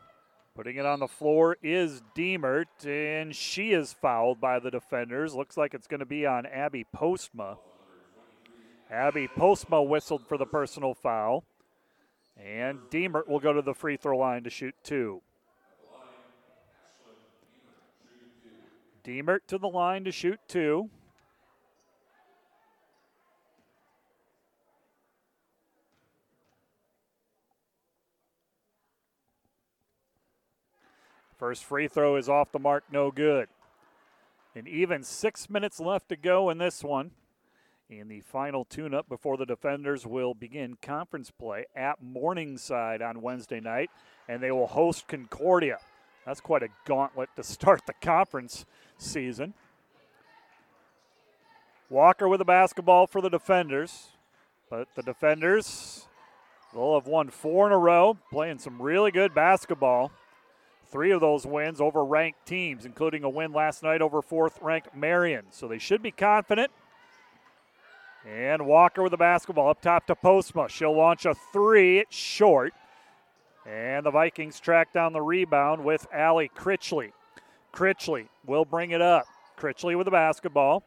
[0.54, 5.34] Putting it on the floor is Deemert, and she is fouled by the defenders.
[5.34, 7.56] Looks like it's going to be on Abby Postma.
[8.90, 11.44] Abby Postma whistled for the personal foul.
[12.36, 15.22] And Deemert will go to the free throw line to shoot two.
[19.04, 20.90] Deemert to the line to shoot two.
[31.43, 33.48] First free throw is off the mark, no good.
[34.55, 37.10] And even six minutes left to go in this one.
[37.90, 43.23] In the final tune up before the defenders will begin conference play at Morningside on
[43.23, 43.90] Wednesday night,
[44.28, 45.78] and they will host Concordia.
[46.24, 48.64] That's quite a gauntlet to start the conference
[48.97, 49.52] season.
[51.90, 54.10] Walker with the basketball for the defenders,
[54.70, 56.06] but the defenders
[56.73, 60.12] will have won four in a row, playing some really good basketball.
[60.93, 64.94] Three of those wins over ranked teams, including a win last night over fourth ranked
[64.94, 65.47] Marian.
[65.48, 66.70] So they should be confident.
[68.28, 70.69] And Walker with the basketball up top to Postma.
[70.69, 72.01] She'll launch a three.
[72.01, 72.74] It's short.
[73.66, 77.12] And the Vikings track down the rebound with Allie Critchley.
[77.73, 79.24] Critchley will bring it up.
[79.59, 80.85] Critchley with the basketball.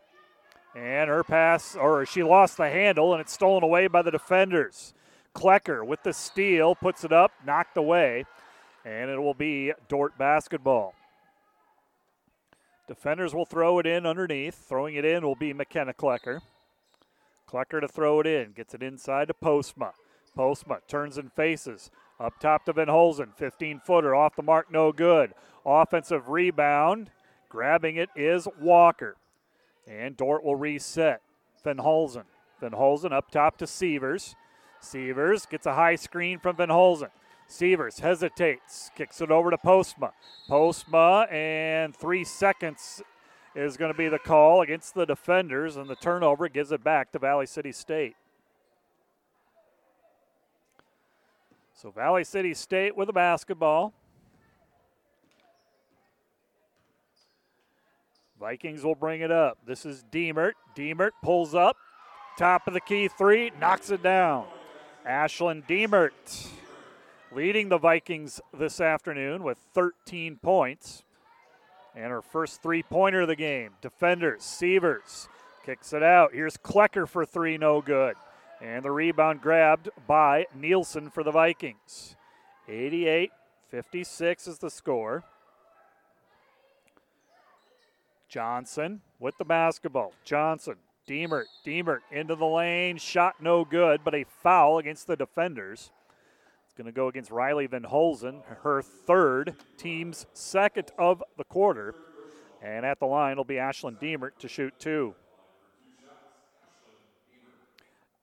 [0.75, 4.93] And her pass, or she lost the handle, and it's stolen away by the defenders.
[5.33, 8.25] Klecker with the steal, puts it up, knocked away
[8.85, 10.93] and it will be Dordt basketball.
[12.87, 14.53] Defenders will throw it in underneath.
[14.55, 16.41] Throwing it in will be McKenna Klecker.
[17.49, 19.91] Klecker to throw it in, gets it inside to Postma.
[20.37, 21.89] Postma turns and faces.
[22.19, 25.33] Up top to Van Holzen, 15 footer off the mark, no good.
[25.65, 27.09] Offensive rebound,
[27.49, 29.15] grabbing it is Walker.
[29.87, 31.21] And Dordt will reset.
[31.63, 32.23] Van Holzen.
[32.61, 34.35] Van Holzen up top to Sievers.
[34.79, 37.09] Sievers gets a high screen from Van Holzen.
[37.47, 40.11] Sievers hesitates, kicks it over to Postma.
[40.49, 43.01] Postma, and three seconds
[43.55, 47.11] is going to be the call against the defenders, and the turnover gives it back
[47.11, 48.15] to Valley City State.
[51.73, 53.93] So Valley City State with a basketball.
[58.39, 59.57] Vikings will bring it up.
[59.65, 60.53] This is Deemert.
[60.75, 61.77] Deemert pulls up.
[62.37, 64.45] Top of the key three, knocks it down.
[65.07, 66.11] Ashlyn Deemert
[67.35, 71.03] leading the Vikings this afternoon with 13 points.
[71.93, 73.71] And her first three pointer of the game.
[73.81, 75.27] Defenders, Sievers
[75.65, 76.33] kicks it out.
[76.33, 78.15] Here's Klecker for three, no good.
[78.61, 82.15] And the rebound grabbed by Nielsen for the Vikings.
[82.67, 83.31] 88
[83.69, 85.23] 56 is the score.
[88.29, 90.13] Johnson with the basketball.
[90.23, 90.75] Johnson,
[91.07, 92.97] Deemert, Deemert into the lane.
[92.97, 95.91] Shot no good, but a foul against the defenders
[96.75, 101.95] going to go against Riley Van Holzen, her third, team's second of the quarter.
[102.61, 105.15] And at the line will be Ashlyn Deemert to shoot two.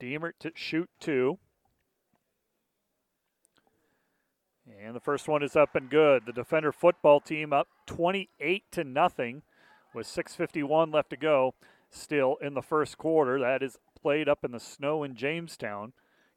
[0.01, 1.39] Deemert to shoot two.
[4.81, 6.27] And the first one is up and good.
[6.27, 9.43] The defender football team up 28 to nothing
[9.95, 11.55] with 6:51 left to go.
[11.91, 13.39] Still in the first quarter.
[13.39, 15.93] That is played up in the snow in Jamestown.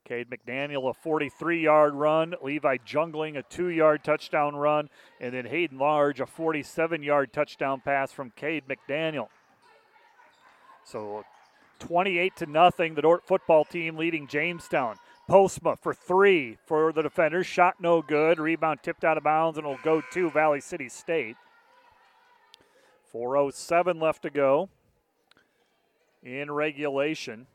[0.05, 2.35] Cade McDaniel, a 43 yard run.
[2.41, 4.89] Levi Jungling, a two yard touchdown run.
[5.19, 9.27] And then Hayden Large, a 47 yard touchdown pass from Cade McDaniel.
[10.83, 11.25] So
[11.79, 14.95] 28 to nothing, the Dordt football team leading Jamestown.
[15.29, 17.47] Postma for three for the defenders.
[17.47, 18.39] Shot no good.
[18.39, 21.35] Rebound tipped out of bounds and it'll go to Valley City State.
[23.11, 24.69] 4.07 left to go
[26.21, 27.47] in regulation.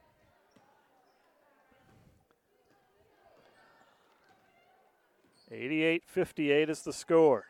[5.51, 7.47] 88 58 is the score.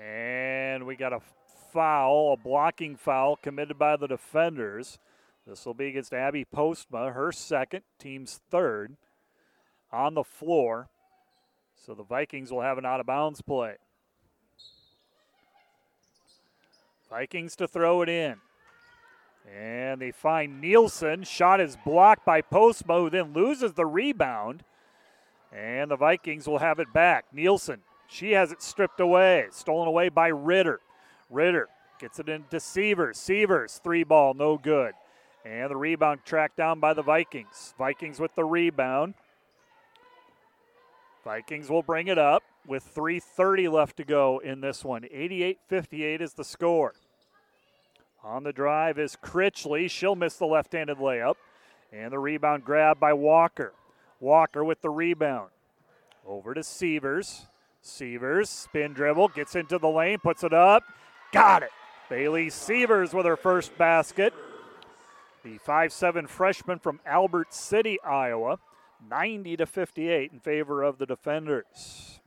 [0.00, 1.20] And we got a
[1.72, 4.98] foul, a blocking foul committed by the defenders.
[5.46, 8.96] This will be against Abby Postma, her second, team's third,
[9.92, 10.88] on the floor.
[11.76, 13.74] So the Vikings will have an out of bounds play.
[17.10, 18.40] Vikings to throw it in.
[19.52, 21.22] And they find Nielsen.
[21.24, 24.64] Shot is blocked by Postma, who then loses the rebound.
[25.52, 27.26] And the Vikings will have it back.
[27.32, 30.80] Nielsen, she has it stripped away, stolen away by Ritter.
[31.30, 31.68] Ritter
[32.00, 33.18] gets it into Severs.
[33.18, 34.94] Severs, three ball, no good.
[35.44, 37.74] And the rebound tracked down by the Vikings.
[37.78, 39.14] Vikings with the rebound.
[41.24, 45.04] Vikings will bring it up with 3.30 left to go in this one.
[45.10, 46.94] 88 58 is the score.
[48.24, 49.90] On the drive is Critchley.
[49.90, 51.34] She'll miss the left handed layup.
[51.92, 53.74] And the rebound grab by Walker.
[54.18, 55.50] Walker with the rebound.
[56.26, 57.46] Over to Severs.
[57.82, 60.84] Severs, spin dribble, gets into the lane, puts it up.
[61.32, 61.70] Got it.
[62.08, 64.32] Bailey Severs with her first basket.
[65.42, 68.58] The 5'7 freshman from Albert City, Iowa.
[69.06, 72.20] 90 to 58 in favor of the defenders.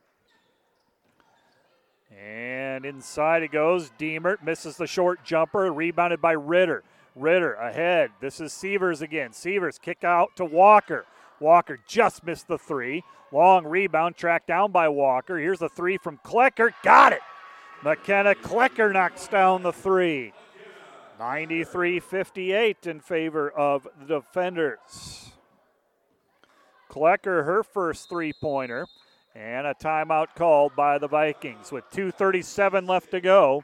[2.18, 3.92] And inside it goes.
[3.98, 6.84] Deemert misses the short jumper, rebounded by Ritter.
[7.16, 8.12] Ritter ahead.
[8.20, 9.34] This is Severs again.
[9.34, 11.06] Severs kick out to Walker.
[11.40, 13.04] Walker just missed the three.
[13.32, 15.38] Long rebound tracked down by Walker.
[15.38, 16.72] Here's a three from Klecker.
[16.84, 17.22] Got it.
[17.84, 20.34] McKenna Klecker knocks down the three.
[21.20, 25.32] 93 58 in favor of the defenders.
[26.90, 28.88] Klecker, her first three pointer,
[29.38, 33.64] and a timeout called by the Vikings with 2.37 left to go.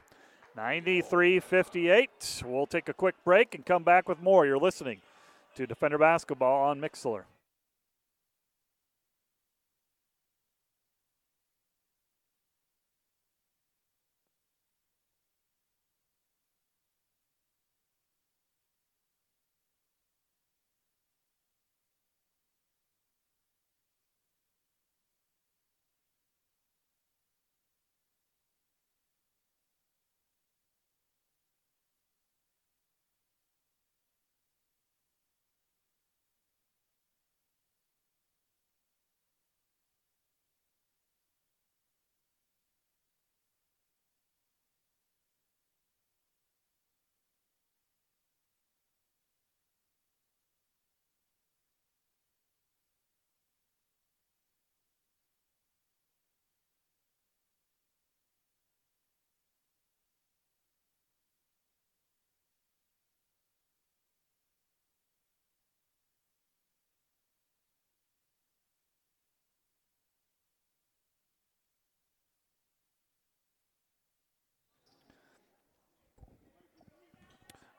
[0.55, 2.43] 93 58.
[2.45, 4.45] We'll take a quick break and come back with more.
[4.45, 5.01] You're listening
[5.55, 7.23] to Defender Basketball on Mixlr.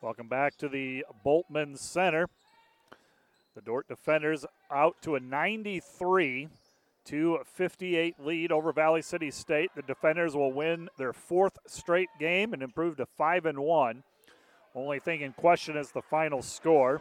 [0.04, 2.28] Welcome back to the Bultman Center.
[3.54, 6.50] The Dordt defenders out to a 93
[7.06, 9.70] to 58 lead over Valley City State.
[9.74, 14.02] The defenders will win their fourth straight game and improve to 5 and 1.
[14.74, 17.00] Only thing in question is the final score.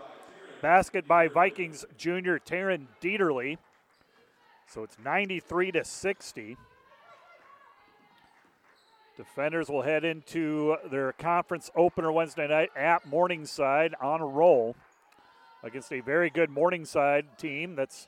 [0.62, 3.58] Basket by Vikings junior Taryn Dieterly.
[4.66, 6.56] So it's 93 to 60.
[9.16, 14.76] Defenders will head into their conference opener Wednesday night at Morningside on a roll
[15.64, 18.08] against a very good Morningside team that's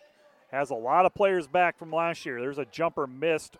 [0.51, 2.39] has a lot of players back from last year.
[2.39, 3.57] There's a jumper missed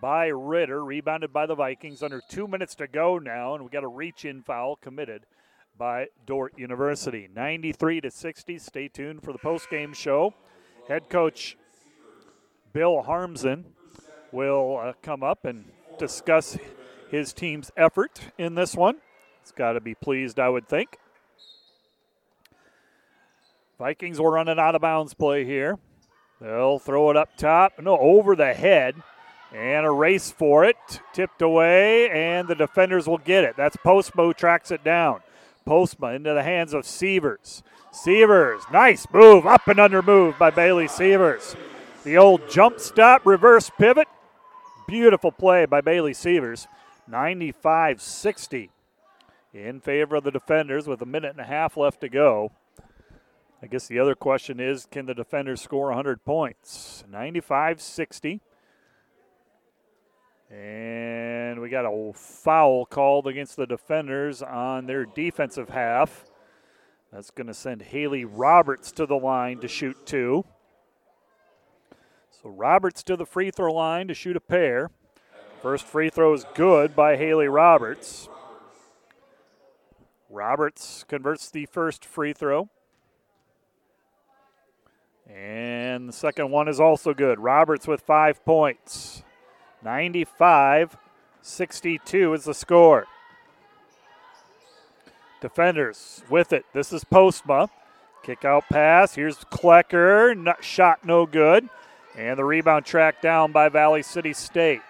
[0.00, 2.02] by Ritter, rebounded by the Vikings.
[2.02, 5.22] Under two minutes to go now, and we got a reach-in foul committed
[5.76, 7.28] by Dordt University.
[7.34, 8.58] 93 to 60.
[8.58, 10.34] Stay tuned for the post-game show.
[10.88, 11.56] Head coach
[12.72, 13.64] Bill Harmsen
[14.32, 15.64] will uh, come up and
[15.98, 16.58] discuss
[17.10, 18.96] his team's effort in this one.
[19.42, 20.98] It's got to be pleased, I would think.
[23.78, 25.78] Vikings were running out of bounds play here.
[26.40, 28.94] They'll throw it up top, no, over the head,
[29.52, 30.76] and a race for it.
[31.12, 33.56] Tipped away, and the defenders will get it.
[33.56, 35.20] That's Postma tracks it down.
[35.66, 37.62] Postma into the hands of Severs.
[37.92, 41.54] Severs, nice move, up and under move by Bailey Severs.
[42.04, 44.08] The old jump stop, reverse pivot,
[44.86, 46.66] Beautiful play by Bailey Severs.
[47.08, 48.70] 95 60
[49.52, 52.52] in favor of the defenders with a minute and a half left to go.
[53.62, 57.04] I guess the other question is can the defenders score 100 points?
[57.08, 58.40] 95 60.
[60.50, 66.24] And we got a foul called against the defenders on their defensive half.
[67.12, 70.44] That's going to send Haley Roberts to the line to shoot two.
[72.42, 74.90] So Roberts to the free throw line to shoot a pair.
[75.60, 78.28] First free throw is good by Haley Roberts.
[80.28, 82.68] Roberts converts the first free throw.
[85.30, 87.38] And the second one is also good.
[87.38, 89.22] Roberts with five points.
[89.84, 90.96] 95
[91.42, 93.06] 62 is the score.
[95.40, 96.64] Defenders with it.
[96.72, 97.68] This is Postma.
[98.22, 99.14] Kick out pass.
[99.14, 100.36] Here's Klecker.
[100.36, 101.68] Not, shot no good.
[102.16, 104.82] And the rebound tracked down by Valley City State.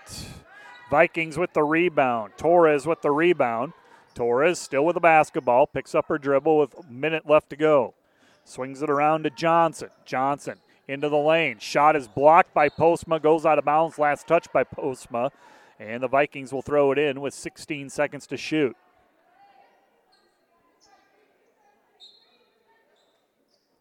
[0.91, 2.33] Vikings with the rebound.
[2.37, 3.73] Torres with the rebound.
[4.15, 5.67] Torres still with the basketball.
[5.67, 7.95] Picks up her dribble with a minute left to go.
[8.45, 9.91] Swings it around to Johnson.
[10.05, 10.59] Johnson
[10.89, 11.59] into the lane.
[11.59, 13.23] Shot is blocked by Postma.
[13.23, 13.99] Goes out of bounds.
[13.99, 15.31] Last touch by Postma.
[15.79, 18.77] And the Vikings will throw it in with 16 seconds to shoot.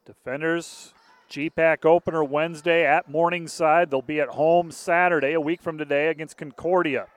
[0.06, 0.94] Defenders,
[1.32, 3.90] GPAC opener Wednesday at Morningside.
[3.90, 7.08] They'll be at home Saturday, a week from today, against Concordia.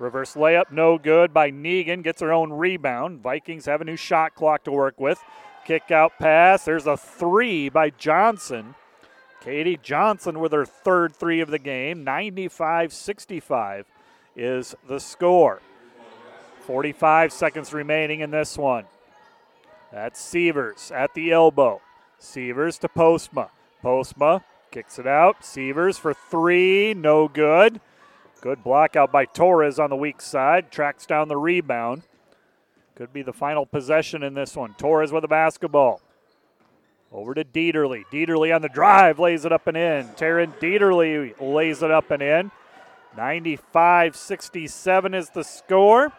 [0.00, 2.02] Reverse layup, no good by Negan.
[2.02, 3.20] Gets her own rebound.
[3.20, 5.22] Vikings have a new shot clock to work with.
[5.64, 6.64] Kick out pass.
[6.64, 8.74] There's a three by Johnson.
[9.40, 12.02] Katie Johnson with her third three of the game.
[12.02, 13.86] 95 65
[14.34, 15.60] is the score.
[16.66, 18.86] 45 seconds remaining in this one.
[19.92, 21.80] That's Sievers at the elbow.
[22.22, 23.50] Sievers to Postma.
[23.82, 25.44] Postma kicks it out.
[25.44, 27.80] Sievers for three, no good.
[28.40, 30.70] Good block out by Torres on the weak side.
[30.70, 32.02] Tracks down the rebound.
[32.94, 34.74] Could be the final possession in this one.
[34.74, 36.00] Torres with the basketball.
[37.10, 38.04] Over to Dieterly.
[38.12, 40.06] Dieterly on the drive lays it up and in.
[40.10, 42.50] Taryn Dieterly lays it up and in.
[43.16, 46.12] 95 67 is the score.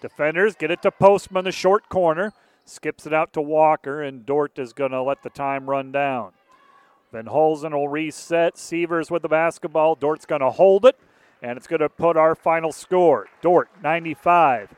[0.00, 2.32] Defenders get it to Postman, the short corner.
[2.68, 6.32] Skips it out to Walker, and Dordt is going to let the time run down.
[7.12, 8.58] Van Holzen will reset.
[8.58, 9.94] Sievers with the basketball.
[9.94, 10.98] Dordt's going to hold it,
[11.40, 13.28] and it's going to put our final score.
[13.40, 14.74] Dordt 95.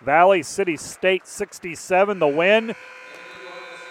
[0.00, 2.18] Valley City State 67.
[2.18, 2.74] The win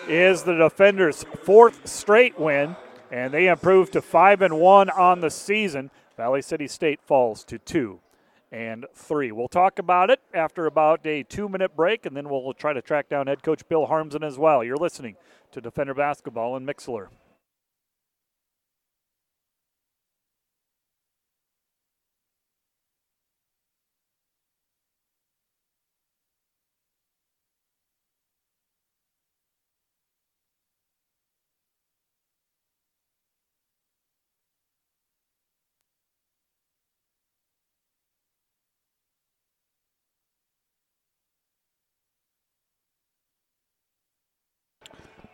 [0.09, 2.75] is the defenders' fourth straight win,
[3.09, 5.91] and they improve to 5 and 1 on the season.
[6.17, 8.01] Valley City State falls to 2
[8.51, 9.31] and three.
[9.31, 12.81] We'll talk about it after about a two minute break, and then we'll try to
[12.81, 14.63] track down head coach Bill Harmsen as well.
[14.63, 15.15] You're listening
[15.51, 17.07] to Defender Basketball in Mixlr.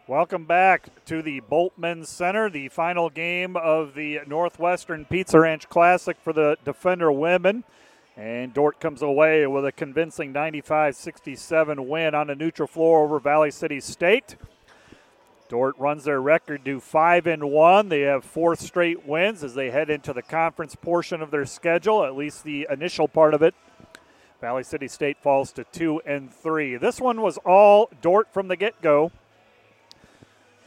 [0.07, 6.15] Welcome back to the Bultman Center, the final game of the Northwestern Pizza Ranch Classic
[6.23, 7.63] for the Defender women.
[8.15, 13.19] And Dordt comes away with a convincing 95 67 win on a neutral floor over
[13.19, 14.35] Valley City State.
[15.49, 17.89] Dordt runs their record to 5 and 1.
[17.89, 22.05] They have four straight wins as they head into the conference portion of their schedule,
[22.05, 23.55] at least the initial part of it.
[24.39, 26.77] Valley City State falls to 2 and 3.
[26.77, 29.11] This one was all Dordt from the get go.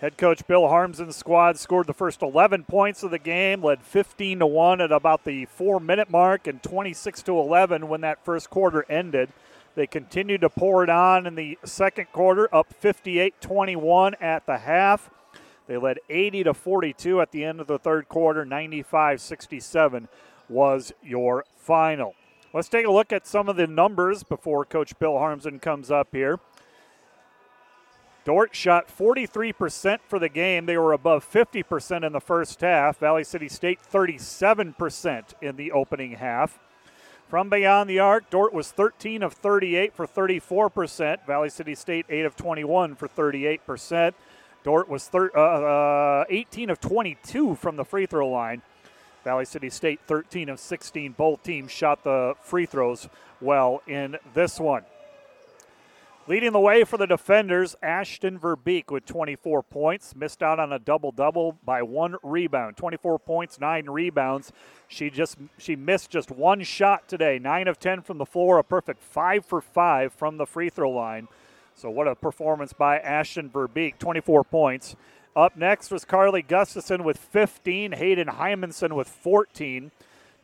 [0.00, 4.38] Head coach Bill Harmsen's squad scored the first 11 points of the game, led 15
[4.38, 8.48] to 1 at about the four minute mark, and 26 to 11 when that first
[8.48, 9.30] quarter ended.
[9.74, 14.58] They continued to pour it on in the second quarter, up 58 21 at the
[14.58, 15.10] half.
[15.66, 18.44] They led 80 to 42 at the end of the third quarter.
[18.44, 20.06] 95 67
[20.48, 22.14] was your final.
[22.54, 26.08] Let's take a look at some of the numbers before Coach Bill Harmsen comes up
[26.12, 26.38] here.
[28.28, 30.66] Dordt shot 43% for the game.
[30.66, 32.98] They were above 50% in the first half.
[32.98, 36.58] Valley City State 37% in the opening half.
[37.30, 41.24] From beyond the arc, Dordt was 13 of 38 for 34%.
[41.26, 44.12] Valley City State 8 of 21 for 38%.
[44.62, 48.60] Dordt was thir- uh, uh, 18 of 22 from the free throw line.
[49.24, 51.12] Valley City State 13 of 16.
[51.12, 53.08] Both teams shot the free throws
[53.40, 54.84] well in this one.
[56.28, 60.14] Leading the way for the defenders, Ashton Verbeek with 24 points.
[60.14, 62.76] Missed out on a double double by one rebound.
[62.76, 64.52] 24 points, nine rebounds.
[64.88, 67.38] She just she missed just one shot today.
[67.38, 70.90] Nine of 10 from the floor, a perfect five for five from the free throw
[70.90, 71.28] line.
[71.74, 73.98] So what a performance by Ashton Verbeek.
[73.98, 74.96] 24 points.
[75.34, 77.92] Up next was Carly Gustafson with 15.
[77.92, 79.92] Hayden Hymanson with 14.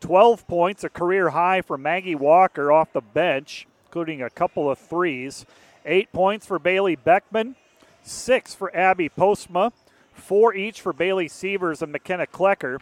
[0.01, 4.79] 12 points, a career high for Maggie Walker off the bench, including a couple of
[4.79, 5.45] threes.
[5.87, 7.57] Eight points for Bailey Beckman,
[8.03, 9.73] six for Abby Postma,
[10.15, 12.79] four each for Bailey Sievers and McKenna Klecker,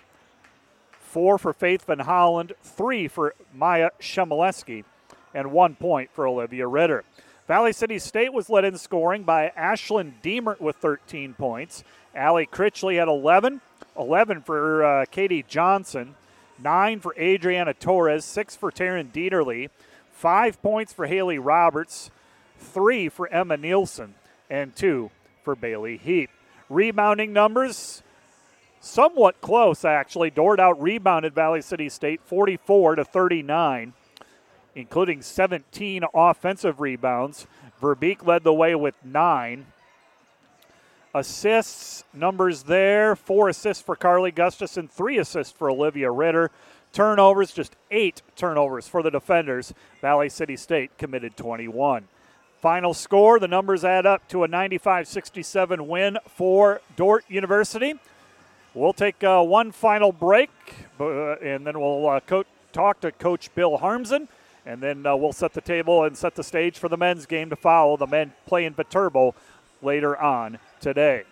[1.01, 4.85] four for Faith Van Holland, three for Maya Shemileski,
[5.35, 7.03] and one point for Olivia Ritter.
[7.49, 11.83] Valley City State was led in scoring by Ashlyn Deemert with 13 points.
[12.15, 13.61] Allie Critchley had 11,
[13.99, 16.15] 11 for uh, Katie Johnson,
[16.63, 19.71] 9 for Adriana Torres, 6 for Taryn Dieterly,
[20.13, 22.13] 5 points for Haley Roberts,
[22.63, 24.15] 3 for Emma Nielsen,
[24.49, 25.11] and 2
[25.43, 26.31] for Bailey Heap.
[26.69, 28.03] Rebounding numbers
[28.81, 30.31] somewhat close actually.
[30.31, 33.95] Dordt out rebounded Valley City State 44 to 39,
[34.75, 37.47] including 17 offensive rebounds.
[37.81, 39.67] Verbeek led the way with nine.
[41.15, 46.51] Assists numbers there: four assists for Carly Gustafson, three assists for Olivia Ritter.
[46.93, 49.73] Turnovers, just eight turnovers for the defenders.
[50.01, 52.07] Valley City State committed 21.
[52.63, 57.95] Final score, the numbers add up to a 95 67 win for Dordt University.
[58.73, 60.49] We'll take uh, one final break,
[61.01, 64.29] uh, and then we'll uh, co- talk to Coach Bill Harmsen,
[64.65, 67.51] and then uh, we'll set the table and set the stage for the men's game
[67.51, 67.97] to follow.
[67.97, 69.35] The men playing Viterbo
[69.83, 71.25] later on today.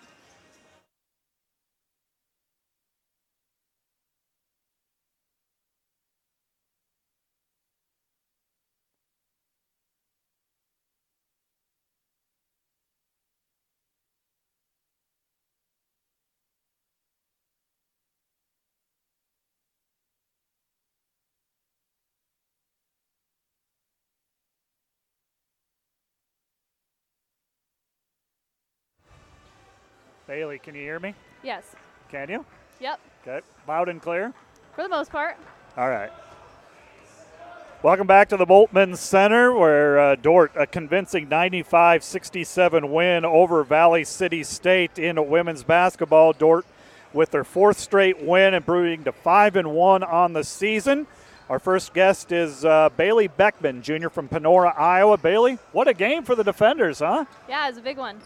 [30.30, 31.12] Bailey, can you hear me?
[31.42, 31.64] Yes.
[32.08, 32.46] Can you?
[32.78, 33.00] Yep.
[33.26, 33.44] Okay.
[33.66, 34.32] Loud and clear?
[34.76, 35.36] For the most part.
[35.76, 36.12] All right.
[37.82, 44.04] Welcome back to the Bultman Center, where uh, Dordt a convincing 95-67 win over Valley
[44.04, 46.32] City State in women's basketball.
[46.32, 46.64] Dordt
[47.12, 51.08] with their fourth straight win, improving to five and one on the season.
[51.48, 55.18] Our first guest is uh, Bailey Beckman, junior from Panora, Iowa.
[55.18, 57.24] Bailey, what a game for the defenders, huh?
[57.48, 58.20] Yeah, it's a big one.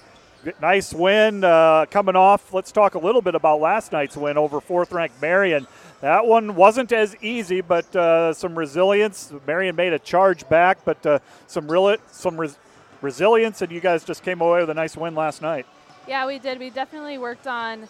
[0.60, 2.52] Nice win uh, coming off.
[2.52, 5.66] Let's talk a little bit about last night's win over fourth ranked Marian.
[6.00, 9.32] That one wasn't as easy, but uh, some resilience.
[9.46, 12.58] Marian made a charge back, but uh, some real some res-
[13.00, 15.66] resilience, and you guys just came away with a nice win last night.
[16.06, 16.58] Yeah, we did.
[16.58, 17.88] We definitely worked on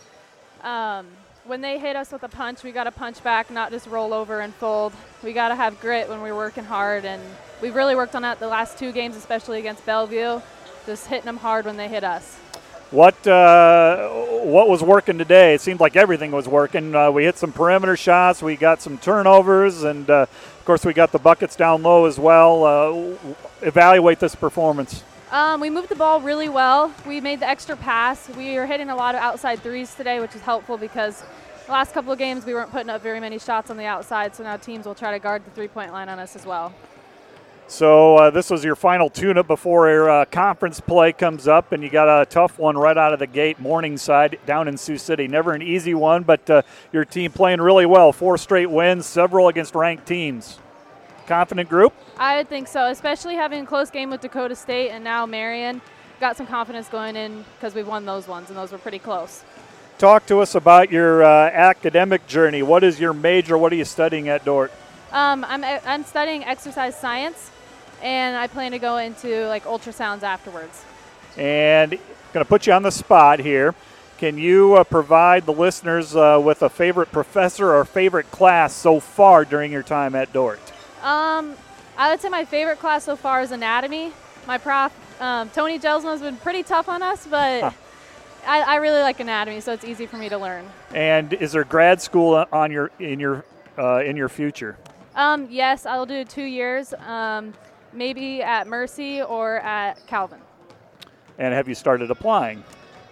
[0.63, 1.09] um,
[1.45, 2.63] when they hit us with a punch.
[2.63, 4.93] We got to punch back, not just roll over and fold.
[5.25, 7.21] We got to have grit when we're working hard, and
[7.61, 10.41] we've really worked on that the last two games, especially against Bellevue,
[10.87, 12.39] just hitting them hard when they hit us.
[12.95, 14.09] What uh,
[14.45, 15.55] what was working today?
[15.55, 16.95] It seemed like everything was working.
[16.95, 18.41] Uh, we hit some perimeter shots.
[18.41, 22.21] We got some turnovers, and uh, of course we got the buckets down low as
[22.21, 22.63] well.
[22.63, 25.03] Uh, evaluate this performance.
[25.33, 26.95] Um, we moved the ball really well.
[27.05, 28.29] We made the extra pass.
[28.29, 31.25] We are hitting a lot of outside threes today, which is helpful because
[31.67, 34.37] the last couple of games we weren't putting up very many shots on the outside.
[34.37, 36.73] So now teams will try to guard the three-point line on us as well.
[37.67, 41.83] So uh, this was your final tune-up before your uh, conference play comes up, and
[41.83, 45.27] you got a tough one right out of the gate, Morningside down in Sioux City.
[45.27, 46.63] Never an easy one, but uh,
[46.93, 48.13] your team playing really well.
[48.13, 50.59] Four straight wins, several against ranked teams.
[51.27, 51.95] Confident group?
[52.19, 55.81] I would think so, especially having a close game with Dakota State and now Marian.
[56.21, 59.43] Got some confidence going in because we've won those ones, and those were pretty close.
[59.97, 62.63] Talk to us about your uh, academic journey.
[62.63, 63.57] What is your major?
[63.57, 64.71] What are you studying at Dordt?
[65.13, 67.51] Um, I'm, I'm studying exercise science
[68.05, 70.85] and I plan to go into like ultrasounds afterwards.
[71.37, 71.99] And
[72.33, 73.75] going to put you on the spot here.
[74.19, 79.01] Can you uh, provide the listeners uh, with a favorite professor or favorite class so
[79.01, 80.61] far during your time at Dordt?
[81.03, 81.55] Um,
[81.97, 84.13] I would say my favorite class so far is anatomy.
[84.47, 87.71] My prof, um, Tony Gelsman, has been pretty tough on us, but huh.
[88.47, 90.67] I, I, really like anatomy, so it's easy for me to learn.
[90.95, 93.45] And is there grad school on your in your
[93.79, 94.77] uh, in your future?
[95.15, 96.93] Um, yes, I'll do two years.
[96.95, 97.55] Um,
[97.95, 100.41] maybe at Mercy or at Calvin.
[101.39, 102.63] And have you started applying?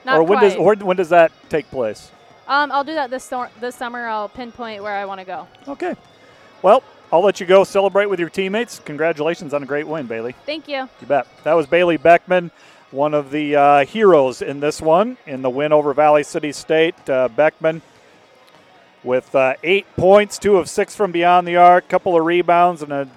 [0.04, 0.48] Not or when quite.
[0.50, 2.10] does or when does that take place?
[2.48, 4.06] Um, I'll do that this this summer.
[4.06, 5.46] I'll pinpoint where I want to go.
[5.68, 5.94] Okay.
[6.62, 6.82] Well,
[7.12, 8.80] I'll let you go celebrate with your teammates.
[8.84, 10.34] Congratulations on a great win, Bailey.
[10.46, 10.88] Thank you.
[11.00, 11.26] You bet.
[11.44, 12.50] That was Bailey Beckman,
[12.90, 17.08] one of the uh, heroes in this one in the win over Valley City State.
[17.08, 17.82] Uh, Beckman
[19.04, 22.92] with uh, eight points, two of six from beyond the arc, couple of rebounds, and
[22.92, 23.08] a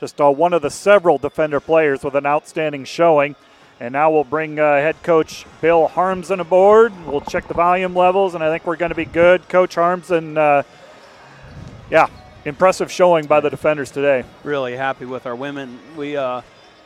[0.00, 3.36] just uh, one of the several defender players with an outstanding showing.
[3.78, 6.92] And now we'll bring uh, head coach Bill Harmsen aboard.
[7.06, 9.46] We'll check the volume levels, and I think we're going to be good.
[9.50, 10.62] Coach Harmsen, uh,
[11.90, 12.08] yeah,
[12.46, 14.24] impressive showing by the defenders today.
[14.44, 15.78] Really happy with our women.
[15.94, 16.40] We, uh,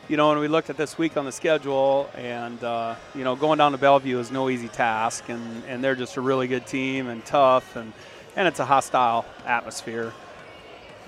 [0.09, 3.37] you know, when we looked at this week on the schedule, and uh, you know,
[3.37, 6.67] going down to Bellevue is no easy task, and, and they're just a really good
[6.67, 7.93] team and tough, and
[8.35, 10.11] and it's a hostile atmosphere.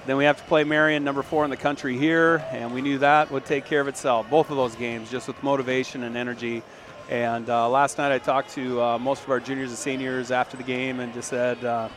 [0.06, 2.98] Then we have to play Marian, number four in the country here, and we knew
[2.98, 4.30] that would take care of itself.
[4.30, 6.62] Both of those games, just with motivation and energy.
[7.10, 10.58] And uh, last night I talked to uh, most of our juniors and seniors after
[10.58, 11.88] the game and just said, uh,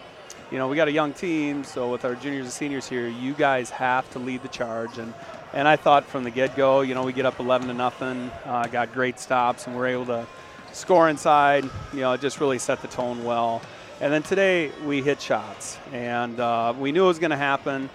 [0.53, 3.35] you know, we got a young team, so with our juniors and seniors here, you
[3.35, 4.99] guys have to lead the charge.
[4.99, 5.13] And
[5.53, 8.67] and I thought from the get-go, you know, we get up 11 to nothing, uh,
[8.67, 10.27] got great stops, and we're able to
[10.73, 11.65] score inside.
[11.95, 13.63] You know, it just really set the tone well.
[13.99, 17.89] And then today we hit shots, and uh, we knew it was going to happen.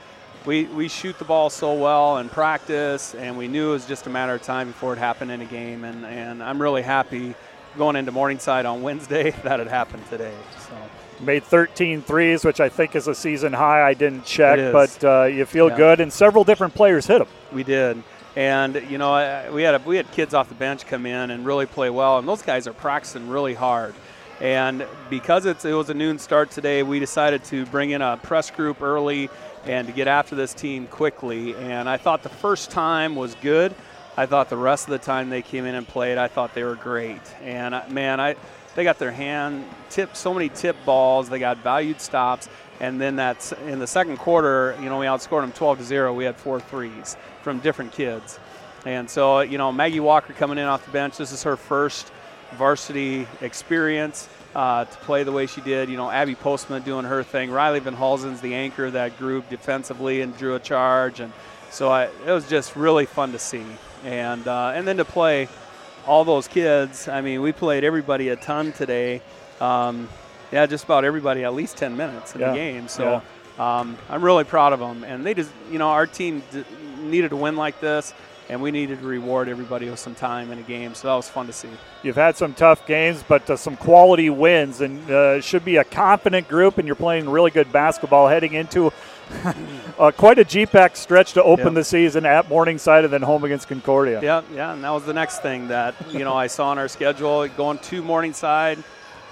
[0.47, 4.07] We, we shoot the ball so well in practice, and we knew it was just
[4.07, 5.83] a matter of time before it happened in a game.
[5.83, 7.35] And, and I'm really happy
[7.77, 10.33] going into Morningside on Wednesday that it happened today.
[10.67, 10.73] So
[11.19, 13.87] made 13 threes, which I think is a season high.
[13.87, 15.77] I didn't check, but uh, you feel yeah.
[15.77, 17.27] good, and several different players hit them.
[17.51, 18.01] We did,
[18.35, 21.45] and you know we had a, we had kids off the bench come in and
[21.45, 23.93] really play well, and those guys are practicing really hard.
[24.41, 28.49] And because it was a noon start today, we decided to bring in a press
[28.49, 29.29] group early
[29.65, 31.55] and to get after this team quickly.
[31.55, 33.75] And I thought the first time was good.
[34.17, 36.63] I thought the rest of the time they came in and played, I thought they
[36.63, 37.21] were great.
[37.43, 38.35] And uh, man, I
[38.73, 41.29] they got their hand tipped so many tip balls.
[41.29, 42.49] They got valued stops,
[42.79, 44.75] and then that's in the second quarter.
[44.81, 46.13] You know, we outscored them 12 to zero.
[46.13, 48.39] We had four threes from different kids,
[48.85, 51.17] and so you know Maggie Walker coming in off the bench.
[51.17, 52.11] This is her first
[52.53, 54.29] varsity experience.
[54.53, 57.51] Uh, to play the way she did, you know, Abby Postma doing her thing.
[57.51, 61.31] Riley Van Holzen's the anchor of that group defensively and drew a charge, and
[61.69, 63.63] so I, it was just really fun to see.
[64.03, 65.47] And uh, and then to play
[66.05, 67.07] all those kids.
[67.07, 69.21] I mean, we played everybody a ton today.
[69.59, 70.09] Um,
[70.51, 72.49] yeah, just about everybody at least 10 minutes in yeah.
[72.49, 72.87] the game.
[72.87, 73.21] So
[73.57, 73.79] yeah.
[73.79, 75.03] um, I'm really proud of them.
[75.03, 76.65] And they just, you know, our team d-
[76.99, 78.13] needed to win like this,
[78.51, 80.93] and we needed to reward everybody with some time in a game.
[80.93, 81.69] So that was fun to see.
[82.03, 85.85] You've had some tough games, but uh, some quality wins, and uh, should be a
[85.85, 88.91] confident group, and you're playing really good basketball heading into
[89.97, 91.73] uh, quite a GPAC stretch to open yep.
[91.75, 94.19] the season at Morningside and then home against Concordia.
[94.21, 96.89] Yeah, yeah, and that was the next thing that you know I saw on our
[96.89, 98.83] schedule going to Morningside,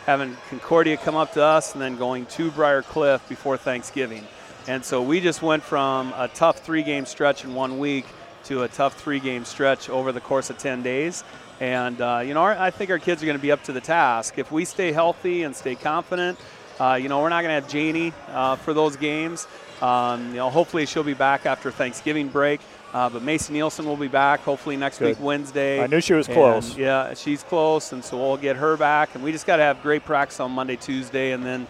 [0.06, 4.26] having Concordia come up to us, and then going to Briar Cliff before Thanksgiving.
[4.66, 8.06] And so we just went from a tough three-game stretch in one week
[8.50, 11.24] to a tough three-game stretch over the course of 10 days.
[11.60, 13.72] And uh, you know, our, I think our kids are going to be up to
[13.72, 16.40] the task if we stay healthy and stay confident.
[16.80, 19.48] Uh, you know, we're not going to have Janie uh, for those games.
[19.82, 22.62] Um, you know, hopefully she'll be back after Thanksgiving break.
[22.92, 25.10] Uh, but Mason Nielsen will be back hopefully next Good.
[25.10, 25.84] week Wednesday.
[25.84, 26.76] I knew she was close.
[26.76, 29.14] Yeah, she's close, and so we'll get her back.
[29.14, 31.68] And we just got to have great practice on Monday, Tuesday, and then,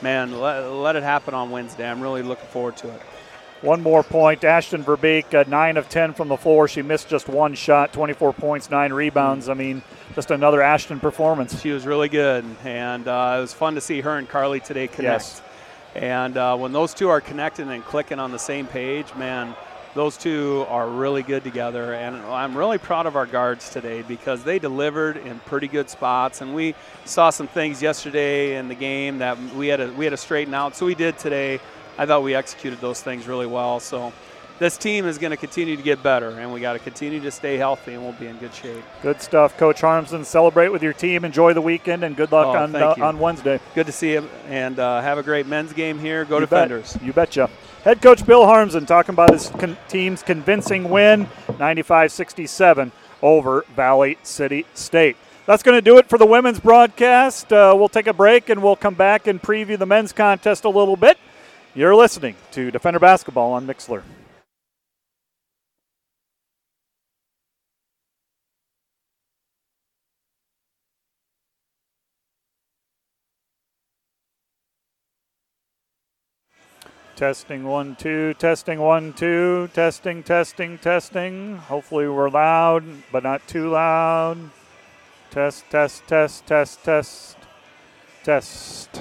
[0.00, 1.86] man, let, let it happen on Wednesday.
[1.86, 3.02] I'm really looking forward to it.
[3.62, 4.42] One more point.
[4.42, 6.66] Ashton Verbeek, uh, 9 of 10 from the floor.
[6.66, 9.48] She missed just one shot, 24 points, 9 rebounds.
[9.48, 9.82] I mean,
[10.16, 11.60] just another Ashton performance.
[11.60, 14.88] She was really good, and uh, it was fun to see her and Carly today
[14.88, 15.22] connect.
[15.22, 15.42] Yes.
[15.94, 19.54] And uh, when those two are connecting and clicking on the same page, man,
[19.94, 21.94] those two are really good together.
[21.94, 26.40] And I'm really proud of our guards today because they delivered in pretty good spots.
[26.40, 26.74] And we
[27.04, 30.52] saw some things yesterday in the game that we had to, we had to straighten
[30.52, 30.74] out.
[30.74, 31.60] So we did today.
[32.02, 33.78] I thought we executed those things really well.
[33.78, 34.12] So
[34.58, 37.30] this team is going to continue to get better, and we got to continue to
[37.30, 38.82] stay healthy, and we'll be in good shape.
[39.02, 40.24] Good stuff, Coach Harmsen.
[40.24, 41.24] Celebrate with your team.
[41.24, 43.60] Enjoy the weekend, and good luck oh, on uh, on Wednesday.
[43.76, 46.24] Good to see you, and uh, have a great men's game here.
[46.24, 46.94] Go you Defenders.
[46.94, 47.02] Bet.
[47.04, 47.50] You betcha.
[47.84, 52.90] Head coach Bill Harmsen talking about his con- team's convincing win, 95-67
[53.22, 55.16] over Valley City State.
[55.46, 57.52] That's going to do it for the women's broadcast.
[57.52, 60.68] Uh, we'll take a break and we'll come back and preview the men's contest a
[60.68, 61.16] little bit.
[61.74, 64.02] You're listening to Defender Basketball on Mixlr.
[77.16, 81.56] Testing one, two, testing one, two, testing, testing, testing.
[81.56, 84.50] Hopefully we're loud, but not too loud.
[85.30, 87.36] Test, test, test, test, test,
[88.24, 89.00] test.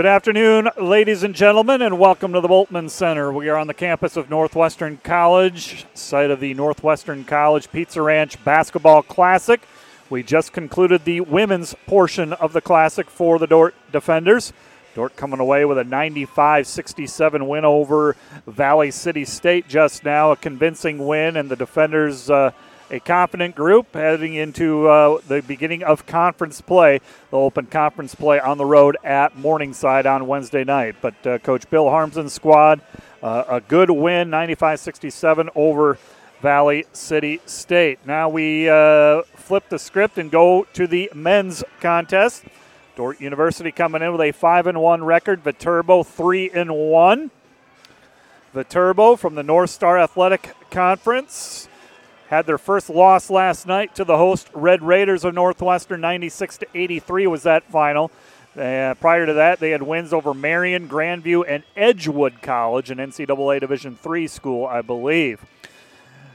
[0.00, 3.30] Good afternoon, ladies and gentlemen, and welcome to the Bultman Center.
[3.30, 8.42] We are on the campus of Northwestern College, site of the Northwestern College Pizza Ranch
[8.42, 9.60] Basketball Classic.
[10.08, 14.54] We just concluded the women's portion of the Classic for the Dordt Defenders.
[14.94, 18.16] Dordt coming away with a 95 67 win over
[18.46, 22.30] Valley City State just now, a convincing win, and the Defenders.
[22.30, 22.52] Uh,
[22.90, 27.00] a confident group heading into uh, the beginning of conference play.
[27.30, 30.96] They'll open conference play on the road at Morningside on Wednesday night.
[31.00, 32.80] But uh, Coach Bill Harmsen's squad,
[33.22, 35.98] uh, a good win, 95 67 over
[36.42, 38.00] Valley City State.
[38.04, 42.44] Now we uh, flip the script and go to the men's contest.
[42.96, 45.42] Dordt University coming in with a five and one record.
[45.42, 47.30] Viterbo three and one.
[48.52, 51.68] Viterbo from the North Star Athletic Conference
[52.30, 56.00] had their first loss last night to the host Red Raiders of Northwestern.
[56.00, 58.12] 96 to 83 was that final.
[58.56, 63.58] Uh, prior to that, they had wins over Marian, Grandview, and Edgewood College, an NCAA
[63.58, 65.44] Division III school, I believe.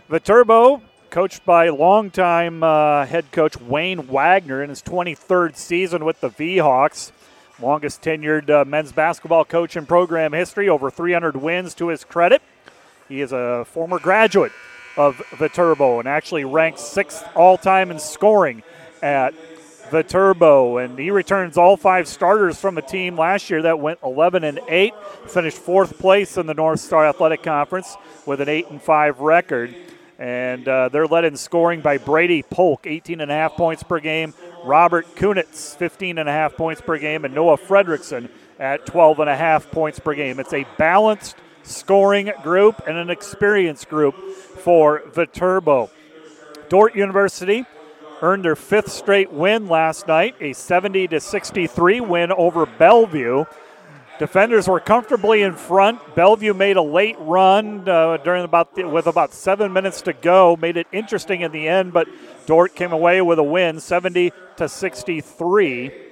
[0.10, 6.28] Viterbo, coached by longtime uh, head coach Wayne Wagner in his 23rd season with the
[6.28, 7.14] V-Hawks,
[7.62, 12.42] longest tenured uh, men's basketball coach in program history, over 300 wins to his credit.
[13.08, 14.52] He is a former graduate
[14.98, 18.64] of Viterbo and actually ranks sixth all-time in scoring
[19.02, 19.34] at
[19.92, 24.44] Viterbo, and he returns all five starters from a team last year that went 11
[24.44, 24.94] and 8,
[25.28, 27.96] finished fourth place in the North Star Athletic Conference
[28.26, 29.76] with an 8 and 5 record.
[30.18, 34.00] And uh, they're led in scoring by Brady Polk, 18 and a half points per
[34.00, 39.20] game, Robert Kunitz, 15 and a half points per game, and Noah Fredrickson at 12
[39.20, 40.40] and a half points per game.
[40.40, 41.36] It's a balanced
[41.66, 45.90] scoring group and an experienced group for Viterbo.
[46.70, 47.66] Dordt University
[48.22, 53.46] earned their fifth straight win last night, a 70 to 63 win over Bellevue.
[54.18, 56.16] Defenders were comfortably in front.
[56.16, 60.56] Bellevue made a late run uh, during about the, with about seven minutes to go,
[60.56, 62.08] made it interesting in the end, but
[62.46, 66.05] Dordt came away with a win, 70 to 63.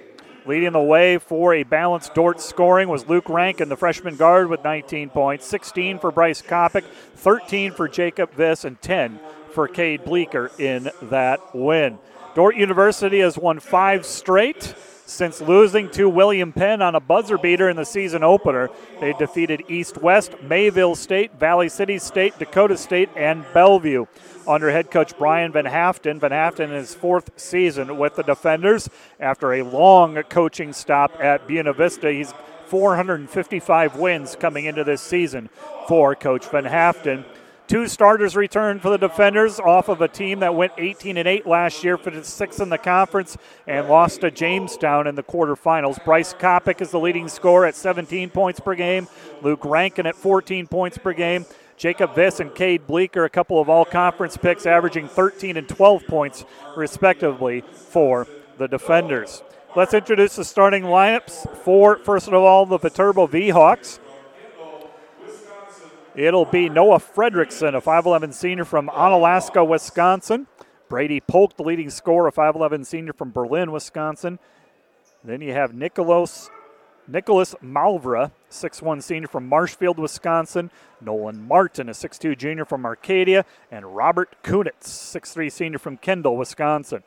[0.46, 4.62] Leading the way for a balanced Dordt scoring was Luke Rankin, the freshman guard, with
[4.62, 6.84] 19 points, 16 for Bryce Kopic,
[7.16, 9.22] 13 for Jacob Viss, and 10
[9.52, 11.98] for Cade Bleeker in that win.
[12.36, 14.76] Dordt University has won five straight
[15.06, 18.70] since losing to William Penn on a buzzer beater in the season opener.
[19.00, 24.06] They defeated East West, Mayville State, Valley City State, Dakota State, and Bellevue.
[24.48, 28.90] Under head coach Brian Van Haften, Van Haften in his fourth season with the Defenders
[29.20, 32.12] after a long coaching stop at Buena Vista.
[32.12, 32.34] He's
[32.68, 35.50] 455 wins coming into this season
[35.88, 37.24] for Coach Van Haften.
[37.68, 41.48] Two starters returned for the defenders off of a team that went 18 and 8
[41.48, 46.04] last year, finished sixth in the conference, and lost to Jamestown in the quarterfinals.
[46.04, 49.08] Bryce Kopic is the leading scorer at 17 points per game.
[49.42, 51.46] Luke Rankin at 14 points per game.
[51.78, 56.06] Jacob Viss and Cade Bleeker, a couple of all conference picks, averaging 13 and 12
[56.06, 56.46] points,
[56.76, 58.28] respectively, for
[58.58, 59.42] the defenders.
[59.76, 64.00] Let's introduce the starting lineups for, first of all, the Viterbo V Hawks.
[66.16, 70.46] It'll be Noah Fredrickson, a 5'11 senior from Onalaska, Wisconsin.
[70.88, 74.38] Brady Polk, the leading scorer, a 5'11 senior from Berlin, Wisconsin.
[75.24, 76.52] Then you have Nicholas,
[77.08, 80.70] Nicholas Malvra, 6'1 senior from Marshfield, Wisconsin.
[81.02, 83.44] Nolan Martin, a 6'2 junior from Arcadia.
[83.72, 87.02] And Robert Kunitz, 6'3 senior from Kendall, Wisconsin.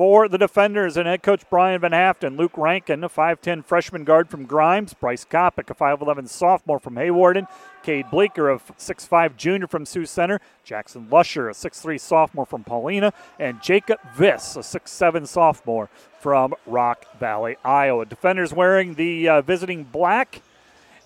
[0.00, 4.30] For the defenders and head coach Brian Van Haften, Luke Rankin, a 5'10 freshman guard
[4.30, 7.46] from Grimes, Bryce Kopic, a 5'11 sophomore from Hawarden,
[7.82, 13.12] Cade Bleeker, a 6'5 junior from Sioux Center, Jackson Lusher, a 6'3 sophomore from Paullina,
[13.38, 18.06] and Jacob Viss, a 6'7 sophomore from Rock Valley, Iowa.
[18.06, 20.40] Defenders wearing the uh, visiting black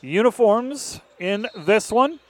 [0.03, 2.21] uniforms in this one.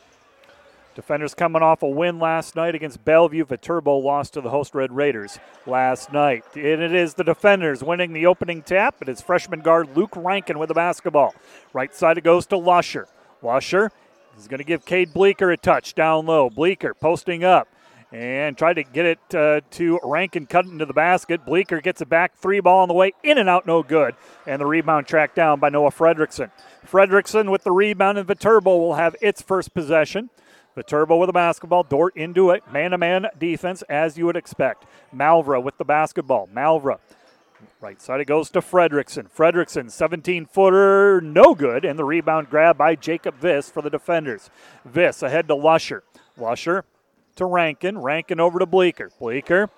[0.95, 3.45] Defenders coming off a win last night against Bellevue.
[3.45, 6.45] Viterbo lost to the host Red Raiders last night.
[6.55, 8.97] And it is the defenders winning the opening tap.
[9.03, 11.35] It is freshman guard Luke Rankin with the basketball.
[11.73, 13.09] Right side it goes to Lusher.
[13.43, 13.91] Lusher
[14.39, 16.49] is going to give Cade Bleeker a touch down low.
[16.49, 17.67] Bleeker posting up
[18.13, 21.45] and tried to get it uh, to Rankin cut into the basket.
[21.45, 22.37] Bleeker gets it back.
[22.37, 23.13] Three ball on the way.
[23.25, 24.15] In and out, no good.
[24.47, 26.53] And the rebound tracked down by Noah Fredrickson.
[26.87, 30.31] Fredrickson with the rebound, and Viterbo will have its first possession.
[30.75, 31.83] Viterbo with the basketball.
[31.83, 32.63] Dordt into it.
[32.73, 34.87] Man to man defense, as you would expect.
[35.15, 36.49] Malvra with the basketball.
[36.55, 36.99] Malvra.
[37.81, 39.31] Right side it goes to Fredrickson.
[39.31, 41.85] Fredrickson, 17 footer, no good.
[41.85, 44.51] And the rebound grab by Jacob Viss for the defenders.
[44.89, 46.03] Viss ahead to Lusher.
[46.37, 46.85] Lusher
[47.37, 47.99] to Rankin.
[47.99, 49.11] Rankin over to Bleeker.
[49.19, 49.71] Bleeker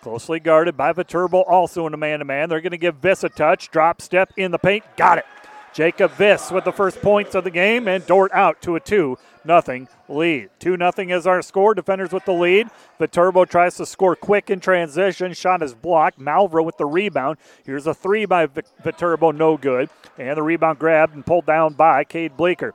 [0.00, 2.48] closely guarded by Viterbo, also in a man to man.
[2.48, 3.70] They're going to give Viss a touch.
[3.70, 4.84] Drop step in the paint.
[4.96, 5.26] Got it.
[5.72, 9.16] Jacob Viss with the first points of the game, and Dordt out to a 2
[9.44, 10.50] nothing lead.
[10.58, 11.74] 2 nothing is our score.
[11.74, 12.68] Defenders with the lead.
[12.98, 15.32] Viterbo tries to score quick in transition.
[15.32, 16.18] Shot is blocked.
[16.18, 17.38] Malvra with the rebound.
[17.64, 19.88] Here's a three by Viterbo, no good.
[20.18, 22.74] And the rebound grabbed and pulled down by Cade Bleeker.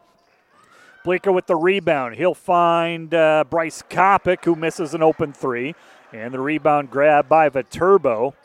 [1.03, 2.15] Bleeker with the rebound.
[2.15, 5.75] He'll find uh, Bryce Kopic, who misses an open three.
[6.13, 8.35] And the rebound grab by Viterbo.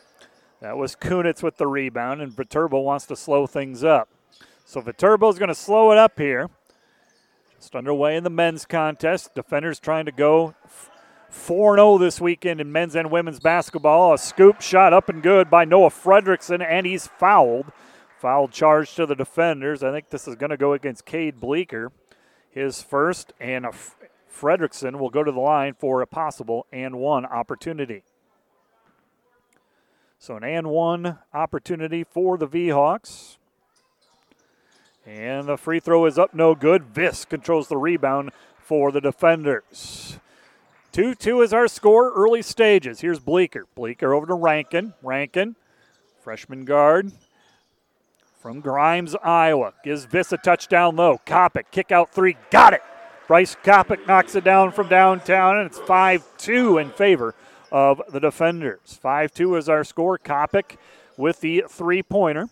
[0.59, 4.09] That was Kunitz with the rebound, and Viterbo wants to slow things up.
[4.71, 6.49] So Viterbo is going to slow it up here.
[7.59, 9.35] Just underway in the men's contest.
[9.35, 10.89] Defenders trying to go f-
[11.29, 14.13] 4 0 this weekend in men's and women's basketball.
[14.13, 17.73] A scoop shot up and good by Noah Fredrickson, and he's fouled.
[18.17, 19.83] Foul charge to the defenders.
[19.83, 21.91] I think this is going to go against Cade Bleeker.
[22.49, 23.65] His first, and
[24.33, 28.03] Fredrickson will go to the line for a possible and one opportunity.
[30.17, 33.37] So an and one opportunity for the V-Hawks.
[35.05, 36.93] And the free throw is up, no good.
[36.93, 40.19] Viss controls the rebound for the defenders.
[40.91, 43.01] 2 2 is our score, early stages.
[43.01, 43.65] Here's Bleeker.
[43.75, 44.93] Bleeker over to Rankin.
[45.01, 45.55] Rankin,
[46.23, 47.11] freshman guard
[48.41, 49.73] from Grimes, Iowa.
[49.83, 51.19] Gives Viss a touchdown low.
[51.25, 52.37] Kopic, kick out three.
[52.49, 52.81] Got it.
[53.27, 57.33] Bryce Kopic knocks it down from downtown, and it's 5 2 in favor
[57.71, 58.99] of the defenders.
[59.01, 60.17] 5 2 is our score.
[60.17, 60.75] Kopic
[61.15, 62.49] with the three pointer.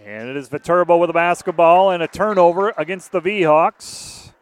[0.00, 4.32] And it is Viterbo with a basketball and a turnover against the V-Hawks.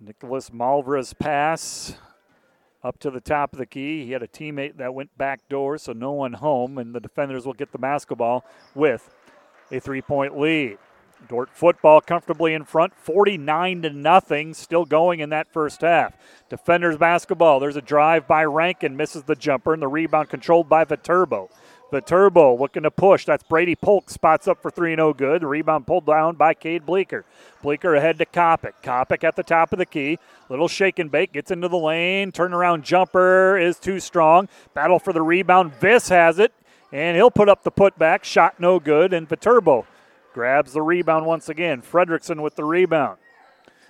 [0.00, 1.96] Nicholas Malvera's pass
[2.82, 4.04] up to the top of the key.
[4.04, 7.46] He had a teammate that went back door, so no one home, and the defenders
[7.46, 9.14] will get the basketball with
[9.72, 10.78] a three-point lead.
[11.26, 16.18] Dordt football comfortably in front, 49 to nothing, still going in that first half.
[16.50, 17.60] Defenders basketball.
[17.60, 21.48] There's a drive by Rankin, misses the jumper, and the rebound controlled by Viterbo.
[21.94, 23.24] Viterbo looking to push.
[23.24, 24.10] That's Brady Polk.
[24.10, 25.42] Spots up for 3 0 good.
[25.42, 27.24] The rebound pulled down by Cade Bleeker.
[27.62, 28.72] Bleeker ahead to Kopic.
[28.82, 30.18] Kopic at the top of the key.
[30.48, 31.32] Little shake and bake.
[31.32, 32.32] Gets into the lane.
[32.32, 34.48] Turnaround jumper is too strong.
[34.74, 35.72] Battle for the rebound.
[35.78, 36.52] Viss has it.
[36.90, 38.24] And he'll put up the putback.
[38.24, 39.12] Shot no good.
[39.12, 39.86] And Viterbo
[40.32, 41.80] grabs the rebound once again.
[41.80, 43.18] Fredrickson with the rebound.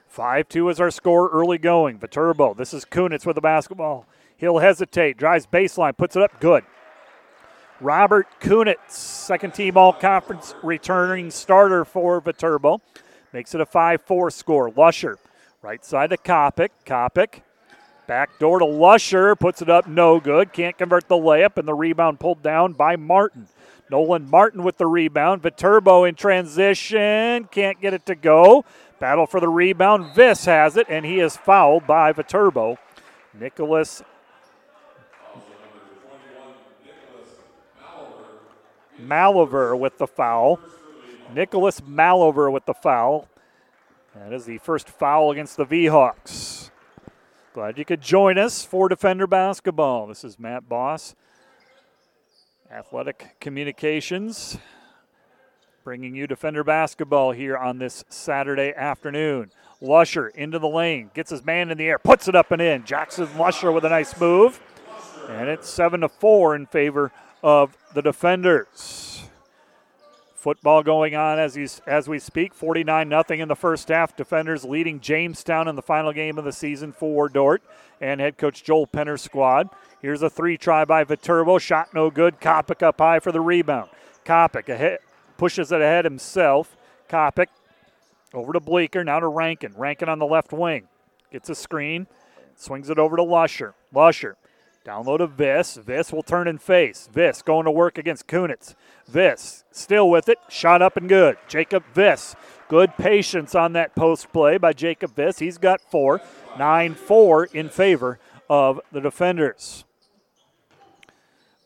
[0.09, 1.99] 5 2 is our score early going.
[1.99, 2.53] Viterbo.
[2.53, 4.07] This is Kunitz with the basketball.
[4.37, 5.17] He'll hesitate.
[5.17, 5.97] Drives baseline.
[5.97, 6.39] Puts it up.
[6.39, 6.65] Good.
[7.85, 12.81] Robert Kunitz, second team all conference returning starter for Viterbo.
[13.35, 14.71] Makes it a 5 4 score.
[14.75, 15.19] Lusher,
[15.61, 16.71] right side to Kopic.
[16.87, 17.43] Kopic,
[18.07, 20.55] back door to Lusher, puts it up, no good.
[20.55, 23.49] Can't convert the layup, and the rebound pulled down by Martin.
[23.91, 25.43] Nolan Martin with the rebound.
[25.43, 28.65] Viterbo in transition, can't get it to go.
[28.99, 30.15] Battle for the rebound.
[30.15, 32.79] Viss has it, and he is fouled by Viterbo.
[33.39, 34.03] Nicholas
[39.05, 40.59] Malover with the foul.
[41.33, 43.29] Nicholas Malover with the foul.
[44.15, 46.71] That is the first foul against the V-Hawks.
[47.53, 50.07] Glad you could join us for Defender Basketball.
[50.07, 51.15] This is Matt Boss,
[52.71, 54.59] Athletic Communications,
[55.85, 59.51] bringing you Defender Basketball here on this Saturday afternoon.
[59.81, 62.85] Lusher into the lane, gets his man in the air, puts it up and in.
[62.85, 64.61] Jackson Lusher with a nice move.
[65.29, 67.13] And it's 7 to 4 in favor
[67.43, 69.23] of the defenders.
[70.35, 72.53] Football going on as, you, as we speak.
[72.53, 74.15] 49 0 in the first half.
[74.15, 77.63] Defenders leading Jamestown in the final game of the season for Dordt
[78.01, 79.71] and head coach Joel Penner's squad.
[80.03, 81.57] Here's a three try by Viterbo.
[81.59, 82.41] Shot no good.
[82.41, 83.89] Kopic up high for the rebound.
[84.27, 84.99] Kopic ahead,
[85.39, 86.77] pushes it ahead himself.
[87.09, 87.47] Kopic
[88.35, 89.03] over to Bleeker.
[89.03, 89.73] Now to Rankin.
[89.75, 90.89] Rankin on the left wing.
[91.33, 92.07] Gets a screen.
[92.57, 93.75] Swings it over to Lusher.
[93.95, 94.37] Lusher
[94.85, 95.79] Download of Viss.
[95.79, 97.09] Viss will turn and face.
[97.13, 98.75] Viss going to work against Kunitz.
[99.11, 100.39] Viss still with it.
[100.49, 101.39] Shot up and good.
[101.49, 102.35] Jacob Viss.
[102.69, 105.39] Good patience on that post play by Jacob Viss.
[105.39, 106.21] He's got four.
[106.59, 109.85] 9 4 in favor of the defenders.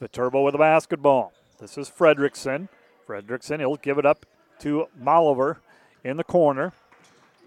[0.01, 1.33] Viterbo with the basketball.
[1.59, 2.69] This is Fredrickson.
[3.07, 4.27] Fredrickson, he'll give it up
[4.61, 5.57] to Malover
[6.05, 6.73] in the corner.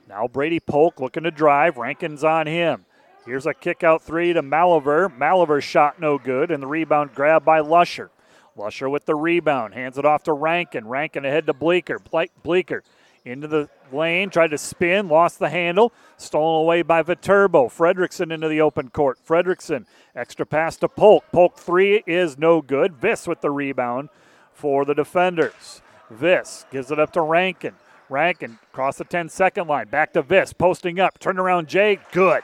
[0.08, 1.78] Now Brady Polk looking to drive.
[1.78, 2.86] Rankin's on him.
[3.26, 5.16] Here's a kick out three to Maliver.
[5.16, 8.10] Maliver shot no good, and the rebound grabbed by Lusher.
[8.56, 10.88] Lusher with the rebound, hands it off to Rankin.
[10.88, 12.00] Rankin ahead to Bleeker.
[12.44, 12.84] Bleeker
[13.24, 17.68] into the lane, tried to spin, lost the handle, stolen away by Viterbo.
[17.68, 19.20] Fredrickson into the open court.
[19.26, 19.86] Fredrickson,
[20.16, 21.24] extra pass to Polk.
[21.32, 23.00] Polk three is no good.
[23.00, 24.10] Viss with the rebound
[24.52, 25.82] for the defenders.
[26.12, 27.76] Viss gives it up to Rankin.
[28.10, 29.88] Rankin across the 10 second line.
[29.88, 31.20] Back to Viss, posting up.
[31.20, 32.44] Turn around Jay, good.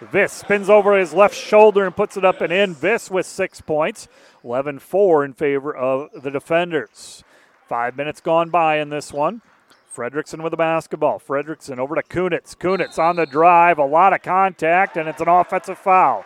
[0.00, 2.74] Viss spins over his left shoulder and puts it up and in.
[2.74, 4.08] Viss with six points.
[4.42, 7.22] 11 4 in favor of the defenders.
[7.68, 9.40] Five minutes gone by in this one.
[9.94, 11.20] Fredrickson with the basketball.
[11.20, 12.56] Fredrickson over to Kunitz.
[12.56, 13.78] Kunitz on the drive.
[13.78, 16.24] A lot of contact, and it's an offensive foul.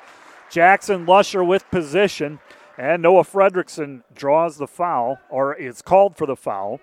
[0.50, 2.40] Jackson Lusher with position,
[2.78, 6.80] and Noah Fredrickson draws the foul, or is called for the foul.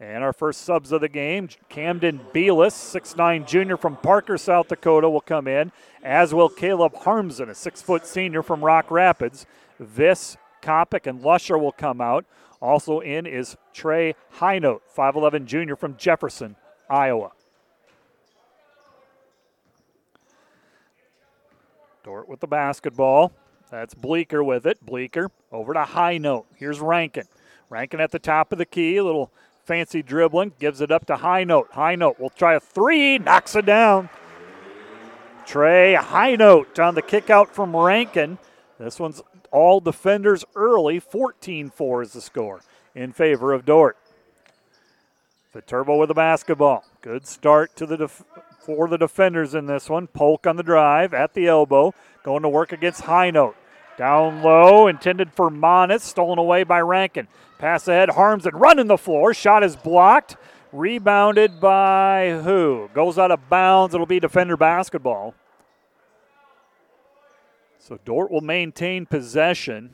[0.00, 5.10] And our first subs of the game, Camden Beelis, 6'9 junior from Parker, South Dakota,
[5.10, 5.72] will come in,
[6.04, 9.44] as will Caleb Harmsen, a six foot senior from Rock Rapids.
[9.80, 12.24] Viss, Kopic, and Lusher will come out.
[12.60, 16.54] Also in is Trey Highnote, 5'11 junior from Jefferson,
[16.88, 17.32] Iowa.
[22.04, 23.32] Dordt with the basketball.
[23.70, 24.84] That's Bleeker with it.
[24.84, 26.46] Bleeker over to Highnote.
[26.54, 27.24] Here's Rankin.
[27.68, 28.96] Rankin at the top of the key.
[28.96, 29.30] A little
[29.68, 30.54] fancy dribbling.
[30.58, 31.70] Gives it up to Highnote.
[31.72, 33.18] High note will try a three.
[33.18, 34.08] Knocks it down.
[35.46, 38.38] Trey Highnote on the kick out from Rankin.
[38.78, 39.22] This one's
[39.52, 40.98] all defenders early.
[40.98, 42.62] 14 4 is the score
[42.94, 43.96] in favor of Dordt.
[45.52, 46.84] Viterbo with the basketball.
[47.02, 48.24] Good start to the def-
[48.60, 50.06] for the defenders in this one.
[50.06, 53.54] Polk on the drive at the elbow, going to work against Highnote.
[53.98, 57.26] Down low, intended for Monis, stolen away by Rankin.
[57.58, 59.34] Pass ahead, Harmsen running the floor.
[59.34, 60.36] Shot is blocked.
[60.72, 62.88] Rebounded by who?
[62.94, 63.94] Goes out of bounds.
[63.94, 65.34] It'll be defender basketball.
[67.78, 69.90] So Dordt will maintain possession.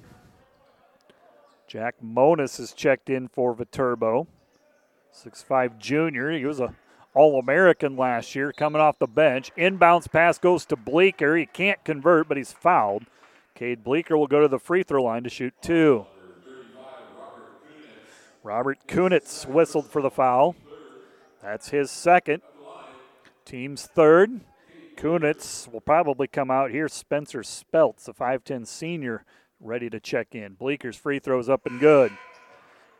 [1.66, 4.26] Jack Monis is checked in for Viterbo.
[5.10, 6.30] Six-five junior.
[6.32, 6.74] He was a
[7.14, 9.50] All-American last year coming off the bench.
[9.56, 11.36] Inbounds pass goes to Bleeker.
[11.36, 13.04] He can't convert, but he's fouled.
[13.54, 16.06] Cade Bleeker will go to the free throw line to shoot two.
[18.42, 20.56] Robert Kunitz whistled for the foul.
[21.42, 22.42] That's his second.
[23.44, 24.40] Team's third.
[24.96, 26.88] Kunitz will probably come out here.
[26.88, 29.24] Spencer Speltz, a 5'10 senior,
[29.60, 30.54] ready to check in.
[30.54, 32.12] Bleeker's free throw's up and good.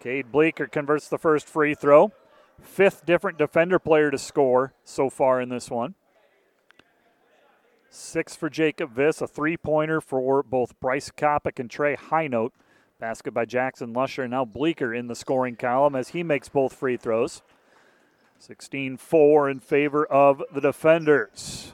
[0.01, 2.13] Cade Bleeker converts the first free throw.
[2.61, 5.95] Fifth different defender player to score so far in this one.
[7.95, 12.51] Six for Jacob Viss, a three pointer for both Bryce Kopic and Trey Highnote.
[12.99, 14.27] Basket by Jackson Lusher.
[14.27, 17.43] Now Bleeker in the scoring column as he makes both free throws.
[18.41, 21.73] 16 4 in favor of the defenders.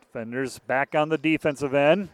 [0.00, 2.08] Defenders back on the defensive end.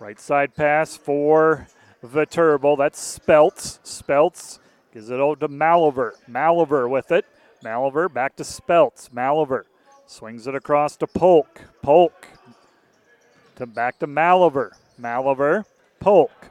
[0.00, 1.68] Right side pass for
[2.02, 2.74] Viterbo.
[2.74, 3.80] That's Speltz.
[3.84, 4.60] Speltz
[4.94, 6.12] gives it over to Maliver.
[6.26, 7.26] Maliver with it.
[7.62, 9.10] Maliver back to Speltz.
[9.10, 9.64] Maliver
[10.06, 11.60] swings it across to Polk.
[11.82, 12.28] Polk
[13.56, 14.70] to back to Maliver.
[15.00, 15.64] Maliver.
[16.00, 16.50] Polk.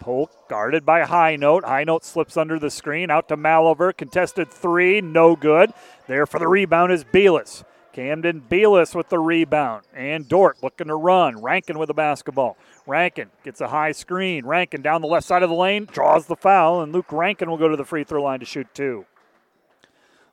[0.00, 1.64] Polk guarded by Highnote.
[1.64, 3.96] High Note slips under the screen out to Maliver.
[3.96, 5.72] Contested three, no good.
[6.06, 7.64] There for the rebound is Beelis.
[7.92, 9.84] Camden Beelis with the rebound.
[9.94, 11.42] And Dordt looking to run.
[11.42, 12.58] Rankin with the basketball.
[12.86, 14.44] Rankin gets a high screen.
[14.44, 17.56] Rankin down the left side of the lane, draws the foul, and Luke Rankin will
[17.56, 19.06] go to the free throw line to shoot two.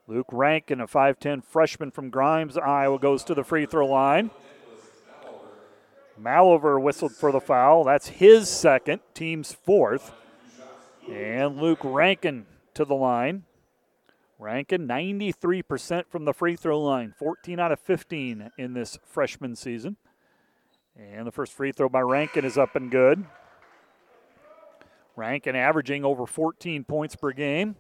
[0.08, 4.32] Luke Rankin, a 5'10 freshman from Grimes, Iowa, goes to the free throw line.
[6.22, 7.84] Malover whistled for the foul.
[7.84, 10.12] That's his second, team's fourth.
[11.10, 13.44] And Luke Rankin to the line.
[14.40, 19.96] Rankin 93% from the free throw line, 14 out of 15 in this freshman season.
[20.98, 23.24] And the first free throw by Rankin is up and good.
[25.16, 27.76] Rankin averaging over 14 points per game.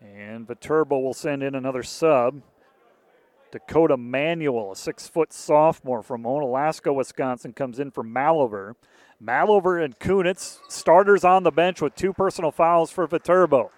[0.00, 2.42] And Viterbo will send in another sub.
[3.52, 8.74] Dakota Manuel, a six foot sophomore from Onalaska, Wisconsin, comes in for Maliver.
[9.22, 13.70] Maliver and Kunitz, starters on the bench with two personal fouls for Viterbo.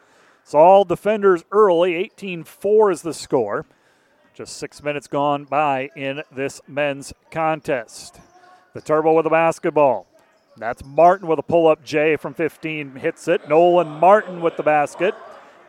[0.43, 1.95] It's all defenders early.
[1.95, 3.67] 18 4 is the score.
[4.35, 8.21] Just six minutes gone by in this men's contest.
[8.75, 10.07] Viterbo with the basketball.
[10.57, 13.49] That's Martin with a pull up J from 15, hits it.
[13.49, 15.15] Nolan Martin with the basket.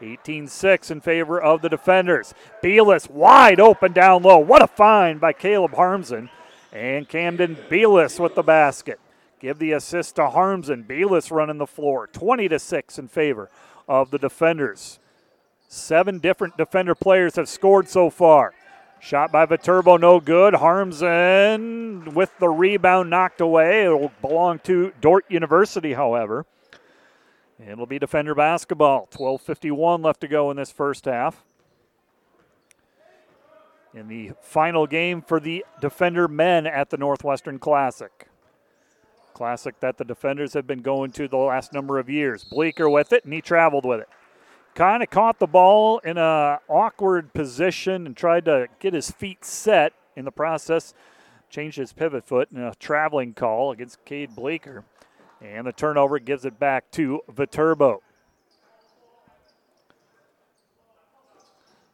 [0.01, 2.33] 18 6 in favor of the defenders.
[2.63, 4.39] Beelis wide open down low.
[4.39, 6.29] What a find by Caleb Harmsen.
[6.71, 8.99] And Camden Beelis with the basket.
[9.39, 10.85] Give the assist to Harmsen.
[10.85, 12.07] Beelis running the floor.
[12.07, 13.49] 20 to 6 in favor
[13.87, 14.99] of the defenders.
[15.67, 18.53] Seven different defender players have scored so far.
[18.99, 20.55] Shot by Viterbo, no good.
[20.55, 23.85] Harmsen with the rebound knocked away.
[23.85, 26.45] It'll belong to Dordt University, however.
[27.67, 29.07] It'll be defender basketball.
[29.11, 31.43] 12.51 left to go in this first half.
[33.93, 38.27] In the final game for the defender men at the Northwestern Classic.
[39.33, 42.43] Classic that the defenders have been going to the last number of years.
[42.43, 44.09] Bleeker with it, and he traveled with it.
[44.75, 49.43] Kind of caught the ball in a awkward position and tried to get his feet
[49.43, 50.93] set in the process.
[51.49, 54.85] Changed his pivot foot in a traveling call against Cade Bleeker.
[55.41, 58.01] And the turnover gives it back to Viterbo.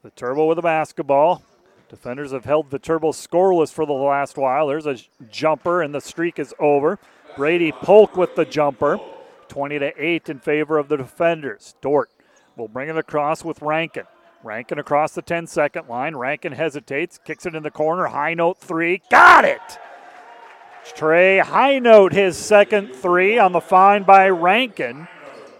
[0.03, 1.43] Viterbo with the basketball.
[1.89, 4.67] Defenders have held Viterbo scoreless for the last while.
[4.67, 4.97] There's a
[5.29, 6.99] jumper, and the streak is over.
[7.35, 8.99] Brady Polk with the jumper.
[9.47, 11.75] 20 to 8 in favor of the defenders.
[11.81, 12.09] Dordt
[12.55, 14.05] will bring it across with Rankin.
[14.43, 16.15] Rankin across the 10 second line.
[16.15, 18.07] Rankin hesitates, kicks it in the corner.
[18.07, 19.01] Highnote three.
[19.09, 19.79] Got it!
[20.93, 25.07] Trey Highnote his second three on the find by Rankin.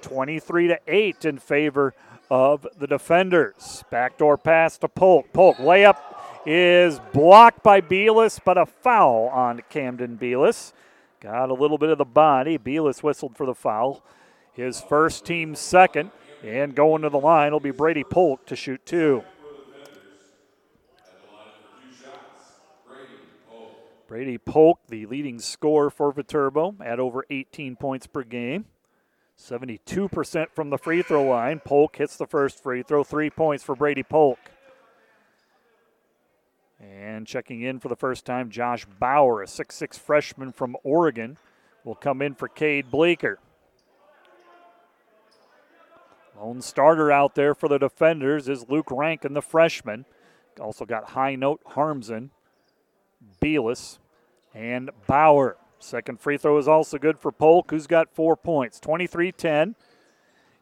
[0.02, 1.94] 23 to 8 in favor
[2.30, 3.84] of the defenders.
[3.90, 5.34] Backdoor pass to Polk.
[5.34, 5.98] Polk layup
[6.46, 10.74] is blocked by Beelis, but a foul on Camden Beelis.
[11.20, 12.58] Got a little bit of the body.
[12.58, 14.04] Beelis whistled for the foul.
[14.54, 16.12] His first team second.
[16.44, 19.24] And going to the line will be Brady Polk to shoot two.
[24.08, 28.66] Brady Polk, the leading scorer for Viterbo, at over 18 points per game.
[29.38, 31.60] 72% from the free throw line.
[31.60, 33.04] Polk hits the first free throw.
[33.04, 34.40] Three points for Brady Polk.
[36.80, 41.38] And checking in for the first time, Josh Bauer, a 6'6 freshman from Oregon,
[41.84, 43.40] will come in for Cade Bleeker.
[46.38, 50.06] Lone starter out there for the defenders is Luke Rankin, the freshman.
[50.60, 52.30] Also got Highnote Harmsen,
[53.42, 54.00] Beelis,
[54.54, 55.58] and Bauer.
[55.80, 58.80] Second free throw is also good for Polk, who's got four points.
[58.80, 59.76] 23 10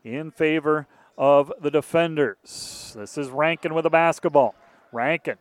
[0.03, 0.87] in favor
[1.17, 2.93] of the defenders.
[2.97, 4.55] This is Rankin with a basketball.
[4.91, 5.37] Rankin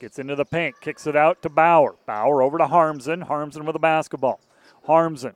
[0.00, 1.96] gets into the paint, kicks it out to Bauer.
[2.06, 3.26] Bauer over to Harmsen.
[3.26, 4.40] Harmsen with a basketball.
[4.86, 5.34] Harmsen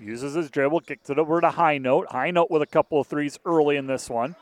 [0.00, 2.06] uses his dribble, kicks it over to Highnote.
[2.06, 4.36] High Note with a couple of threes early in this one.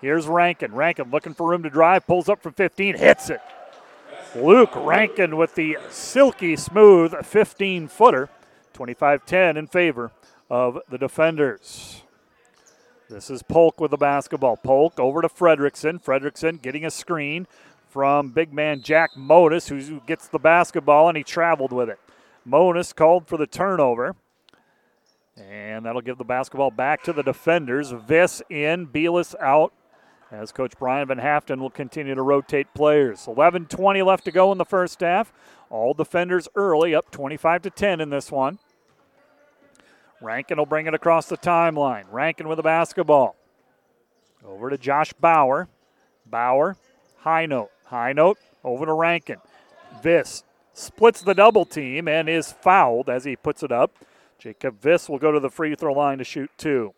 [0.00, 0.72] Here's Rankin.
[0.74, 3.40] Rankin looking for room to drive, pulls up from 15, hits it.
[4.34, 8.28] Luke Rankin with the silky smooth 15 footer.
[8.74, 10.12] 25 10 in favor
[10.50, 12.02] of the defenders.
[13.08, 14.56] This is Polk with the basketball.
[14.56, 16.02] Polk over to Fredrickson.
[16.02, 17.46] Fredrickson getting a screen
[17.88, 21.98] from big man Jack Modis, who gets the basketball and he traveled with it.
[22.46, 24.14] Modis called for the turnover.
[25.36, 27.92] And that'll give the basketball back to the defenders.
[27.92, 29.72] Viss in, Beelis out,
[30.30, 33.26] as Coach Brian Van Haften will continue to rotate players.
[33.26, 35.32] 11:20 left to go in the first half.
[35.70, 38.58] All defenders early, up 25 to 10 in this one.
[40.20, 42.04] Rankin will bring it across the timeline.
[42.10, 43.36] Rankin with the basketball.
[44.44, 45.68] Over to Josh Bauer.
[46.26, 46.76] Bauer,
[47.24, 47.68] Highnote.
[47.88, 49.38] High note, over to Rankin.
[50.02, 50.42] Viss
[50.74, 53.96] splits the double team and is fouled as he puts it up.
[54.38, 56.92] Jacob Viss will go to the free throw line to shoot two.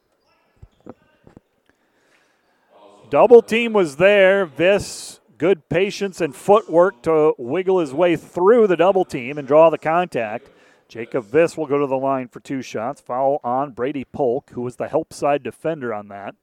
[3.11, 4.47] Double team was there.
[4.47, 9.69] Viss, good patience and footwork to wiggle his way through the double team and draw
[9.69, 10.49] the contact.
[10.89, 13.01] Jacob Viss will go to the line for two shots.
[13.01, 16.37] Foul on Brady Polk, who was the help side defender on that.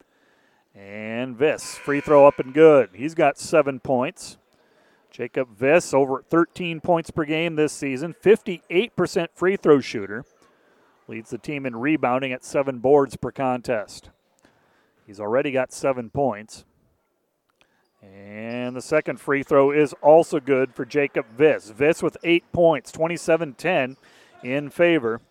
[0.76, 2.90] And Viss, free throw up and good.
[2.94, 4.38] He's got seven points.
[5.10, 10.26] Jacob Viss, over 13 points per game this season, 58% free throw shooter.
[11.08, 14.10] Leads the team in rebounding at seven boards per contest.
[15.08, 16.66] He's already got seven points.
[18.04, 21.72] And the second free throw is also good for Jacob Viss.
[21.72, 23.96] Viss with eight points, 27 10
[24.44, 25.22] in favor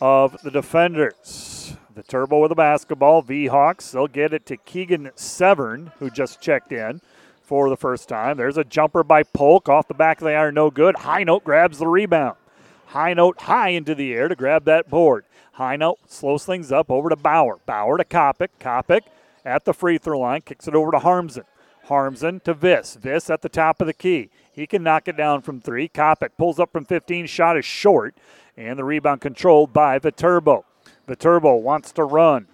[0.00, 1.76] of the defenders.
[1.94, 3.20] Viterbo with the basketball.
[3.20, 7.02] V Hawks, they'll get it to Keegan Severn, who just checked in
[7.42, 8.38] for the first time.
[8.38, 10.96] There's a jumper by Polk off the back of the iron, no good.
[10.96, 12.36] Highnote grabs the rebound.
[12.90, 15.24] Highnote high into the air to grab that board.
[15.58, 17.58] Highnote slows things up over to Bauer.
[17.66, 18.48] Bauer to Kopic.
[18.60, 19.02] Kopic
[19.44, 21.44] at the free throw line kicks it over to Harmsen.
[21.88, 22.96] Harmsen to Viss.
[22.98, 24.30] Viss at the top of the key.
[24.52, 25.88] He can knock it down from three.
[25.88, 27.26] Kopic pulls up from 15.
[27.26, 28.14] Shot is short.
[28.56, 30.64] And the rebound controlled by Viterbo.
[31.06, 32.46] Viterbo wants to run.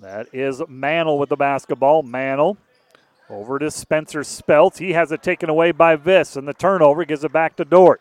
[0.00, 2.02] That is Mantle with the basketball.
[2.02, 2.58] Mantle
[3.30, 4.78] over to Spencer Speltz.
[4.78, 8.00] He has it taken away by Viss, and the turnover gives it back to Dordt.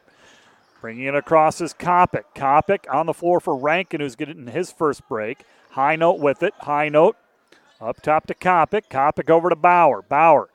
[0.83, 2.25] Bringing it across is Kopic.
[2.35, 5.45] Kopic on the floor for Rankin, who's getting his first break.
[5.75, 6.53] Highnote with it.
[6.63, 7.13] Highnote
[7.79, 8.89] up top to Kopic.
[8.89, 10.01] Kopic over to Bauer.
[10.01, 10.49] Bauer.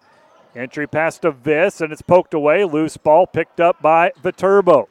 [0.55, 2.63] Entry pass to Viss, and it's poked away.
[2.65, 4.91] Loose ball picked up by Viterbo.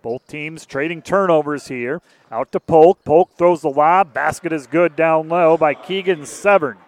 [0.00, 2.00] Both teams trading turnovers here.
[2.32, 3.04] Out to Polk.
[3.04, 4.14] Polk throws the lob.
[4.14, 6.78] Basket is good down low by Keegan Severn.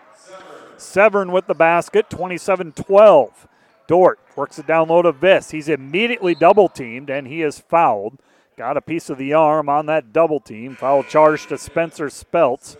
[0.78, 3.46] Severn with the basket, 27 12.
[3.90, 5.50] Dordt works it down low to Viss.
[5.50, 8.20] He's immediately double teamed and he is fouled.
[8.56, 10.76] Got a piece of the arm on that double team.
[10.76, 12.76] Foul charge to Spencer Speltz.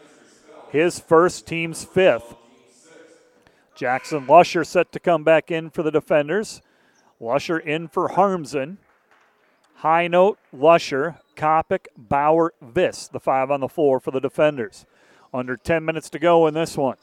[0.71, 2.37] His first, team's fifth.
[3.75, 6.63] Jackson Lusher set to come back in for the defenders.
[7.19, 8.77] Lusher in for Harmsen.
[9.81, 14.87] Highnote, Lusher, Kopic, Bauer, Viss, the five on the floor for the defenders.
[15.35, 16.99] Under 10 minutes to go in this one.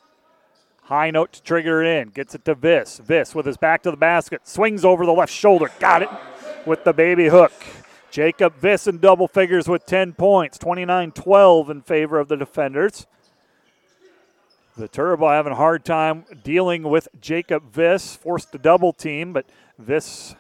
[0.89, 2.09] Highnote to trigger it in.
[2.09, 3.01] Gets it to Viss.
[3.01, 4.47] Viss with his back to the basket.
[4.47, 5.69] Swings over the left shoulder.
[5.80, 6.09] Got it
[6.65, 7.51] with the baby hook.
[8.09, 10.57] Jacob Viss in double figures with 10 points.
[10.57, 13.05] 29 12 in favor of the defenders.
[14.77, 18.15] Viterbo having a hard time dealing with Jacob Viss.
[18.15, 19.45] Forced the double team, but
[19.81, 20.35] Viss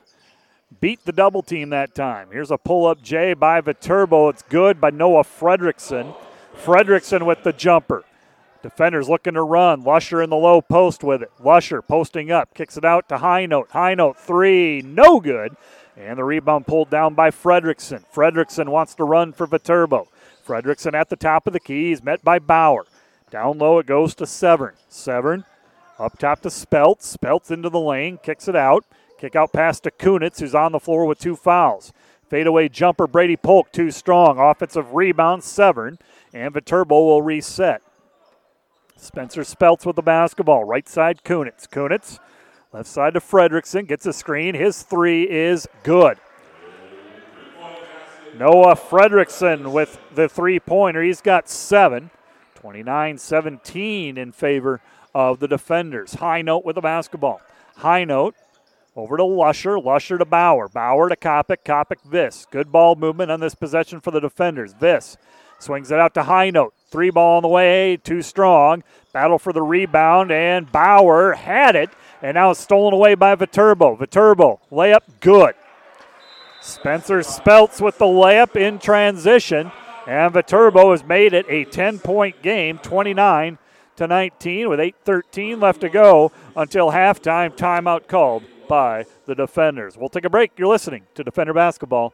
[0.79, 2.29] beat the double team that time.
[2.31, 4.29] Here's a pull up J by Viterbo.
[4.29, 6.15] It's good by Noah Fredrickson.
[6.55, 8.03] Fredrickson with the jumper.
[8.67, 9.85] Defenders looking to run.
[9.85, 11.31] Lusher in the low post with it.
[11.39, 13.69] Lusher posting up, kicks it out to Highnote.
[13.69, 15.55] High Note three, no good.
[15.95, 18.03] And the rebound pulled down by Fredrickson.
[18.13, 20.09] Fredrickson wants to run for Viterbo.
[20.45, 21.87] Fredrickson at the top of the key.
[21.87, 22.85] He's met by Bauer.
[23.31, 24.73] Down low it goes to Severn.
[24.89, 25.45] Severn
[25.97, 26.99] up top to Spelt.
[26.99, 28.83] Speltz into the lane, kicks it out.
[29.17, 31.93] Kick out pass to Kunitz, who's on the floor with two fouls.
[32.29, 34.37] Fadeaway jumper, Brady Polk, too strong.
[34.37, 35.99] Offensive rebound, Severn.
[36.33, 37.81] And Viterbo will reset.
[38.97, 40.63] Spencer Speltz with the basketball.
[40.63, 41.67] Right side, Kunitz.
[41.67, 42.19] Kunitz,
[42.73, 43.87] left side to Fredrickson.
[43.87, 44.55] Gets a screen.
[44.55, 46.17] His three is good.
[48.37, 51.01] Noah Fredrickson with the three pointer.
[51.01, 52.11] He's got seven.
[52.55, 54.81] 29 17 in favor
[55.13, 56.15] of the defenders.
[56.15, 57.39] Highnote with the basketball.
[57.79, 58.33] Highnote
[58.95, 59.79] over to Lusher.
[59.79, 60.67] Lusher to Bauer.
[60.67, 61.57] Bauer to Kopic.
[61.63, 62.49] Kopic Viss.
[62.49, 64.73] Good ball movement on this possession for the defenders.
[64.73, 65.17] Viss
[65.59, 66.71] swings it out to Highnote.
[66.89, 67.97] Three ball on the way.
[67.97, 68.83] Too strong.
[69.13, 70.31] Battle for the rebound.
[70.31, 71.89] And Bauer had it.
[72.21, 73.95] And now it's stolen away by Viterbo.
[73.95, 74.59] Viterbo.
[74.71, 75.55] Layup good.
[76.61, 79.71] Spencer Speltz with the layup in transition.
[80.07, 83.57] And Viterbo has made it a 10 point game, 29
[83.97, 87.55] to 19, with 8.13 left to go until halftime.
[87.55, 89.97] Timeout called by the defenders.
[89.97, 90.51] We'll take a break.
[90.57, 92.13] You're listening to Defender Basketball.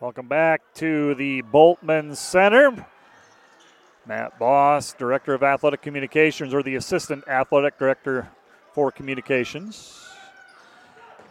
[0.00, 2.86] Welcome back to the Bultman Center.
[4.06, 8.30] Matt Boss, Director of Athletic Communications, or the Assistant Athletic Director
[8.72, 10.02] for Communications.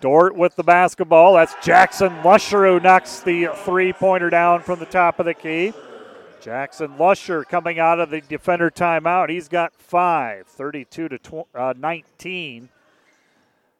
[0.01, 1.33] Dordt with the basketball.
[1.33, 5.73] That's Jackson Lusher who knocks the three pointer down from the top of the key.
[6.39, 9.31] Jackson Lusher coming out of the defender timeout.
[9.31, 12.69] He's got five, 32 to tw- uh, 19.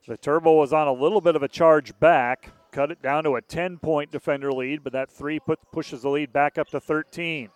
[0.08, 3.42] Viterbo was on a little bit of a charge back cut it down to a
[3.42, 7.50] 10 point defender lead, but that three put, pushes the lead back up to 13.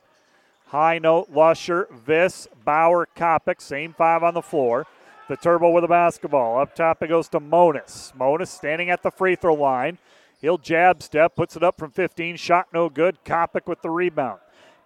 [0.71, 4.87] Highnote, Lusher, Viss, Bauer, Kopic, same five on the floor.
[5.29, 6.59] The Turbo with the basketball.
[6.59, 8.13] Up top it goes to Monis.
[8.13, 9.97] Monis standing at the free throw line.
[10.41, 12.35] He'll jab step, puts it up from 15.
[12.35, 13.23] Shot no good.
[13.23, 14.39] Kopic with the rebound.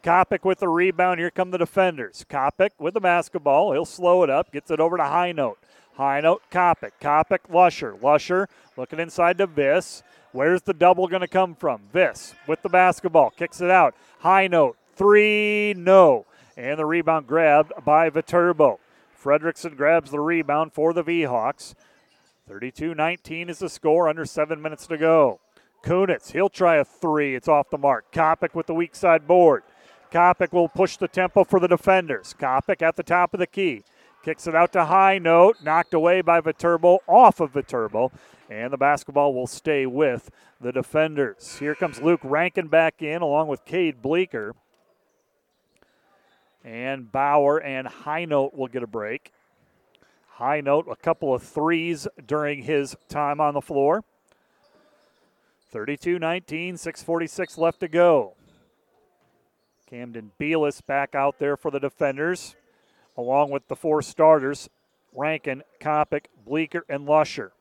[0.03, 1.19] Kopic with the rebound.
[1.19, 2.25] Here come the defenders.
[2.29, 3.71] Kopic with the basketball.
[3.71, 5.55] He'll slow it up, gets it over to Highnote.
[5.97, 6.91] High Note, Kopic.
[7.01, 7.95] Kopic, Lusher.
[7.99, 8.47] Lusher
[8.77, 10.03] looking inside to Viss.
[10.31, 11.81] Where's the double going to come from?
[11.93, 13.95] Viss with the basketball, kicks it out.
[14.23, 16.25] Highnote, three, no.
[16.55, 18.79] And the rebound grabbed by Viterbo.
[19.21, 21.75] Fredrickson grabs the rebound for the V-Hawks.
[22.49, 25.39] 32-19 is the score, under seven minutes to go.
[25.83, 27.35] Kunitz, he'll try a three.
[27.35, 28.11] It's off the mark.
[28.11, 29.63] Kopic with the weak side board.
[30.11, 32.35] Kopic will push the tempo for the defenders.
[32.39, 33.83] Kopic at the top of the key.
[34.23, 38.11] Kicks it out to Highnote, knocked away by Viterbo, off of Viterbo.
[38.49, 40.29] And the basketball will stay with
[40.61, 41.57] the defenders.
[41.59, 44.55] Here comes Luke Rankin back in along with Cade Bleeker.
[46.63, 49.31] And Bauer and Highnote will get a break.
[50.37, 54.03] Highnote, a couple of threes during his time on the floor.
[55.71, 58.33] 32 19, 6.46 left to go.
[59.89, 62.55] Camden Beelis back out there for the defenders,
[63.17, 64.69] along with the four starters
[65.13, 67.51] Rankin, Kopic, Bleeker, and Lusher.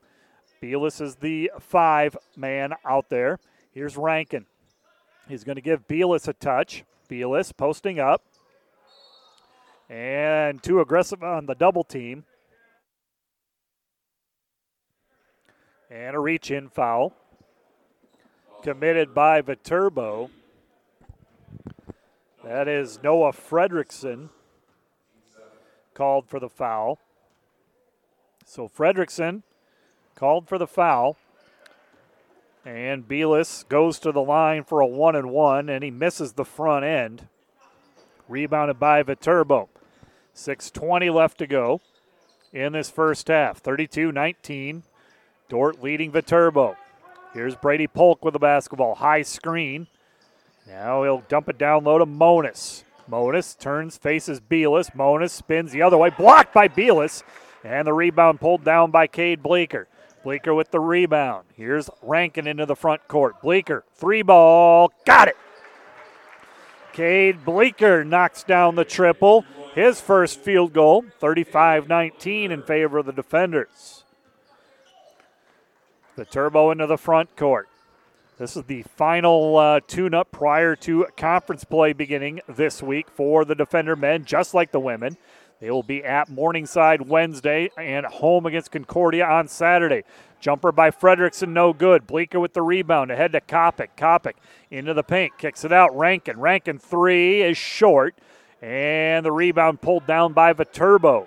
[0.63, 3.39] Beelis is the five man out there.
[3.73, 4.47] Here's Rankin.
[5.29, 6.85] He's going to give Beelis a touch.
[7.11, 8.23] Beelis posting up.
[9.89, 12.25] And too aggressive on the double team.
[15.91, 17.13] And a reach in foul.
[18.63, 20.31] Committed by Viterbo.
[22.43, 24.31] That is Noah Fredrickson
[25.95, 26.99] called for the foul.
[28.45, 29.43] So Fredrickson
[30.17, 31.17] called for the foul.
[32.65, 36.45] And Beelis goes to the line for a one and one, and he misses the
[36.45, 37.29] front end.
[38.29, 39.69] Rebounded by Viterbo.
[40.35, 41.81] 6.20 left to go
[42.53, 43.59] in this first half.
[43.59, 44.83] 32 19.
[45.49, 46.77] Dordt leading Viterbo.
[47.33, 48.97] Here's Brady Polk with the basketball.
[48.97, 49.87] High screen.
[50.67, 52.83] Now he'll dump it down low to Monas.
[53.09, 54.93] Monas turns, faces Beelis.
[54.97, 56.11] Monas spins the other way.
[56.11, 57.23] Blocked by Beelis.
[57.63, 59.87] And the rebound pulled down by Cade Bleeker.
[60.27, 61.47] Bleeker with the rebound.
[61.55, 63.41] Here's Rankin into the front court.
[63.41, 64.91] Bleeker, three ball.
[65.05, 65.37] Got it.
[66.93, 69.45] Cade Bleeker knocks down the triple.
[69.77, 74.03] His first field goal, 35 19 in favor of the defenders.
[76.17, 77.69] Viterbo into the front court.
[78.37, 83.45] This is the final uh, tune up prior to conference play beginning this week for
[83.45, 85.19] the defender men, just like the women.
[85.61, 90.05] They will be at Morningside Wednesday and home against Concordia on Saturday.
[90.39, 92.07] Jumper by Frederickson, no good.
[92.07, 93.89] Bleeker with the rebound ahead to Kopic.
[93.97, 94.35] Kopic
[94.71, 95.97] into the paint, kicks it out.
[95.97, 96.39] Rankin.
[96.39, 98.15] Rankin three is short,
[98.61, 101.27] and the rebound pulled down by Viterbo.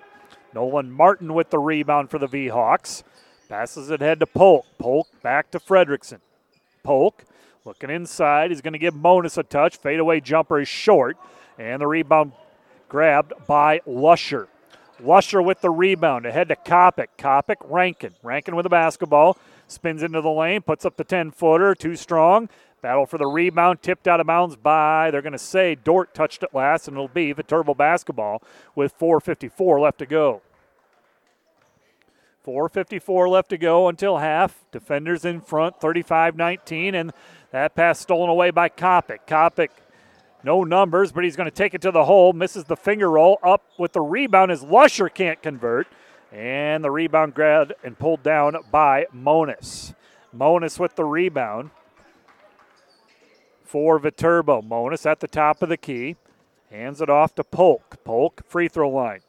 [0.54, 3.02] Nolan Martin with the rebound for the V Hawks.
[3.48, 4.64] Passes it ahead to Polk.
[4.78, 6.20] Polk back to Frederickson.
[6.84, 7.24] Polk
[7.64, 8.50] looking inside.
[8.50, 9.76] He's going to give Monas a touch.
[9.76, 11.16] Fadeaway jumper is short,
[11.58, 12.32] and the rebound
[12.90, 14.48] grabbed by Lusher.
[15.02, 17.06] Lusher with the rebound ahead to Kopic.
[17.16, 18.14] Kopic, Rankin.
[18.22, 19.38] Rankin with the basketball.
[19.66, 21.74] Spins into the lane, puts up the 10 footer.
[21.74, 22.50] Too strong.
[22.82, 26.42] Battle for the rebound, tipped out of bounds by, they're going to say Dordt touched
[26.42, 28.42] it last, and it'll be Viterbo basketball
[28.74, 30.40] with 4.54 left to go.
[32.46, 34.64] 4.54 left to go until half.
[34.72, 37.12] Defenders in front, 35 19, and
[37.50, 39.20] that pass stolen away by Kopic.
[39.26, 39.68] Kopic
[40.42, 42.32] no numbers, but he's going to take it to the hole.
[42.32, 43.38] Misses the finger roll.
[43.42, 45.86] Up with the rebound as Lusher can't convert.
[46.32, 49.94] And the rebound grabbed and pulled down by Monas.
[50.34, 51.70] Monas with the rebound
[53.64, 54.62] for Viterbo.
[54.62, 56.16] Monas at the top of the key.
[56.70, 58.02] Hands it off to Polk.
[58.04, 59.20] Polk, free throw line.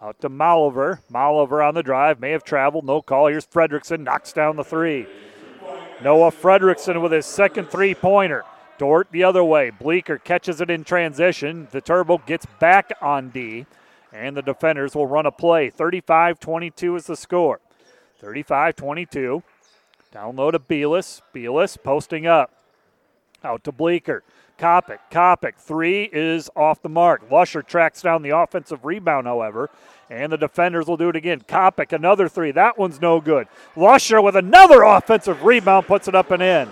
[0.00, 1.00] Out to Maliver.
[1.12, 2.20] Maliver on the drive.
[2.20, 2.84] May have traveled.
[2.84, 3.26] No call.
[3.26, 4.00] Here's Fredrickson.
[4.00, 5.06] Knocks down the three.
[6.02, 8.44] Noah Fredrickson with his second three pointer.
[8.78, 9.70] Dordt the other way.
[9.70, 11.66] Bleeker catches it in transition.
[11.66, 13.66] Viterbo gets back on D,
[14.12, 15.70] and the defenders will run a play.
[15.70, 17.60] 35 22 is the score.
[18.18, 19.42] 35 22.
[20.12, 21.20] Down low to Beelis.
[21.34, 22.52] Beelis posting up.
[23.44, 24.22] Out to Bleeker.
[24.58, 24.98] Kopic.
[25.10, 25.56] Kopic.
[25.56, 27.30] Three is off the mark.
[27.30, 29.70] Lusher tracks down the offensive rebound, however,
[30.08, 31.40] and the defenders will do it again.
[31.40, 32.50] Kopic, another three.
[32.52, 33.48] That one's no good.
[33.76, 36.68] Lusher with another offensive rebound puts it up and in.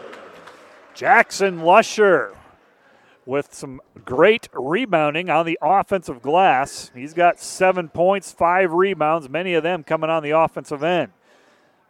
[0.94, 2.36] Jackson Lusher
[3.26, 6.92] with some great rebounding on the offensive glass.
[6.94, 11.12] He's got seven points, five rebounds, many of them coming on the offensive end.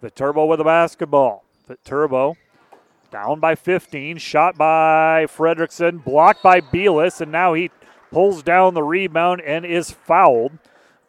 [0.00, 1.44] Viterbo with the basketball.
[1.66, 2.36] Viterbo
[3.10, 7.70] down by 15, shot by Fredrickson, blocked by Beelis, and now he
[8.10, 10.58] pulls down the rebound and is fouled.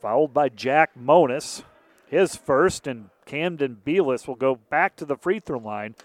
[0.01, 1.63] Fouled by Jack Monas.
[2.07, 5.95] His first, and Camden Beelis will go back to the free throw line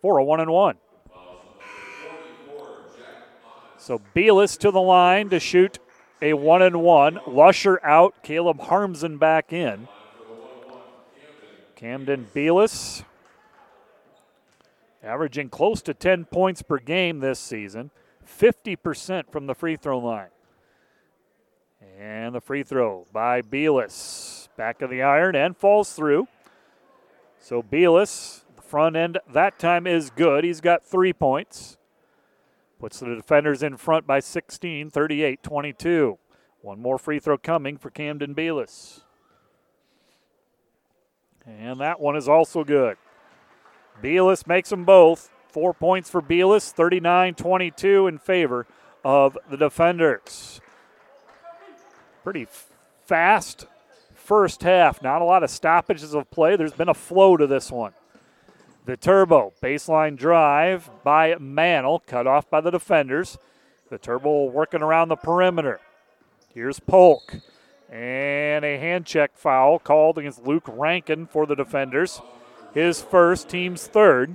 [0.00, 0.76] for a one and one.
[3.82, 5.80] So Beelis to the line to shoot
[6.20, 7.18] a one and one.
[7.26, 8.14] Lusher out.
[8.22, 9.88] Caleb Harmsen back in.
[11.74, 13.02] Camden Beelis
[15.02, 17.90] averaging close to 10 points per game this season,
[18.24, 20.28] 50% from the free throw line.
[21.98, 24.46] And the free throw by Beelis.
[24.56, 26.28] Back of the iron and falls through.
[27.40, 30.44] So Beelis, the front end that time is good.
[30.44, 31.78] He's got three points.
[32.82, 36.18] Puts the defenders in front by 16, 38 22.
[36.62, 39.02] One more free throw coming for Camden Beelis.
[41.46, 42.96] And that one is also good.
[44.02, 45.30] Beelis makes them both.
[45.46, 48.66] Four points for Beelis, 39 22 in favor
[49.04, 50.60] of the defenders.
[52.24, 52.48] Pretty
[53.04, 53.68] fast
[54.16, 55.00] first half.
[55.00, 56.56] Not a lot of stoppages of play.
[56.56, 57.92] There's been a flow to this one.
[58.84, 63.38] Viterbo baseline drive by Mantle, cut off by the defenders.
[63.90, 65.80] Viterbo working around the perimeter.
[66.52, 67.36] Here's Polk.
[67.90, 72.20] And a hand check foul called against Luke Rankin for the defenders.
[72.74, 74.34] His first, team's third.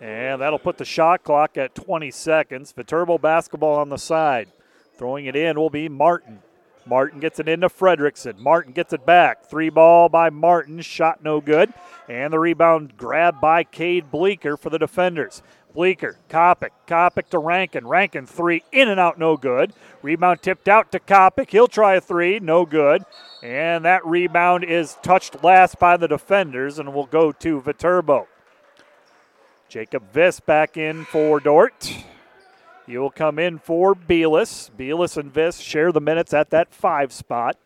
[0.00, 2.72] And that'll put the shot clock at 20 seconds.
[2.72, 4.48] Viterbo basketball on the side.
[4.96, 6.40] Throwing it in will be Martin.
[6.86, 8.38] Martin gets it into Fredrickson.
[8.38, 9.46] Martin gets it back.
[9.46, 10.80] Three ball by Martin.
[10.80, 11.72] Shot no good.
[12.08, 15.42] And the rebound grabbed by Cade Bleeker for the defenders.
[15.74, 17.86] Bleeker, Kopic, Kopic to Rankin.
[17.86, 19.72] Rankin three, in and out, no good.
[20.02, 21.50] Rebound tipped out to Kopic.
[21.50, 23.04] He'll try a three, no good.
[23.42, 28.28] And that rebound is touched last by the defenders and will go to Viterbo.
[29.68, 32.04] Jacob Viss back in for Dordt.
[32.86, 34.70] Will come in for Beelis.
[34.70, 37.56] Beelis and Viss share the minutes at that five spot.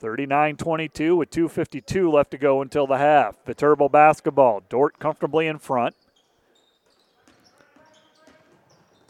[0.00, 3.36] 39 22 with 2.52 left to go until the half.
[3.44, 4.62] Viterbo basketball.
[4.68, 5.94] Dordt comfortably in front.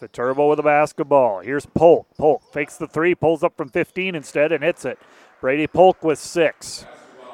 [0.01, 1.41] Viterbo with the basketball.
[1.41, 2.07] Here's Polk.
[2.17, 4.99] Polk fakes the three, pulls up from 15 instead, and hits it.
[5.41, 6.87] Brady Polk with six.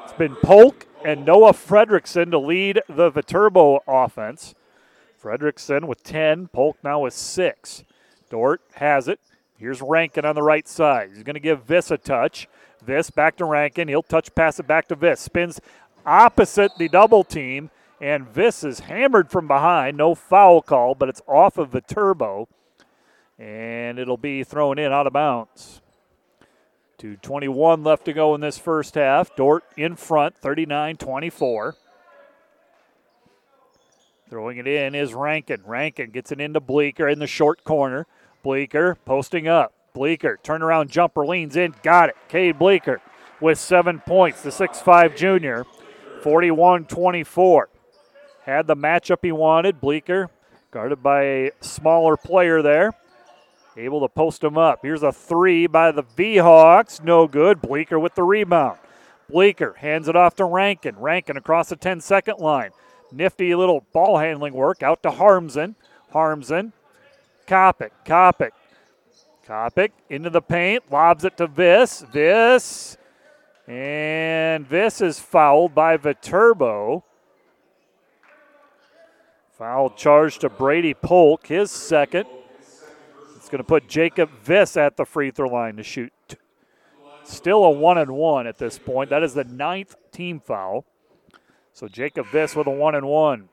[0.03, 4.55] It's been Polk and Noah Fredrickson to lead the Viterbo offense.
[5.25, 7.83] Fredrickson with 10, Polk now with six.
[8.29, 9.19] Dordt has it.
[9.57, 11.09] Here's Rankin on the right side.
[11.13, 12.47] He's going to give Viss a touch.
[12.85, 13.87] Viss back to Rankin.
[13.87, 15.17] He'll touch pass it back to Viss.
[15.17, 15.59] Spins
[16.05, 19.97] opposite the double team, and Viss is hammered from behind.
[19.97, 22.47] No foul call, but it's off of Viterbo,
[23.39, 25.81] and it'll be thrown in out of bounds.
[26.99, 29.35] 2.21 left to go in this first half.
[29.35, 31.75] Dordt in front, 39 24.
[34.29, 35.61] Throwing it in is Rankin.
[35.65, 38.07] Rankin gets it into Bleeker in the short corner.
[38.43, 39.73] Bleeker posting up.
[39.93, 42.17] Bleeker, turnaround jumper, leans in, got it.
[42.27, 43.01] Cade Bleeker
[43.39, 45.65] with seven points, the six-five junior,
[46.21, 47.69] 41 24.
[48.43, 49.79] Had the matchup he wanted.
[49.79, 50.29] Bleeker,
[50.71, 52.91] guarded by a smaller player there,
[53.77, 54.79] able to post him up.
[54.81, 57.61] Here's a three by the V-Hawks, no good.
[57.61, 58.79] Bleeker with the rebound.
[59.29, 60.97] Bleeker hands it off to Rankin.
[60.97, 62.71] Rankin across the 10 second line.
[63.11, 65.75] Nifty little ball handling work out to Harmsen.
[66.11, 66.71] Harmsen,
[67.45, 68.51] Kopic, Kopic
[69.47, 72.03] Kopic into the paint, lobs it to Viss.
[72.11, 72.97] Viss.
[73.67, 77.03] And Viss is fouled by Viterbo.
[79.57, 82.25] Foul charge to Brady Polk, his second.
[83.35, 86.11] It's going to put Jacob Viss at the free throw line to shoot.
[87.23, 89.09] Still a one and one at this point.
[89.09, 90.85] That is the ninth team foul.
[91.75, 93.49] So Jacob Viss with a one and one.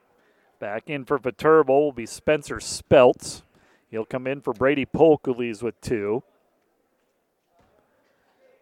[0.57, 3.41] Back in for Viterbo will be Spencer Speltz.
[3.91, 6.23] He'll come in for Brady Polk, who leads with two.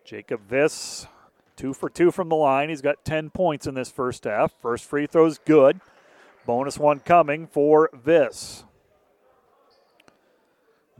[0.04, 1.06] Jacob Viss,
[1.56, 2.70] two for two from the line.
[2.70, 4.52] He's got 10 points in this first half.
[4.64, 5.80] First free throw's good.
[6.48, 8.64] Bonus one coming for Viss.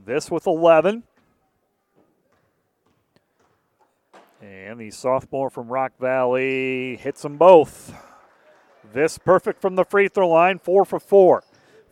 [0.06, 1.02] Viss with 11.
[4.40, 7.92] And the sophomore from Rock Valley hits them both.
[8.92, 11.44] Viss perfect from the free throw line, four for four.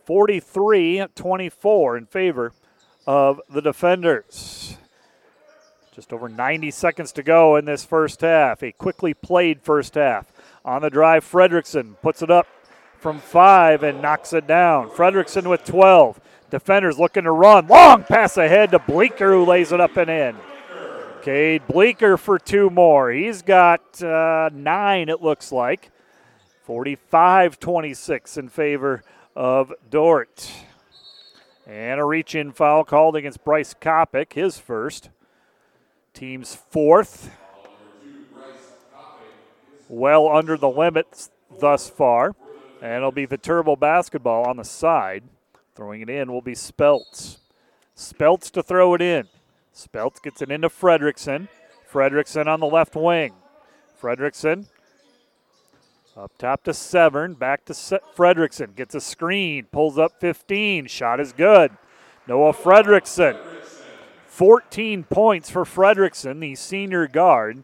[0.05, 2.53] 43 24 in favor
[3.07, 4.77] of the defenders.
[5.93, 8.63] Just over 90 seconds to go in this first half.
[8.63, 10.31] A quickly played first half.
[10.63, 12.47] On the drive, Fredrickson puts it up
[12.97, 14.89] from five and knocks it down.
[14.89, 16.21] Fredrickson with 12.
[16.49, 17.67] Defenders looking to run.
[17.67, 20.37] Long pass ahead to Bleeker, who lays it up and in.
[21.21, 23.11] Cade Bleeker for two more.
[23.11, 25.90] He's got uh, nine, it looks like.
[26.71, 29.03] 45 26 in favor
[29.35, 30.49] of Dordt.
[31.67, 35.09] And a reach in foul called against Bryce Kopic, his first.
[36.13, 37.29] Team's fourth.
[39.89, 41.29] Well under the limits
[41.59, 42.37] thus far.
[42.81, 45.25] And it'll be Viterbo basketball on the side.
[45.75, 47.39] Throwing it in will be Speltz.
[47.97, 49.27] Speltz to throw it in.
[49.75, 51.49] Speltz gets it into Fredrickson.
[51.91, 53.33] Fredrickson on the left wing.
[54.01, 54.67] Fredrickson
[56.21, 58.75] up top to Severn, back to Se- Fredrickson.
[58.75, 60.85] Gets a screen, pulls up 15.
[60.85, 61.71] Shot is good.
[62.27, 63.37] Noah Fredrickson.
[64.27, 67.63] 14 points for Fredrickson, the senior guard.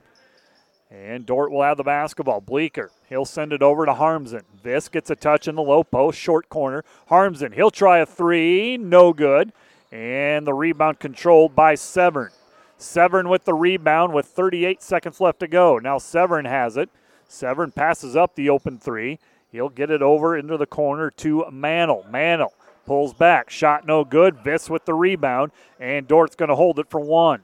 [0.90, 2.42] And Dordt will have the basketball.
[2.42, 4.42] Bleeker, he'll send it over to Harmsen.
[4.64, 6.84] Viss gets a touch in the low post, short corner.
[7.12, 9.54] Harmsen, he'll try a three, no good.
[9.92, 12.32] And the rebound controlled by Severn.
[12.78, 15.78] Severn with the rebound with 38 seconds left to go.
[15.78, 16.90] Now Severn has it.
[17.28, 19.20] Severn passes up the open three.
[19.52, 22.06] He'll get it over into the corner to Mantle.
[22.10, 22.54] Mantle
[22.86, 23.49] pulls back.
[23.49, 24.38] Shot no good.
[24.38, 25.52] Viss with the rebound.
[25.80, 27.44] And Dordt's going to hold it for one.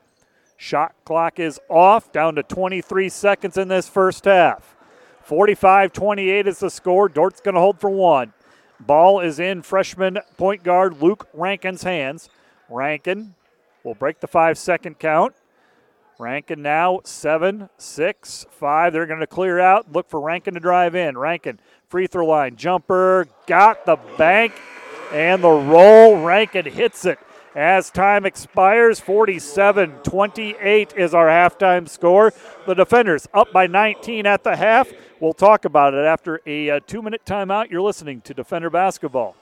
[0.57, 4.75] Shot clock is off, down to 23 seconds in this first half.
[5.23, 7.09] 45 28 is the score.
[7.09, 8.33] Dordt's going to hold for one.
[8.79, 12.29] Ball is in freshman point guard Luke Rankin's hands.
[12.69, 13.35] Rankin
[13.83, 15.35] will break the five second count.
[16.23, 18.93] Rankin now seven, six, five.
[18.93, 19.91] They're going to clear out.
[19.91, 21.17] Look for Rankin to drive in.
[21.17, 21.59] Rankin,
[21.89, 24.53] free throw line, jumper, got the bank
[25.11, 26.23] and the roll.
[26.23, 27.19] Rankin hits it
[27.55, 29.01] as time expires.
[29.01, 32.31] 47 28 is our halftime score.
[32.65, 34.93] The defenders up by 19 at the half.
[35.19, 37.69] We'll talk about it after a, uh, two minute timeout.
[37.69, 39.35] You're listening to Defender Basketball.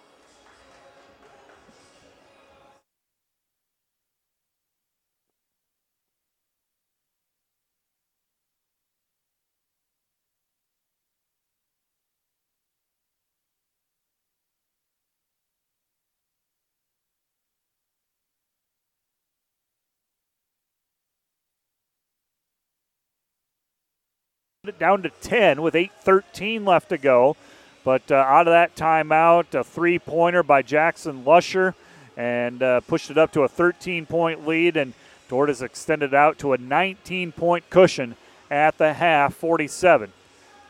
[24.79, 27.35] Down to 10 with 8.13 left to go.
[27.83, 31.73] But uh, out of that timeout, a three pointer by Jackson Lusher
[32.15, 34.77] and uh, pushed it up to a 13 point lead.
[34.77, 34.93] And
[35.31, 38.15] has extended out to a 19 point cushion
[38.49, 40.11] at the half, 47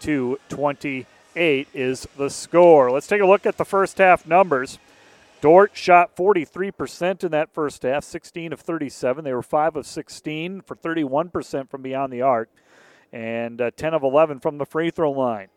[0.02, 2.92] to 28 is the score.
[2.92, 4.78] Let's take a look at the first half numbers.
[5.42, 9.24] Dordt shot 43% in that first half, 16 of 37.
[9.24, 12.50] They were 5 of 16 for 31% from beyond the arc,
[13.12, 15.48] and uh, 10 of 11 from the free throw line.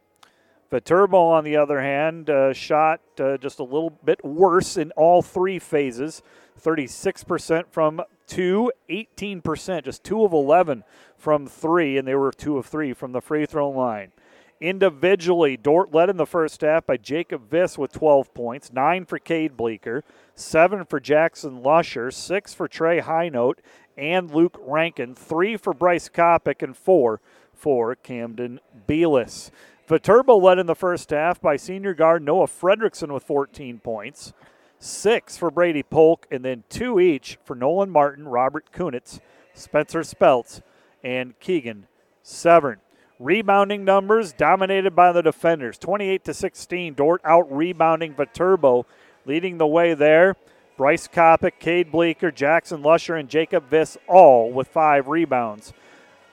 [0.71, 5.23] Viterbo, on the other hand, uh, shot uh, just a little bit worse in all
[5.23, 6.23] three phases
[6.61, 10.85] 36% from two, 18%, just 2 of 11
[11.17, 14.13] from three, and they were 2 of 3 from the free throw line.
[14.61, 19.19] Individually, Dordt led in the first half by Jacob Viss with 12 points, 9 for
[19.19, 23.59] Cade Bleeker, 7 for Jackson Lusher, 6 for Trey Highnote
[23.97, 27.21] and Luke Rankin, 3 for Bryce Kopic, and 4
[27.55, 29.51] for Camden Beelis.
[29.87, 34.33] Viterbo led in the first half by senior guard Noah Fredrickson with 14 points,
[34.79, 39.21] 6 for Brady Polk, and then 2 each for Nolan Martin, Robert Kunitz,
[39.53, 40.63] Spencer Speltz,
[41.03, 41.87] and Keegan
[42.23, 42.81] Severn.
[43.21, 45.79] Rebounding numbers dominated by the defenders.
[45.79, 46.95] 28 to 16.
[46.95, 48.87] Dordt out rebounding Viterbo,
[49.25, 50.37] leading the way there.
[50.77, 55.73] Bryce Kopic, Cade Bleeker, Jackson Lusher, and Jacob Viss all with five rebounds.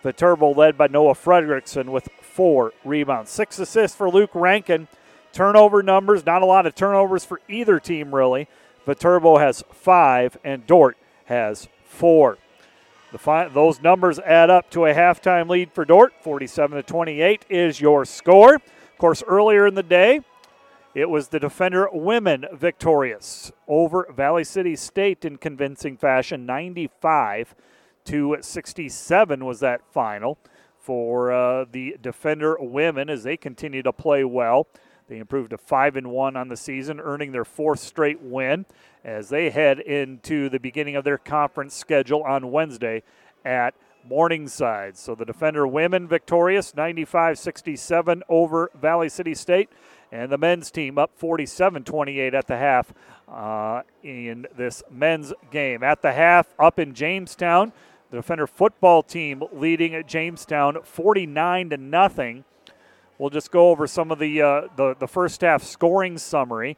[0.03, 3.29] Viterbo led by Noah Fredrickson with four rebounds.
[3.29, 4.87] Six assists for Luke Rankin.
[5.31, 8.47] Turnover numbers, not a lot of turnovers for either team, really.
[8.85, 12.37] Viterbo has five, and Dordt has four.
[13.11, 16.13] The fi- those numbers add up to a halftime lead for Dordt.
[16.21, 18.55] 47 to 28 is your score.
[18.55, 20.21] Of course, earlier in the day,
[20.93, 26.45] it was the defender women victorious over Valley City State in convincing fashion.
[26.45, 27.55] 95
[28.05, 30.37] to 67 was that final
[30.79, 34.67] for uh, the defender women as they continue to play well.
[35.07, 38.65] They improved to 5 and 1 on the season, earning their fourth straight win
[39.03, 43.03] as they head into the beginning of their conference schedule on Wednesday
[43.43, 43.73] at
[44.07, 44.97] Morningside.
[44.97, 49.69] So the Defender women victorious 95 67 over Valley City State,
[50.11, 52.93] and the men's team up 47 28 at the half
[53.27, 55.83] uh, in this men's game.
[55.83, 57.73] At the half, up in Jamestown,
[58.11, 62.43] the Defender football team leading at Jamestown 49 to nothing.
[63.17, 66.77] We'll just go over some of the uh, the, the first half scoring summary.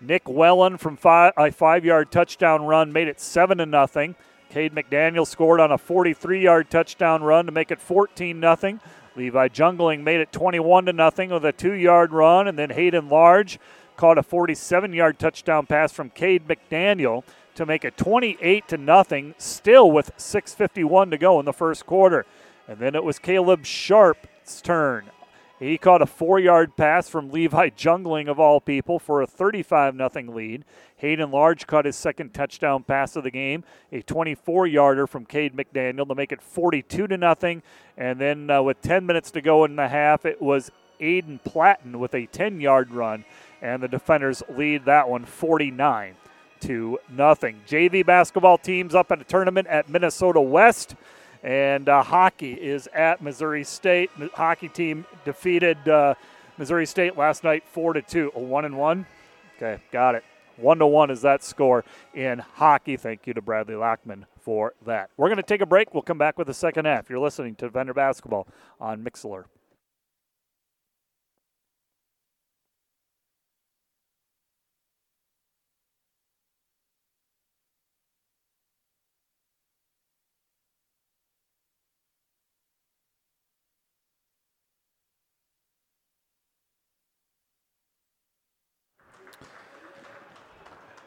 [0.00, 4.16] Nick Wellen from five, a five-yard touchdown run made it seven to nothing.
[4.50, 8.80] Cade McDaniel scored on a 43-yard touchdown run to make it 14 nothing.
[9.16, 13.58] Levi Jungling made it 21 to nothing with a two-yard run, and then Hayden Large
[13.96, 17.22] caught a 47-yard touchdown pass from Cade McDaniel
[17.54, 19.34] to make it 28 to nothing.
[19.38, 22.26] Still with 6:51 to go in the first quarter,
[22.68, 25.10] and then it was Caleb Sharp's turn
[25.58, 29.96] he caught a four yard pass from Levi Jungling, of all people, for a 35
[29.96, 30.64] 0 lead.
[30.96, 35.56] Hayden Large caught his second touchdown pass of the game, a 24 yarder from Cade
[35.56, 37.62] McDaniel to make it 42 0.
[37.96, 41.96] And then uh, with 10 minutes to go in the half, it was Aiden Platten
[41.96, 43.24] with a 10 yard run,
[43.62, 46.16] and the defenders lead that one 49
[46.66, 47.60] to nothing.
[47.66, 50.94] JV basketball teams up at a tournament at Minnesota West.
[51.42, 54.10] And uh, hockey is at Missouri State.
[54.32, 56.14] Hockey team defeated uh,
[56.56, 58.32] Missouri State last night, four to two.
[58.34, 59.04] A one and one.
[59.56, 60.24] Okay, got it.
[60.56, 61.84] One to one is that score
[62.14, 62.96] in hockey.
[62.96, 65.10] Thank you to Bradley Lockman for that.
[65.16, 65.92] We're going to take a break.
[65.92, 67.10] We'll come back with the second half.
[67.10, 68.46] You're listening to Defender Basketball
[68.80, 69.44] on Mixlr.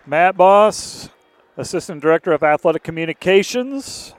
[0.08, 1.10] Matt Boss,
[1.58, 4.14] Assistant Director of Athletic Communications,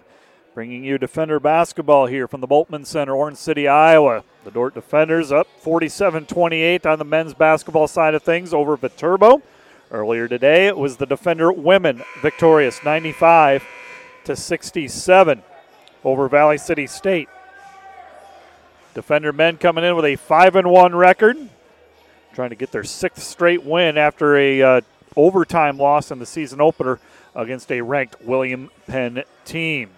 [0.53, 4.23] bringing you Defender basketball here from the Bultman Center, Orange City, Iowa.
[4.45, 9.41] The Dordt Defenders up 47 28 on the men's basketball side of things over Viterbo.
[9.91, 13.65] Earlier today, it was the Defender women victorious 95
[14.25, 15.43] to 67
[16.05, 17.31] over Valley City State.
[18.93, 21.39] Defender men coming in with a 5 and 1 record,
[22.35, 24.81] trying to get their sixth straight win after a uh,
[25.17, 26.99] overtime loss in the season opener
[27.35, 29.91] against a ranked William Penn team.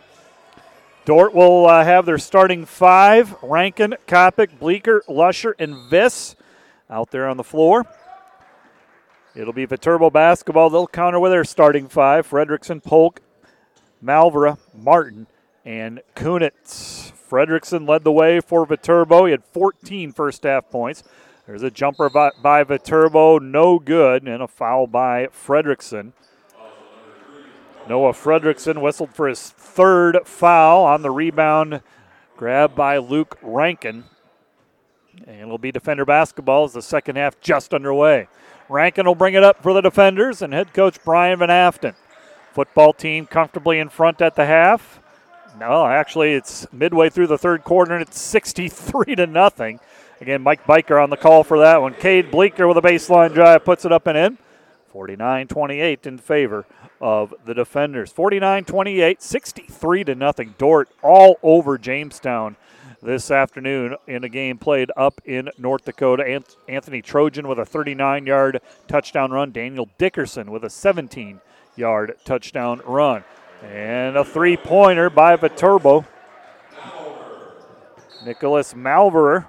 [1.05, 6.37] Dordt will uh, have their starting five Rankin, Kopic, Bleeker, Lusher, and Viss
[6.89, 7.87] out there on the floor.
[9.35, 10.71] It'll be Viterbo basketball.
[10.71, 13.21] They'll counter with their starting five Fredrickson, Polk,
[14.05, 15.27] Malvera, Martin,
[15.65, 17.13] and Kunitz.
[17.31, 19.27] Fredrickson led the way for Viterbo.
[19.27, 21.05] He had 14 first half points.
[21.47, 26.13] There's a jumper by, by Viterbo, no good, and a foul by Fredrickson.
[27.89, 31.83] Noah Fredrickson whistled for his third foul on the rebound,
[32.37, 34.05] grabbed by Luke Rankin.
[35.27, 38.29] And it'll be defender basketball as the second half just underway.
[38.69, 41.95] Rankin will bring it up for the defenders and head coach Brian Van Afton.
[42.53, 45.01] Football team comfortably in front at the half.
[45.59, 49.81] No, actually, it's midway through the third quarter and it's 63 to nothing.
[50.21, 51.95] Again, Mike Biker on the call for that one.
[51.95, 54.39] Cade Bleeker with a baseline drive puts it up and in.
[54.89, 56.67] 49 28 in favor
[57.01, 58.13] of the defenders.
[58.13, 60.55] 49 28, 63 to nothing.
[60.59, 62.57] Dordt all over Jamestown
[63.01, 66.43] this afternoon in a game played up in North Dakota.
[66.69, 69.53] Anthony Trojan with a 39 yard touchdown run.
[69.53, 71.41] Daniel Dickerson with a 17
[71.77, 73.25] yard touchdown run.
[73.63, 76.05] And a three pointer by Viterbo.
[78.25, 79.47] Nicholas Malverer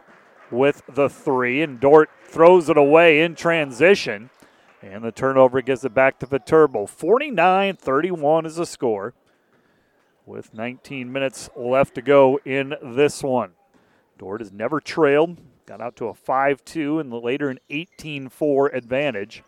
[0.52, 4.30] with the three, and Dordt throws it away in transition.
[4.82, 6.88] And the turnover gives it back to Viterbo.
[6.88, 9.14] 49 31 is the score
[10.26, 13.52] with 19 minutes left to go in this one.
[14.18, 18.68] Dordt has never trailed, got out to a 5 2 and later an 18 4
[18.70, 19.44] advantage.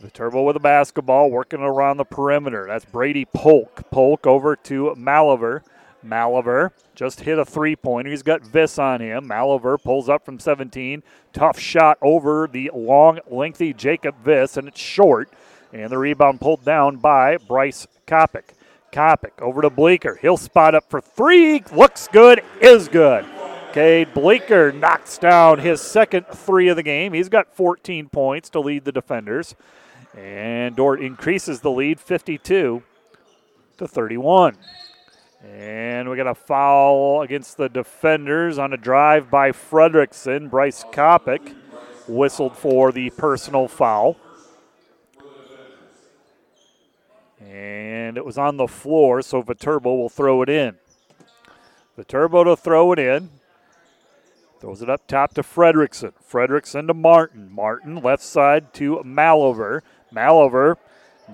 [0.00, 2.66] Viterbo with a basketball, working around the perimeter.
[2.66, 3.88] That's Brady Polk.
[3.90, 5.62] Polk over to Malaver.
[6.04, 8.10] Malaver just hit a three pointer.
[8.10, 9.28] He's got Viss on him.
[9.28, 11.02] Malaver pulls up from 17.
[11.32, 15.30] Tough shot over the long, lengthy Jacob Viss, and it's short.
[15.72, 18.50] And the rebound pulled down by Bryce Kopic.
[18.92, 20.18] Kopic over to Bleeker.
[20.20, 21.62] He'll spot up for three.
[21.72, 23.24] Looks good, is good.
[23.72, 27.14] Cade Bleeker knocks down his second three of the game.
[27.14, 29.54] He's got 14 points to lead the defenders.
[30.14, 32.82] And Dordt increases the lead 52
[33.78, 34.58] to 31.
[35.42, 40.48] And we got a foul against the defenders on a drive by Fredrickson.
[40.48, 41.54] Bryce Kopic
[42.06, 44.16] whistled for the personal foul.
[47.40, 50.76] And it was on the floor, so Viterbo will throw it in.
[51.96, 53.28] Viterbo to throw it in.
[54.60, 56.12] Throws it up top to Fredrickson.
[56.30, 57.50] Fredrickson to Martin.
[57.52, 59.80] Martin left side to Malover.
[60.14, 60.76] Malover,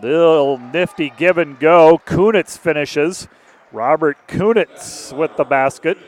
[0.01, 2.01] little nifty give and go.
[2.07, 3.29] Kunitz finishes.
[3.73, 5.99] Robert Kunitz with the basket.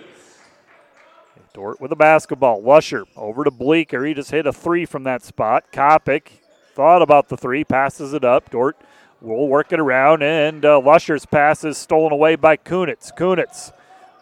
[1.52, 2.62] Dordt with the basketball.
[2.62, 4.04] Lusher over to Bleeker.
[4.04, 5.64] He just hit a three from that spot.
[5.72, 6.28] Kopic
[6.74, 8.50] thought about the three, passes it up.
[8.50, 8.76] Dordt
[9.20, 13.14] will work it around, and uh, Lusher's pass is stolen away by Kunitz.
[13.14, 13.72] Kunitz,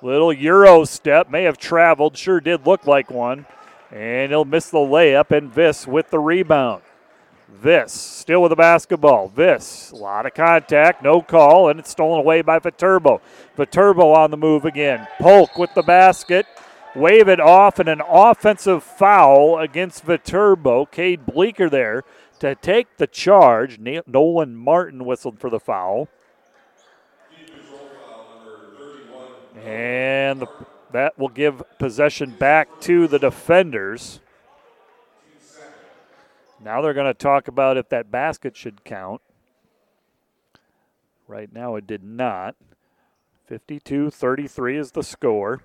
[0.02, 3.46] little Euro step, may have traveled, sure did look like one,
[3.92, 6.82] and he'll miss the layup, and Viss with the rebound.
[7.50, 9.28] Viss still with the basketball.
[9.28, 13.20] Viss, a lot of contact, no call, and it's stolen away by Viterbo.
[13.56, 15.08] Viterbo on the move again.
[15.18, 16.46] Polk with the basket.
[16.94, 20.86] Wave it off and an offensive foul against Viterbo.
[20.86, 22.04] Cade Bleeker there
[22.40, 23.78] to take the charge.
[23.78, 26.08] Nolan Martin whistled for the foul.
[29.64, 30.48] And the,
[30.92, 34.20] that will give possession back to the defenders.
[36.60, 39.20] Now they're going to talk about if that basket should count.
[41.26, 42.56] Right now it did not.
[43.46, 45.62] 52 33 is the score.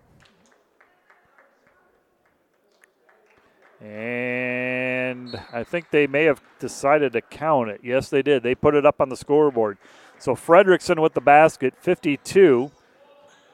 [3.81, 7.81] And I think they may have decided to count it.
[7.83, 8.43] Yes, they did.
[8.43, 9.77] They put it up on the scoreboard.
[10.19, 12.72] So Fredrickson with the basket, 52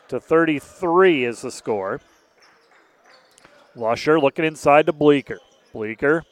[0.10, 2.02] to 33 is the score.
[3.76, 5.40] Lusher looking inside to Bleeker.
[5.74, 6.24] Bleeker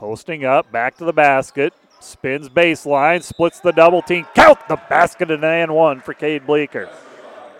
[0.00, 4.26] Posting up, back to the basket, spins baseline, splits the double team.
[4.34, 6.88] Count the basket and and one for Cade Bleeker.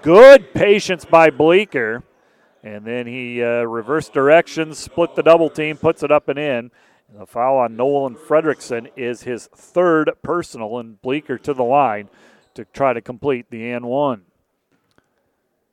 [0.01, 2.02] Good patience by Bleeker.
[2.62, 6.70] And then he uh, reversed directions, split the double team, puts it up and in.
[7.10, 12.09] And the foul on Nolan Fredrickson is his third personal, and Bleeker to the line
[12.55, 14.23] to try to complete the and one.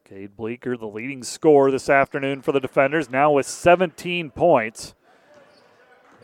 [0.04, 4.96] Cade Bleeker, the leading scorer this afternoon for the defenders, now with 17 points.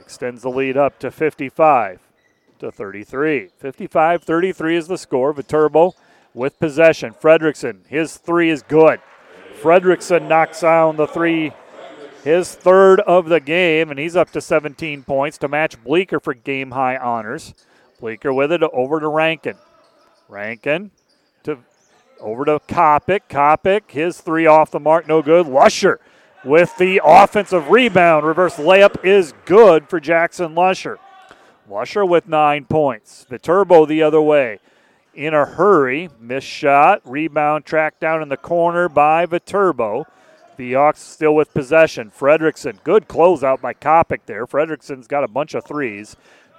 [0.04, 2.02] Extends the lead up to 55
[2.60, 3.48] to 33.
[3.58, 5.32] 55 33 is the score.
[5.32, 5.94] Viterbo
[6.34, 7.14] with possession.
[7.14, 9.00] Fredrickson, his three is good.
[9.62, 11.54] Fredrickson knocks down the three,
[12.22, 16.34] his third of the game, and he's up to 17 points to match Bleeker for
[16.34, 17.54] game high honors.
[18.02, 19.56] Bleeker with it over to Rankin.
[20.28, 20.92] Rankin
[21.44, 21.60] to
[22.20, 23.22] over to Kopic.
[23.30, 25.48] Kopic, his three off the mark, no good.
[25.48, 26.02] Lusher
[26.44, 28.26] with the offensive rebound.
[28.26, 31.00] Reverse layup is good for Jackson Lusher.
[31.70, 33.26] Lusher with nine points.
[33.30, 34.60] Viterbo the other way.
[35.14, 36.10] in a hurry.
[36.20, 37.02] Missed shot.
[37.06, 40.06] Rebound tracked down in the corner by Viterbo.
[40.58, 42.12] The Hawks still with possession.
[42.12, 44.46] Fredrickson, good closeout by Kopic there.
[44.46, 46.16] Fredrickson's got a bunch of threes.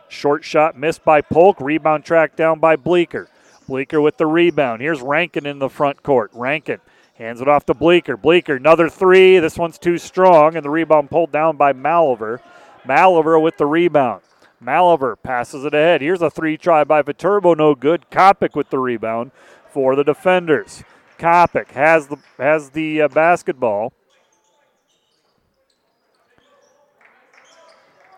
[0.08, 1.60] Short shot missed by Polk.
[1.60, 3.28] Rebound tracked down by Bleeker.
[3.68, 4.82] Bleeker with the rebound.
[4.82, 6.30] Here's Rankin in the front court.
[6.34, 6.80] Rankin
[7.14, 8.16] hands it off to Bleeker.
[8.16, 9.38] Bleeker, another three.
[9.38, 12.40] This one's too strong, and the rebound pulled down by Maliver.
[12.86, 14.22] Maliver with the rebound.
[14.62, 16.00] Maliver passes it ahead.
[16.00, 18.06] Here's a three try by Viterbo, no good.
[18.10, 19.30] Kopic with the rebound
[19.70, 20.82] for the defenders.
[21.18, 23.92] Kopic has the has the uh, basketball.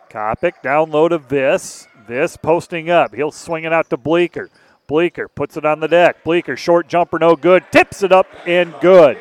[0.09, 1.87] Kopic down low to this.
[2.07, 3.13] Viss posting up.
[3.13, 4.49] He'll swing it out to Bleeker.
[4.87, 6.23] Bleeker puts it on the deck.
[6.23, 7.63] Bleeker, short jumper, no good.
[7.71, 9.17] Tips it up and good.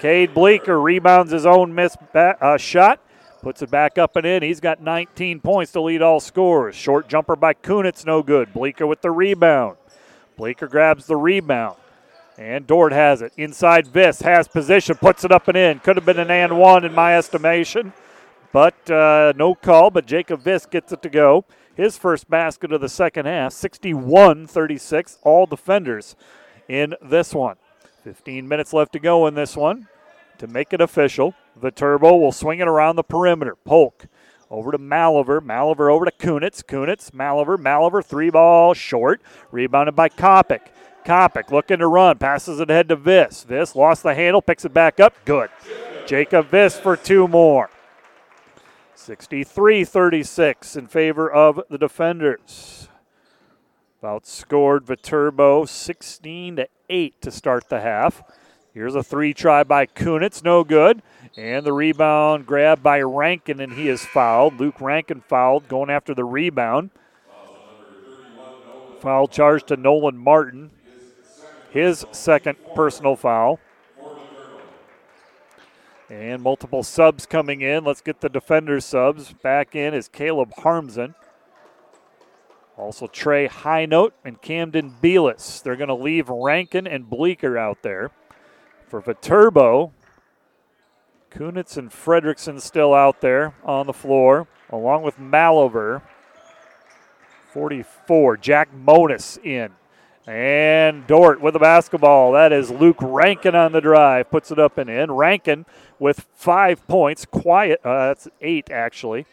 [0.00, 3.00] Cade Bleeker rebounds his own missed uh, shot.
[3.40, 4.42] Puts it back up and in.
[4.42, 6.74] He's got 19 points to lead all scorers.
[6.74, 8.52] Short jumper by Kunitz, no good.
[8.52, 9.76] Bleeker with the rebound.
[10.36, 11.76] Bleeker grabs the rebound.
[12.36, 13.32] And Dordt has it.
[13.36, 15.78] Inside Viss has position, puts it up and in.
[15.78, 17.92] Could have been an and one in my estimation.
[18.50, 21.44] But uh, no call, but Jacob Viss gets it to go.
[21.76, 25.18] His first basket of the second half, 61 36.
[25.22, 26.14] All defenders
[26.68, 27.56] in this one.
[28.04, 29.88] 15 minutes left to go in this one.
[30.38, 33.56] To make it official, Viterbo will swing it around the perimeter.
[33.64, 34.06] Polk
[34.50, 35.40] over to Maliver.
[35.40, 36.62] Maliver over to Kunitz.
[36.62, 39.22] Kunitz, Maliver, Maliver, three ball short.
[39.50, 40.68] Rebounded by Kopic.
[41.04, 43.44] Kopic looking to run, passes it ahead to Viss.
[43.44, 45.14] Viss lost the handle, picks it back up.
[45.24, 45.50] Good.
[46.06, 47.70] Jacob Viss for two more.
[49.04, 52.88] 63 36 in favor of the defenders.
[54.02, 58.22] Outscored Viterbo 16 to 8 to start the half.
[58.72, 61.02] Here's a three try by Kunitz, no good.
[61.36, 64.58] And the rebound grab by Rankin, and he is fouled.
[64.58, 66.90] Luke Rankin fouled, going after the rebound.
[69.00, 70.70] Foul charge to Nolan Martin.
[71.70, 73.60] His second personal foul.
[76.14, 77.82] And multiple subs coming in.
[77.82, 79.32] Let's get the defender subs.
[79.32, 81.16] Back in is Caleb Harmsen.
[82.76, 85.60] Also Trey Highnote and Camden Beelis.
[85.60, 88.12] They're going to leave Rankin and Bleeker out there.
[88.86, 89.92] For Viterbo,
[91.32, 96.00] Kunitz and Fredrickson still out there on the floor, along with Malover.
[97.52, 98.36] 44.
[98.36, 99.72] Jack Monis in.
[100.26, 102.32] And Dordt with the basketball.
[102.32, 104.30] That is Luke Rankin on the drive.
[104.30, 105.12] Puts it up and in.
[105.12, 105.66] Rankin
[105.98, 107.26] with five points.
[107.26, 107.80] Quiet.
[107.84, 109.26] Uh, that's eight, actually.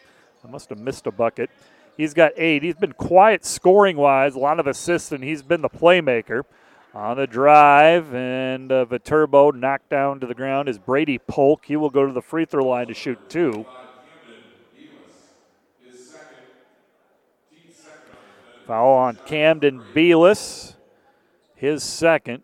[0.44, 1.48] I must have missed a bucket.
[1.96, 2.62] He's got eight.
[2.62, 6.42] He's been quiet scoring wise, a lot of assists, and he's been the playmaker.
[6.94, 11.64] On the drive, and uh, Viterbo knocked down to the ground is Brady Polk.
[11.64, 13.64] He will go to the free throw line to shoot two.
[18.66, 20.71] Foul on Camden Beelis,
[21.62, 22.42] his second.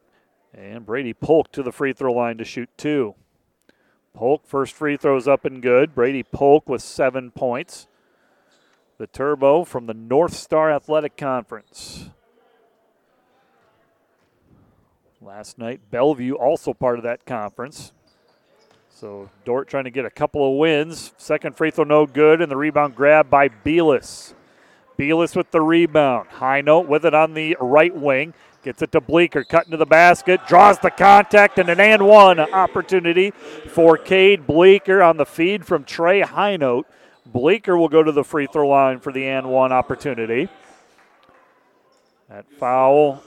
[0.55, 3.17] And Brady Polk to the free throw line to shoot two.
[4.15, 5.95] Polk, first free throws up and good.
[5.95, 7.89] Brady Polk with seven points.
[8.99, 12.11] Viterbo from the North Star Athletic Conference.
[15.21, 17.93] Last night, Bellevue also part of that conference.
[18.89, 21.13] So Dordt trying to get a couple of wins.
[21.19, 24.35] Second free throw no good, and the rebound grab by Beelis.
[24.97, 26.29] Beelis with the rebound.
[26.31, 28.35] Highnote with it on the right wing.
[28.69, 32.39] Gets it to Bleeker, cutting to the basket, draws the contact, and an and one
[32.39, 36.85] opportunity for Cade Bleeker on the feed from Trey Highnote.
[37.25, 40.51] Bleeker will go to the free throw line for the and one opportunity.
[42.29, 43.23] That foul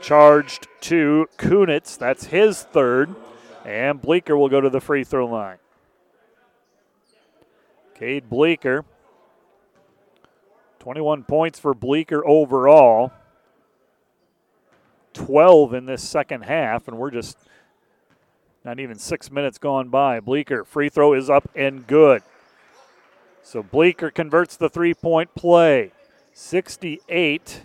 [0.00, 1.98] charged to Kunitz.
[1.98, 3.14] That's his third.
[3.66, 5.58] And Bleeker will go to the free throw line.
[7.94, 8.86] Cade Bleeker.
[10.78, 13.12] 21 points for Bleeker overall.
[15.26, 17.38] 12 in this second half, and we're just
[18.64, 20.20] not even six minutes gone by.
[20.20, 22.22] Bleeker, free throw is up and good.
[23.42, 25.92] So Bleeker converts the three point play.
[26.32, 27.62] 68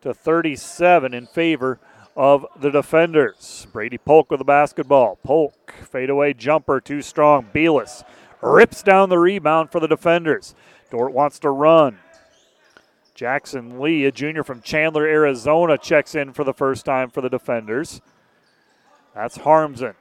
[0.00, 1.78] to 37 in favor
[2.16, 3.66] of the defenders.
[3.72, 5.18] Brady Polk with the basketball.
[5.22, 7.46] Polk, fadeaway jumper, too strong.
[7.54, 8.02] Beelis
[8.40, 10.54] rips down the rebound for the defenders.
[10.90, 11.98] Dordt wants to run.
[13.14, 17.28] Jackson Lee, a junior from Chandler, Arizona, checks in for the first time for the
[17.28, 18.00] defenders.
[19.14, 19.94] That's Harmsen.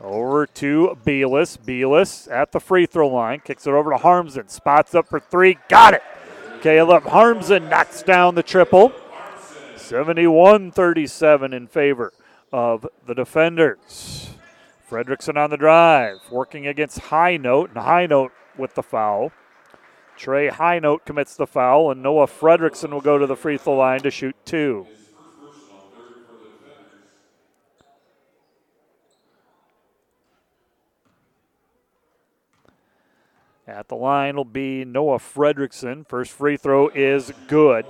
[0.00, 1.56] Over to Beelis.
[1.58, 3.40] Beelis at the free throw line.
[3.40, 4.50] Kicks it over to Harmsen.
[4.50, 5.58] Spots up for three.
[5.68, 6.02] Got it.
[6.60, 8.92] Caleb Harmsen knocks down the triple.
[9.76, 12.12] 71 37 in favor
[12.52, 14.30] of the defenders.
[14.88, 19.32] Fredrickson on the drive, working against Highnote, and Highnote with the foul.
[20.16, 24.00] Trey Highnote commits the foul, and Noah Fredrickson will go to the free throw line
[24.00, 24.86] to shoot two.
[33.66, 36.06] At the line will be Noah Fredrickson.
[36.06, 37.86] First free throw is good.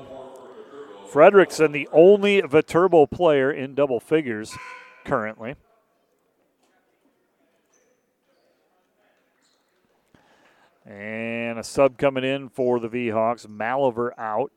[1.11, 4.57] Fredrickson, the only Viterbo player in double figures
[5.05, 5.57] currently.
[10.87, 13.47] And a sub coming in for the V-Hawks.
[13.47, 14.53] Maliver out.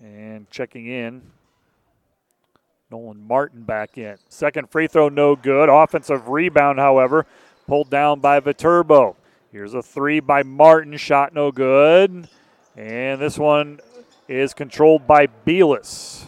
[0.00, 1.22] And checking in,
[2.90, 4.16] Nolan Martin back in.
[4.28, 5.68] Second free throw, no good.
[5.68, 7.24] Offensive rebound, however,
[7.68, 9.16] pulled down by Viterbo.
[9.52, 12.28] Here's a three by Martin, shot no good.
[12.76, 13.80] And this one
[14.26, 16.24] is controlled by Beelis.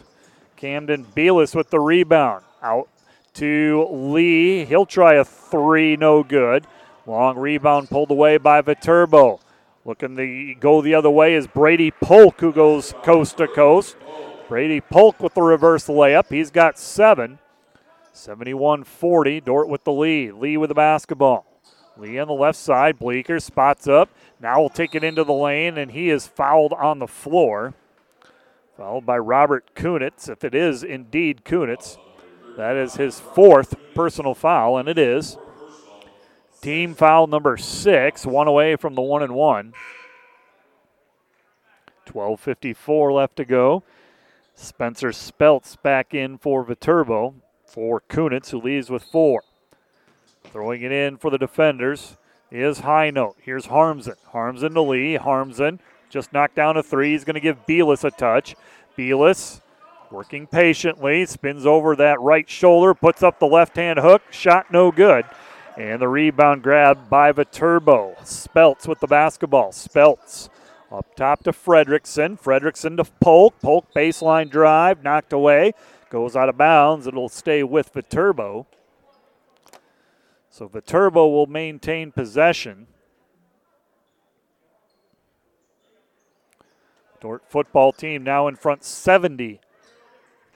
[0.57, 2.45] Camden Beelis with the rebound.
[2.63, 2.89] Out
[3.35, 4.65] to Lee.
[4.65, 6.67] He'll try a three, no good.
[7.07, 9.41] Long rebound pulled away by Viterbo.
[9.85, 13.97] Looking to go the other way is Brady Polk, who goes coast to coast.
[14.49, 16.31] Brady Polk with the reverse layup.
[16.31, 17.39] He's got seven.
[18.13, 19.41] 71 40.
[19.41, 20.35] Dordt with the lead.
[20.35, 21.47] Lee with the basketball.
[21.99, 22.99] Lee on the left side.
[22.99, 24.09] Bleeker spots up.
[24.41, 27.75] Now we'll take it into the lane, and he is fouled on the floor.
[28.79, 30.29] Fouled by Robert Kunitz.
[30.29, 31.99] If it is indeed Kunitz,
[32.57, 35.37] that is his fourth personal foul, and it is.
[36.65, 39.75] Team foul number six, one away from the one and one.
[42.07, 43.83] 12.54 left to go.
[44.55, 47.35] Spencer Speltz back in for Viterbo
[47.67, 49.43] for Kunitz, who leaves with four.
[50.45, 52.17] Throwing it in for the defenders
[52.51, 53.35] is Highnote.
[53.43, 54.17] Here's Harmsen.
[54.33, 55.19] Harmsen to Lee.
[55.19, 57.11] Harmsen just knocked down a three.
[57.11, 58.57] He's going to give Beelis a touch.
[58.97, 59.61] Beelis
[60.11, 64.23] working patiently, spins over that right shoulder, puts up the left hand hook.
[64.31, 65.27] Shot no good.
[65.77, 68.15] And the rebound grab by Viterbo.
[68.23, 69.73] Speltz with the basketball.
[69.73, 70.49] Speltz
[70.93, 72.41] up top to Fredrickson.
[72.41, 73.61] Fredrickson to Polk.
[73.61, 75.73] Polk baseline drive, knocked away.
[76.11, 77.09] Goes out of bounds.
[77.09, 78.67] It'll stay with Viterbo.
[80.49, 82.87] So Viterbo will maintain possession.
[87.21, 89.59] Dordt football team now in front 70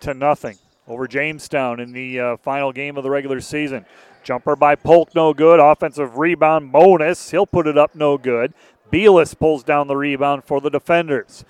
[0.00, 3.84] to nothing over Jamestown in the uh, final game of the regular season.
[4.22, 5.60] Jumper by Polk, no good.
[5.60, 7.30] Offensive rebound, Monis.
[7.30, 8.52] He'll put it up, no good.
[8.92, 11.44] Beelis pulls down the rebound for the defenders.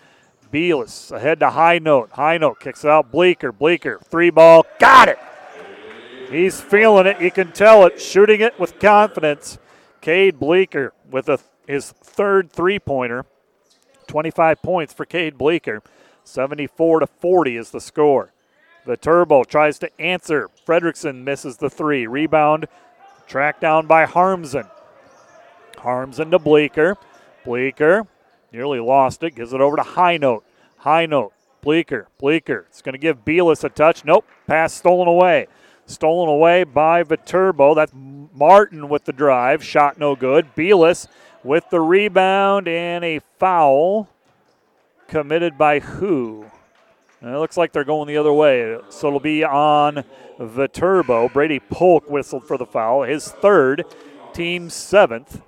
[0.52, 2.12] Beelis ahead to Highnote.
[2.12, 3.10] High Note kicks it out.
[3.10, 3.52] Bleeker.
[3.52, 4.00] Bleeker.
[4.04, 4.66] Three ball.
[4.78, 5.18] Got it.
[6.30, 7.20] He's feeling it.
[7.20, 8.00] You can tell it.
[8.00, 9.58] Shooting it with confidence.
[10.00, 13.24] Cade Bleeker with a, his third three pointer.
[14.06, 15.82] 25 points for Cade Bleeker.
[16.24, 18.32] 74 to 40 is the score.
[18.88, 20.48] Viterbo tries to answer.
[20.66, 22.06] Fredrickson misses the three.
[22.06, 22.66] Rebound
[23.26, 24.66] tracked down by Harmsen.
[25.76, 26.96] Harmsen to Bleeker.
[27.44, 28.06] Bleeker
[28.50, 29.34] nearly lost it.
[29.34, 30.40] Gives it over to Highnote.
[30.78, 31.34] High Note.
[31.60, 32.08] Bleeker.
[32.18, 32.64] Bleeker.
[32.70, 34.06] It's going to give Beelis a touch.
[34.06, 34.26] Nope.
[34.46, 35.48] Pass stolen away.
[35.84, 37.74] Stolen away by Viterbo.
[37.74, 39.62] That's Martin with the drive.
[39.62, 40.54] Shot no good.
[40.56, 41.08] Beelis
[41.44, 44.08] with the rebound and a foul
[45.08, 46.46] committed by who?
[47.20, 48.78] And it looks like they're going the other way.
[48.90, 50.04] So it'll be on
[50.38, 51.28] Viterbo.
[51.28, 53.84] Brady Polk whistled for the foul, his third,
[54.32, 55.42] team seventh.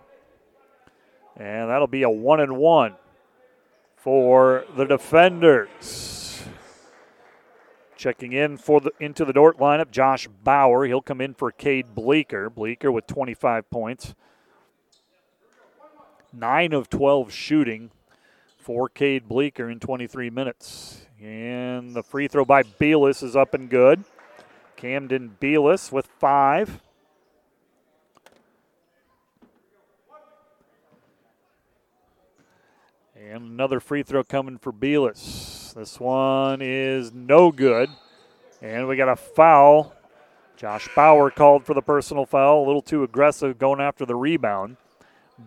[1.37, 2.97] And that'll be a one and one
[3.97, 6.43] for the defenders.
[7.97, 10.87] Checking in for the into the Dordt lineup, Josh Bauer.
[10.87, 12.51] He'll come in for Cade Bleeker.
[12.51, 14.15] Bleeker with 25 points.
[16.33, 17.91] Nine of 12 shooting
[18.57, 21.00] for Cade Bleeker in 23 minutes.
[21.23, 24.05] And the free throw by Beelis is up and good.
[24.77, 26.81] Camden Beelis with five.
[33.15, 35.75] And another free throw coming for Beelis.
[35.75, 37.91] This one is no good.
[38.63, 39.95] And we got a foul.
[40.57, 42.65] Josh Bauer called for the personal foul.
[42.65, 44.79] A little too aggressive going after the rebound.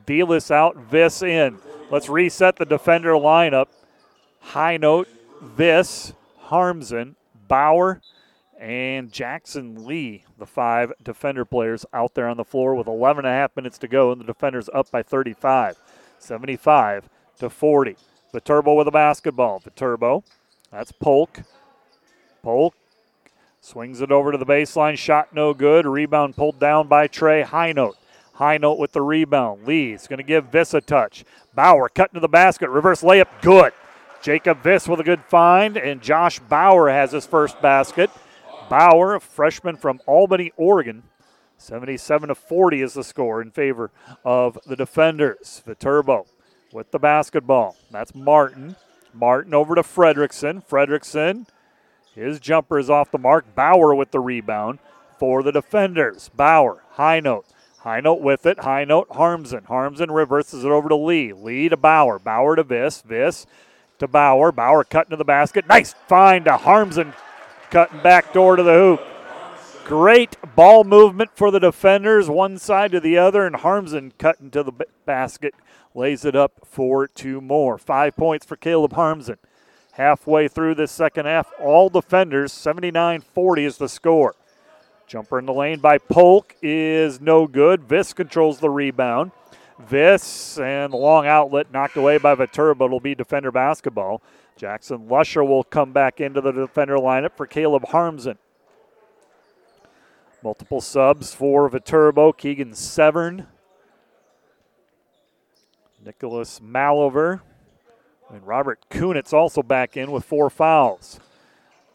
[0.05, 1.57] Beelis out, Viss in.
[1.89, 3.67] Let's reset the defender lineup.
[4.43, 5.07] Highnote,
[5.43, 6.13] Viss,
[6.47, 7.15] Harmsen,
[7.47, 8.01] Bauer,
[8.59, 13.33] and Jackson Lee, the five defender players out there on the floor with 11 and
[13.33, 15.77] a half minutes to go, and the defenders up by 35,
[16.19, 17.97] 75 to 40.
[18.31, 19.59] Viterbo with a basketball.
[19.59, 20.23] Viterbo,
[20.71, 21.41] that's Polk.
[22.41, 22.73] Polk
[23.61, 25.85] swings it over to the baseline, shot no good.
[25.85, 27.95] Rebound pulled down by Trey Highnote.
[28.33, 29.67] High note with the rebound.
[29.67, 31.23] Lee's going to give Viss a touch.
[31.53, 32.69] Bauer cutting to the basket.
[32.69, 33.27] Reverse layup.
[33.41, 33.73] Good.
[34.23, 38.09] Jacob Viss with a good find, and Josh Bauer has his first basket.
[38.69, 41.03] Bauer, a freshman from Albany, Oregon.
[41.57, 43.91] 77 to 40 is the score in favor
[44.23, 45.61] of the defenders.
[45.65, 46.25] Viterbo
[46.71, 47.75] with the basketball.
[47.91, 48.77] That's Martin.
[49.13, 50.65] Martin over to Fredrickson.
[50.65, 51.45] Fredrickson,
[52.15, 53.53] his jumper is off the mark.
[53.55, 54.79] Bauer with the rebound
[55.19, 56.29] for the defenders.
[56.33, 57.43] Bauer, Highnote.
[57.79, 58.59] High note with it.
[58.59, 59.65] Highnote Harmsen.
[59.65, 61.33] Harmsen reverses it over to Lee.
[61.33, 62.17] Lee to Bauer.
[62.17, 63.03] Bauer to Viss.
[63.03, 63.45] Viss
[64.03, 64.51] to Bauer.
[64.51, 65.67] Bauer cutting to the basket.
[65.67, 67.13] Nice find to Harmsen
[67.71, 69.01] cutting back door to the hoop.
[69.85, 74.63] Great ball movement for the defenders, one side to the other, and Harmsen cutting to
[74.63, 74.71] the
[75.05, 75.53] basket,
[75.93, 77.77] lays it up for two more.
[77.77, 79.37] Five points for Caleb Harmsen.
[79.93, 84.35] Halfway through this second half, all defenders, 79 40 is the score.
[85.05, 87.87] Jumper in the lane by Polk is no good.
[87.87, 89.31] Viss controls the rebound.
[89.87, 92.85] Viss and the long outlet knocked away by Viterbo.
[92.85, 94.21] It'll be defender basketball.
[94.55, 98.37] Jackson Lusher will come back into the defender lineup for Caleb Harmsen.
[100.43, 102.31] Multiple subs for Viterbo.
[102.31, 103.47] Keegan Severn.
[106.03, 107.41] Nicholas Malover.
[108.29, 111.19] And Robert Kunitz also back in with four fouls.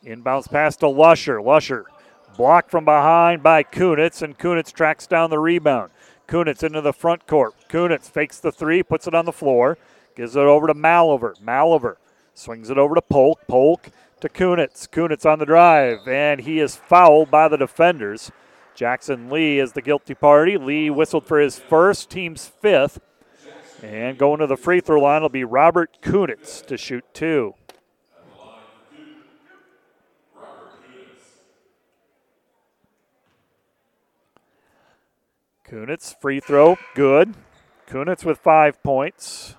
[0.04, 1.42] Inbounds pass to Lusher.
[1.42, 1.86] Lusher
[2.36, 5.90] blocked from behind by Kunitz, and Kunitz tracks down the rebound.
[6.28, 7.54] Kunitz into the front court.
[7.68, 9.78] Kunitz fakes the three, puts it on the floor,
[10.14, 11.34] gives it over to Malover.
[11.42, 11.96] Malover
[12.34, 13.40] swings it over to Polk.
[13.48, 13.88] Polk
[14.20, 14.86] to Kunitz.
[14.88, 18.30] Kunitz on the drive, and he is fouled by the defenders.
[18.74, 20.56] Jackson Lee is the guilty party.
[20.56, 23.00] Lee whistled for his first, team's fifth.
[23.82, 27.54] And going to the free throw line will be Robert Kunitz to shoot two.
[35.70, 37.34] Kunitz, free throw, good.
[37.86, 39.54] Kunitz with five points.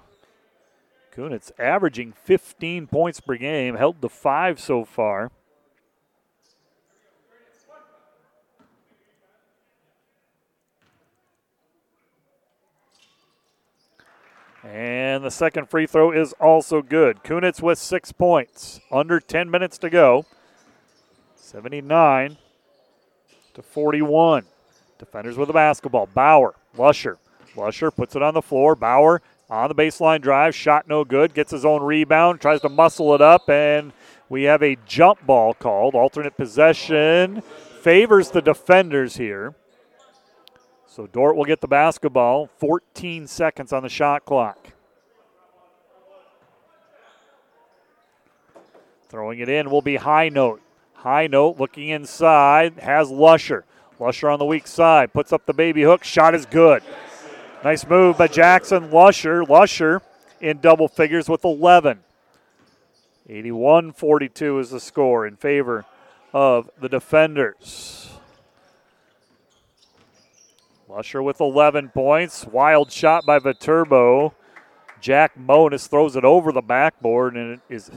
[1.15, 5.31] Kunitz averaging 15 points per game, held to five so far.
[14.63, 17.23] And the second free throw is also good.
[17.23, 18.79] Kunitz with six points.
[18.91, 20.25] Under 10 minutes to go.
[21.35, 22.37] 79
[23.53, 24.45] to 41.
[24.99, 26.07] Defenders with the basketball.
[26.07, 27.17] Bauer, Lusher.
[27.55, 28.75] Lusher puts it on the floor.
[28.75, 30.53] Bauer on the baseline drive.
[30.53, 31.33] Shot no good.
[31.33, 32.41] Gets his own rebound.
[32.41, 33.49] Tries to muscle it up.
[33.49, 33.93] And
[34.27, 35.95] we have a jump ball called.
[35.95, 37.41] Alternate possession
[37.81, 39.55] favors the defenders here.
[40.85, 42.49] So Dordt will get the basketball.
[42.57, 44.73] 14 seconds on the shot clock.
[49.07, 50.59] Throwing it in will be Highnote.
[50.93, 53.63] High Note looking inside has Lusher.
[53.99, 56.05] Lusher on the weak side puts up the baby hook.
[56.05, 56.81] Shot is good.
[57.63, 59.43] Nice move by Jackson Lusher.
[59.43, 60.01] Lusher
[60.39, 61.99] in double figures with 11.
[63.27, 65.85] 81 42 is the score in favor
[66.33, 68.11] of the defenders.
[70.87, 72.45] Lusher with 11 points.
[72.45, 74.33] Wild shot by Viterbo.
[75.01, 77.91] Jack Monis throws it over the backboard and it is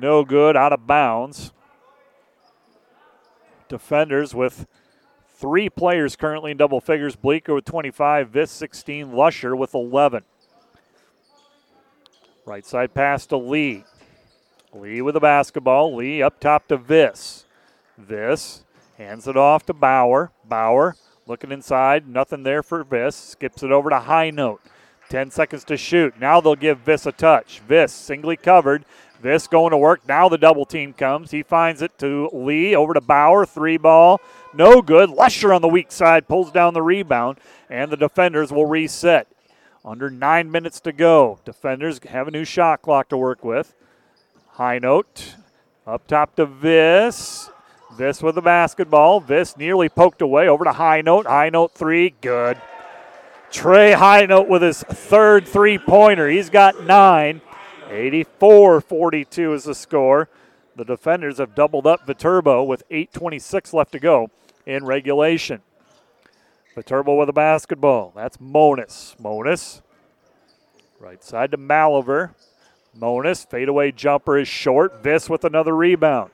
[0.00, 1.52] no good, out of bounds.
[3.68, 4.66] Defenders with
[5.28, 10.24] three players currently in double figures Bleeker with 25, Viss 16, Lusher with 11.
[12.44, 13.84] Right side pass to Lee.
[14.72, 15.94] Lee with the basketball.
[15.94, 17.44] Lee up top to Viss.
[18.00, 18.62] Viss
[18.96, 20.32] hands it off to Bauer.
[20.44, 20.96] Bauer
[21.28, 23.12] Looking inside, nothing there for Viss.
[23.12, 24.60] Skips it over to Highnote.
[25.10, 26.18] 10 seconds to shoot.
[26.18, 27.60] Now they'll give Viss a touch.
[27.68, 28.86] Viss singly covered.
[29.22, 30.06] Viss going to work.
[30.06, 31.30] Now the double team comes.
[31.30, 32.74] He finds it to Lee.
[32.74, 33.44] Over to Bauer.
[33.44, 34.20] Three ball.
[34.54, 35.10] No good.
[35.10, 37.38] Lusher on the weak side pulls down the rebound,
[37.68, 39.26] and the defenders will reset.
[39.84, 41.38] Under nine minutes to go.
[41.44, 43.74] Defenders have a new shot clock to work with.
[44.56, 45.34] Highnote.
[45.86, 47.50] Up top to Viss.
[47.96, 49.20] Viss with the basketball.
[49.20, 51.26] Viss nearly poked away over to Highnote.
[51.26, 52.60] High Note three, good.
[53.50, 56.28] Trey Highnote with his third three pointer.
[56.28, 57.40] He's got nine.
[57.90, 60.28] 84 42 is the score.
[60.76, 64.30] The defenders have doubled up Viterbo with 8.26 left to go
[64.66, 65.62] in regulation.
[66.74, 68.12] Viterbo with the basketball.
[68.14, 69.16] That's Monis.
[69.16, 69.82] Monis.
[71.00, 72.34] Right side to Malover.
[72.96, 73.48] Monis.
[73.48, 75.02] Fadeaway jumper is short.
[75.02, 76.30] Viss with another rebound.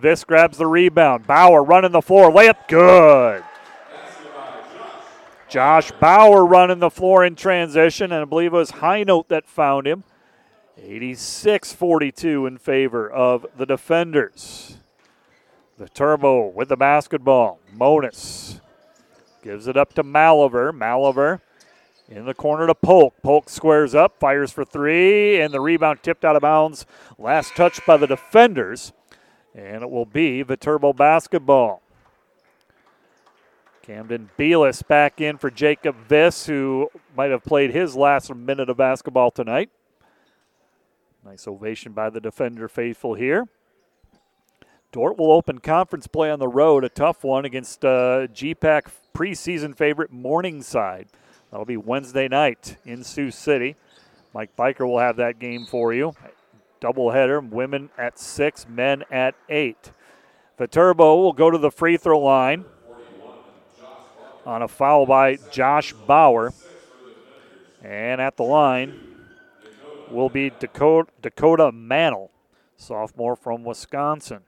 [0.00, 1.26] Viss grabs the rebound.
[1.26, 2.30] Bauer running the floor.
[2.30, 3.42] Layup good.
[5.48, 9.86] Josh Bauer running the floor in transition, and I believe it was Highnote that found
[9.86, 10.04] him.
[10.80, 14.76] 86 42 in favor of the defenders.
[15.78, 17.60] Viterbo with the basketball.
[17.74, 18.60] Monis
[19.42, 20.72] gives it up to Maliver.
[20.72, 21.40] Maliver
[22.08, 23.14] in the corner to Polk.
[23.22, 26.86] Polk squares up, fires for three, and the rebound tipped out of bounds.
[27.18, 28.92] Last touch by the defenders.
[29.54, 31.82] And it will be Viterbo basketball.
[33.82, 38.76] Camden Beelis back in for Jacob Viss, who might have played his last minute of
[38.76, 39.70] basketball tonight.
[41.24, 43.46] Nice ovation by the defender faithful here.
[44.90, 49.76] Dordt will open conference play on the road, a tough one against uh, GPAC preseason
[49.76, 51.08] favorite Morningside.
[51.50, 53.76] That'll be Wednesday night in Sioux City.
[54.32, 56.14] Mike Biker will have that game for you.
[56.80, 59.92] Doubleheader, women at six, men at eight.
[60.58, 62.64] Viterbo will go to the free throw line
[64.46, 66.52] on a foul by Josh Bauer.
[67.82, 69.07] And at the line
[70.12, 72.30] will be Dakota, Dakota Mantle,
[72.76, 74.40] sophomore from Wisconsin.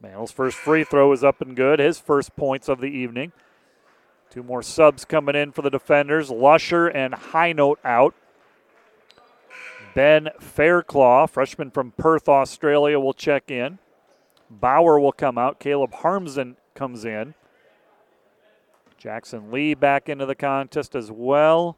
[0.00, 3.32] Mantle's first free throw is up and good, his first points of the evening.
[4.30, 6.30] Two more subs coming in for the defenders.
[6.30, 8.14] Lusher and Highnote out.
[9.94, 13.78] Ben Fairclaw, freshman from Perth, Australia, will check in.
[14.50, 15.60] Bauer will come out.
[15.60, 17.34] Caleb Harmsen comes in.
[18.96, 21.76] Jackson Lee back into the contest as well.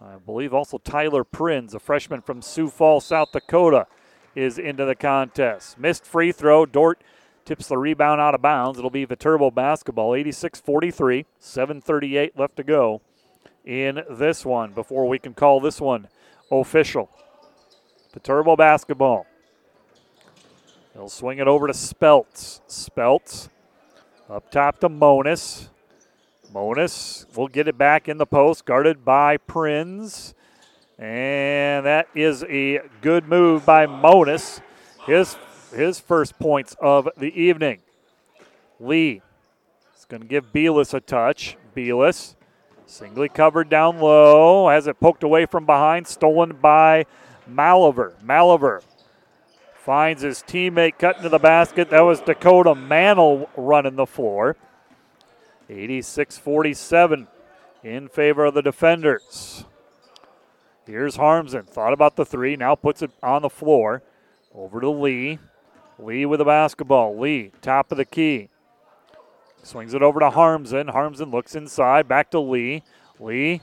[0.00, 3.86] I believe also Tyler Prinz, a freshman from Sioux Falls, South Dakota,
[4.34, 5.78] is into the contest.
[5.78, 6.64] Missed free throw.
[6.64, 7.02] Dordt
[7.44, 8.78] tips the rebound out of bounds.
[8.78, 13.02] It'll be Viterbo basketball, 86 43, 7.38 left to go
[13.64, 16.08] in this one before we can call this one
[16.50, 17.10] official.
[18.12, 19.26] Viterbo basketball.
[20.94, 22.60] He'll swing it over to Speltz.
[22.68, 23.48] Speltz
[24.28, 25.68] up top to Monis.
[26.52, 30.34] Monis will get it back in the post, guarded by Prinz.
[30.98, 34.60] And that is a good move by Monis.
[35.06, 35.36] His,
[35.74, 37.80] his first points of the evening.
[38.78, 39.22] Lee
[39.96, 41.56] is going to give Beelis a touch.
[41.74, 42.34] Beelis,
[42.84, 47.06] singly covered down low, has it poked away from behind, stolen by
[47.48, 48.12] Maliver.
[48.22, 48.82] Maliver
[49.74, 51.90] finds his teammate cutting to the basket.
[51.90, 54.56] That was Dakota Mantle running the floor.
[55.70, 57.28] 86 47
[57.82, 59.64] in favor of the defenders.
[60.86, 61.66] Here's Harmsen.
[61.66, 64.02] Thought about the three, now puts it on the floor.
[64.52, 65.38] Over to Lee.
[65.98, 67.16] Lee with the basketball.
[67.18, 68.48] Lee, top of the key.
[69.62, 70.92] Swings it over to Harmsen.
[70.92, 72.08] Harmsen looks inside.
[72.08, 72.82] Back to Lee.
[73.20, 73.60] Lee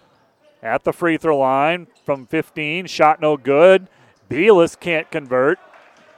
[0.62, 2.86] at the free throw line from 15.
[2.86, 3.90] Shot no good.
[4.30, 5.60] Beelis can't convert.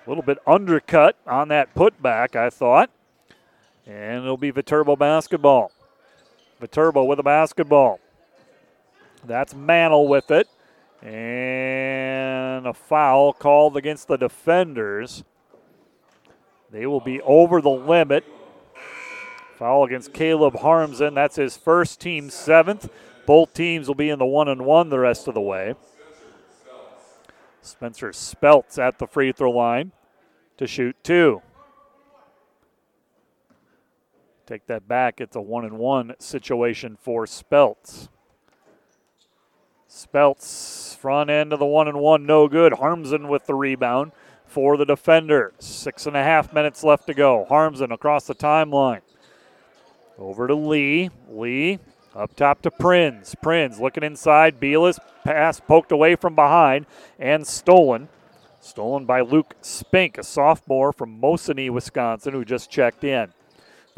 [0.05, 2.89] A little bit undercut on that putback, I thought.
[3.85, 5.71] And it'll be Viterbo basketball.
[6.59, 7.99] Viterbo with a basketball.
[9.25, 10.47] That's Mantle with it.
[11.01, 15.23] And a foul called against the defenders.
[16.71, 18.25] They will be over the limit.
[19.57, 21.15] Foul against Caleb Harmsen.
[21.15, 22.89] That's his first team seventh.
[23.25, 25.75] Both teams will be in the one and one the rest of the way.
[27.61, 29.91] Spencer Speltz at the free throw line
[30.57, 31.41] to shoot two.
[34.49, 35.21] Take that back.
[35.21, 38.09] It's a one and one situation for Speltz.
[39.87, 42.73] Speltz front end of the one and one, no good.
[42.73, 44.11] Harmsen with the rebound
[44.47, 45.53] for the defender.
[45.59, 47.45] Six and a half minutes left to go.
[47.47, 49.01] Harmsen across the timeline.
[50.17, 51.11] Over to Lee.
[51.29, 51.77] Lee
[52.15, 53.35] up top to Prinz.
[53.43, 54.59] Prinz looking inside.
[54.59, 56.87] Beelis pass poked away from behind
[57.19, 58.09] and stolen.
[58.61, 63.31] Stolen by Luke Spink, a sophomore from Mosinee, Wisconsin, who just checked in.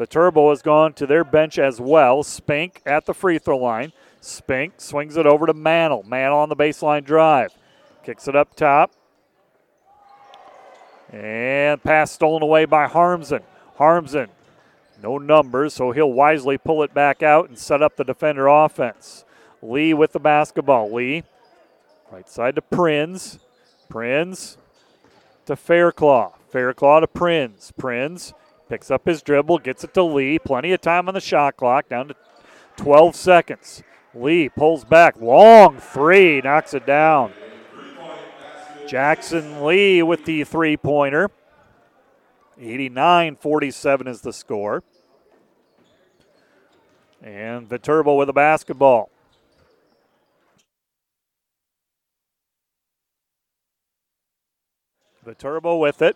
[0.02, 2.24] Viterbo has gone to their bench as well.
[2.24, 3.94] Spink at the free throw line.
[4.20, 6.02] Spink swings it over to Mantle.
[6.08, 7.54] Mantle on the baseline drive.
[8.04, 8.92] Kicks it up top.
[11.12, 13.44] And pass stolen away by Harmsen.
[13.78, 14.30] Harmsen,
[15.04, 19.24] no numbers, so he'll wisely pull it back out and set up the defender offense.
[19.62, 20.92] Lee with the basketball.
[20.92, 21.24] Lee,
[22.12, 23.38] right side to Prinz.
[23.88, 24.58] Prinz
[25.46, 26.34] to Fairclaw.
[26.52, 27.72] Fairclaw to Prinz.
[27.78, 28.34] Prinz
[28.72, 30.40] picks up his dribble, gets it to Lee.
[30.40, 32.16] Plenty of time on the shot clock, down to
[32.78, 33.84] 12 seconds.
[34.14, 37.34] Lee pulls back, long three, knocks it down.
[38.88, 41.30] Jackson Lee with the three pointer.
[42.58, 44.84] 89 47 is the score.
[47.22, 49.10] And Viterbo with a basketball.
[55.26, 56.16] Viterbo with it.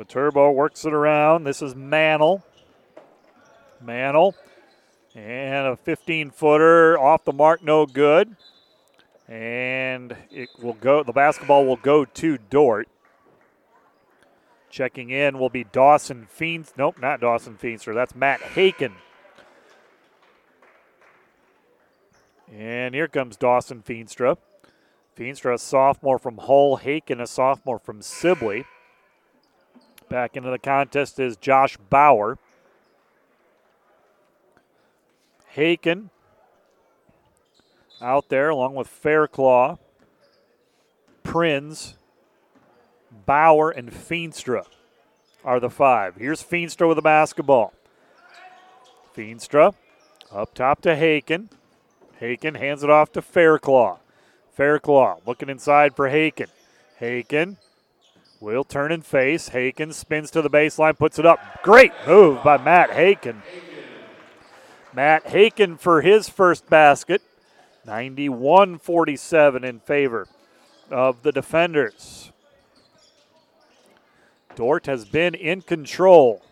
[0.00, 1.44] Viterbo works it around.
[1.44, 2.42] This is Mantle.
[3.82, 4.34] Mantle.
[5.14, 8.34] And a 15 footer off the mark, no good.
[9.28, 12.88] And it will go, the basketball will go to Dordt.
[14.70, 16.72] Checking in will be Dawson Feens.
[16.78, 17.92] Nope, not Dawson Feenstra.
[17.92, 18.92] That's Matt Haken.
[22.50, 24.38] And here comes Dawson Feenstra.
[25.14, 26.78] Feenstra, a sophomore from Hull.
[26.78, 28.64] Haken, a sophomore from Sibley.
[30.10, 32.36] Back into the contest is Josh Bauer.
[35.54, 36.10] Haken
[38.02, 39.78] out there along with Fairclaw.
[41.22, 41.96] Prinz
[43.24, 44.66] Bauer, and Feenstra
[45.44, 46.16] are the five.
[46.16, 47.72] Here's Feenstra with the basketball.
[49.16, 49.74] Feenstra
[50.32, 51.50] up top to Haken.
[52.20, 53.98] Haken hands it off to Fairclaw.
[54.58, 56.48] Fairclaw looking inside for Haken.
[57.00, 57.58] Haken
[58.40, 59.50] will turn and face.
[59.50, 61.62] Haken spins to the baseline, puts it up.
[61.62, 63.42] Great move by Matt Haken.
[64.94, 67.22] Matt Haken for his first basket.
[67.86, 70.26] 91 47 in favor
[70.90, 72.32] of the defenders.
[74.56, 76.42] Dordt has been in control.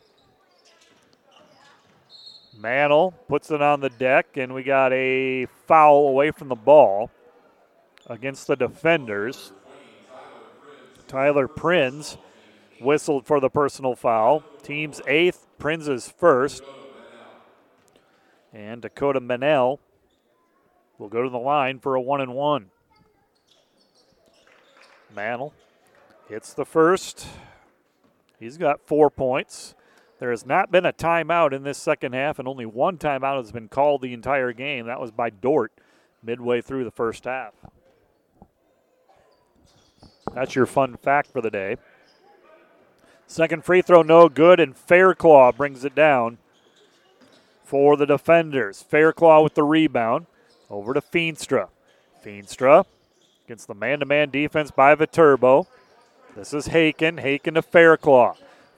[2.56, 7.10] Mantle puts it on the deck, and we got a foul away from the ball
[8.06, 9.52] against the defenders.
[11.08, 12.18] Tyler Prinz
[12.80, 14.44] whistled for the personal foul.
[14.62, 16.62] Team's eighth, Prinz is first.
[18.52, 19.80] And Dakota Mantle
[20.98, 22.66] will go to the line for a one and one.
[25.14, 25.54] Mantle
[26.28, 27.26] hits the first.
[28.38, 29.74] He's got four points.
[30.20, 33.52] There has not been a timeout in this second half, and only one timeout has
[33.52, 34.86] been called the entire game.
[34.86, 35.72] That was by Dordt
[36.22, 37.54] midway through the first half.
[40.38, 41.78] That's your fun fact for the day.
[43.26, 46.38] Second free throw, no good, and Fairclaw brings it down
[47.64, 48.84] for the defenders.
[48.88, 50.26] Fairclaw with the rebound.
[50.70, 51.70] Over to Feenstra.
[52.24, 52.84] Feenstra
[53.46, 55.66] against the man to man defense by Viterbo.
[56.36, 57.20] This is Haken.
[57.20, 58.36] Haken to Fairclaw.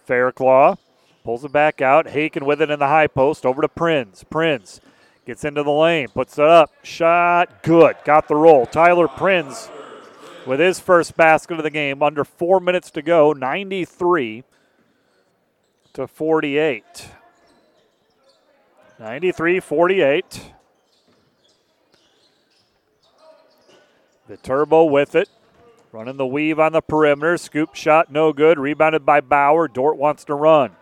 [0.09, 0.79] Fairclaw
[1.25, 2.07] pulls it back out.
[2.07, 3.45] Haken with it in the high post.
[3.45, 4.25] Over to Prinz.
[4.25, 4.81] Prinz
[5.27, 6.09] gets into the lane.
[6.09, 6.73] Puts it up.
[6.83, 7.63] Shot.
[7.63, 7.97] Good.
[8.07, 8.65] Got the roll.
[8.65, 9.69] Tyler Prinz
[10.51, 12.03] with his first basket of the game.
[12.03, 13.33] Under four minutes to go.
[13.33, 14.43] 93
[15.93, 17.09] to 48.
[18.99, 20.53] 93 48.
[24.27, 25.29] Viterbo with it.
[25.93, 27.37] Running the weave on the perimeter.
[27.37, 28.59] Scoop shot, no good.
[28.59, 29.69] Rebounded by Bauer.
[29.69, 30.73] Dordt wants to run.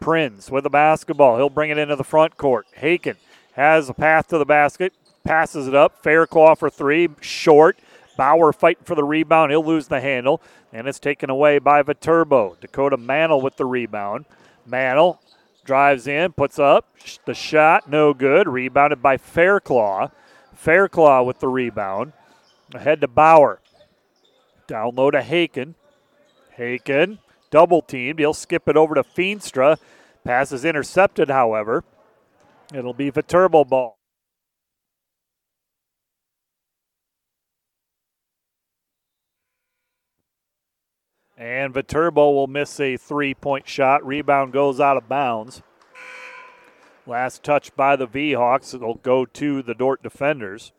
[0.00, 1.36] Prinz with the basketball.
[1.36, 2.66] He'll bring it into the front court.
[2.78, 3.16] Haken
[3.52, 4.94] has a path to the basket.
[5.22, 6.02] Passes it up.
[6.02, 7.10] Fairclaw for three.
[7.20, 7.78] Short.
[8.18, 9.52] Bauer fighting for the rebound.
[9.52, 10.42] He'll lose the handle.
[10.72, 12.56] And it's taken away by Viterbo.
[12.60, 14.26] Dakota Mantle with the rebound.
[14.66, 15.22] Mantle
[15.64, 16.86] drives in, puts up
[17.24, 18.48] the shot, no good.
[18.48, 20.10] Rebounded by Fairclaw.
[20.54, 22.12] Fairclaw with the rebound.
[22.74, 23.60] Ahead to Bauer.
[24.66, 25.74] Down low to Haken.
[26.58, 27.18] Haken
[27.50, 28.18] double teamed.
[28.18, 29.78] He'll skip it over to Feenstra.
[30.24, 31.84] Pass is intercepted, however.
[32.74, 33.97] It'll be Viterbo ball.
[41.38, 44.04] And Viterbo will miss a three point shot.
[44.04, 45.62] Rebound goes out of bounds.
[47.06, 48.74] Last touch by the V Hawks.
[48.74, 50.72] It'll go to the Dordt defenders.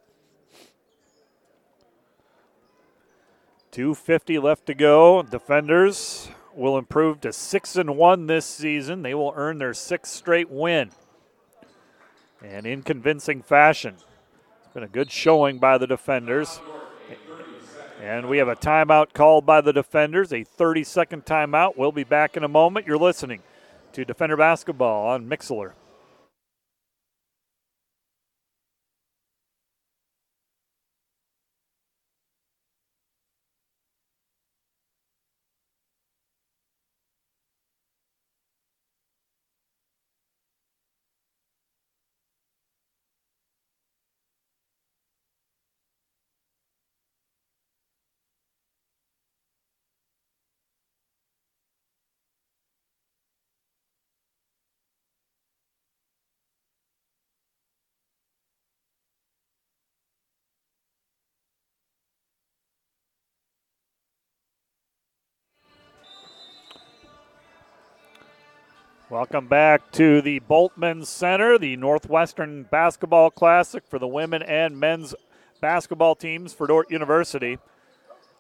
[3.72, 5.24] 250 left to go.
[5.24, 9.02] Defenders will improve to 6 and 1 this season.
[9.02, 10.92] They will earn their sixth straight win.
[12.44, 13.96] And in convincing fashion.
[14.60, 16.60] It's been a good showing by the defenders.
[18.00, 21.76] And we have a timeout called by the defenders, a 30 second timeout.
[21.76, 22.88] We'll be back in a moment.
[22.88, 23.42] You're listening
[23.92, 25.74] to Defender Basketball on Mixlr.
[69.10, 75.16] Welcome back to the Bultman Center, the Northwestern Basketball Classic for the women and men's
[75.60, 77.58] basketball teams for Dordt University.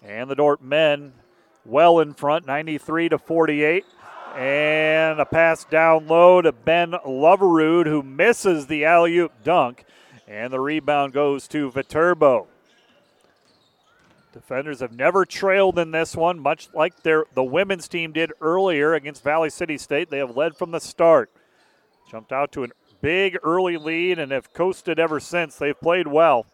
[0.03, 1.13] And the Dordt men
[1.65, 3.83] well in front, 93 to 48.
[4.35, 9.85] And a pass down low to Ben Loverud, who misses the alley oop dunk.
[10.27, 12.45] And the rebound goes to Viterbo.
[14.31, 18.93] Defenders have never trailed in this one, much like their the women's team did earlier
[18.93, 20.09] against Valley City State.
[20.09, 21.31] They have led from the start.
[22.09, 22.67] Jumped out to a
[23.01, 25.55] big early lead and have coasted ever since.
[25.55, 26.45] They've played well.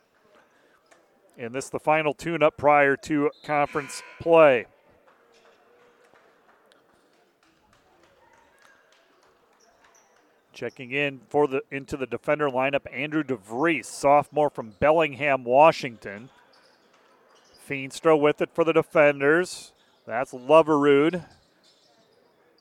[1.38, 4.68] And this the final tune-up prior to conference play.
[10.54, 16.30] Checking in for the into the defender lineup, Andrew DeVries, sophomore from Bellingham, Washington.
[17.68, 19.72] Feenstra with it for the defenders.
[20.06, 21.26] That's Loverud.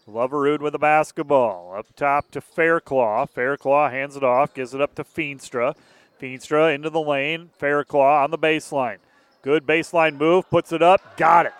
[0.09, 1.75] Loverud with the basketball.
[1.77, 3.29] Up top to Fairclaw.
[3.31, 5.75] Fairclaw hands it off, gives it up to Feenstra.
[6.21, 7.51] Feenstra into the lane.
[7.61, 8.99] Fairclaw on the baseline.
[9.43, 11.53] Good baseline move, puts it up, got it.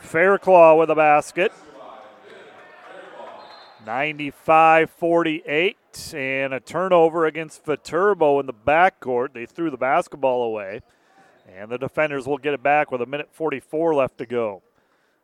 [0.00, 1.52] Fairclaw with a basket.
[3.84, 5.76] 95 48,
[6.14, 9.32] and a turnover against Viterbo in the backcourt.
[9.32, 10.80] They threw the basketball away,
[11.48, 14.62] and the defenders will get it back with a minute 44 left to go.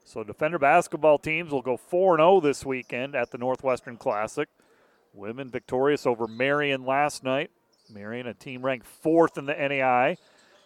[0.04, 4.48] So, defender basketball teams will go 4 0 this weekend at the Northwestern Classic.
[5.12, 7.50] Women victorious over Marian last night.
[7.92, 10.16] Marian, a team ranked fourth in the NAI.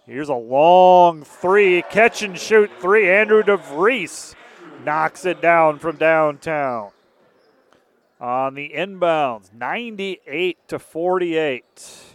[0.07, 3.10] Here's a long three, catch and shoot three.
[3.10, 4.34] Andrew DeVries
[4.84, 6.91] knocks it down from downtown.
[8.20, 12.14] On the inbounds, 98 to 48.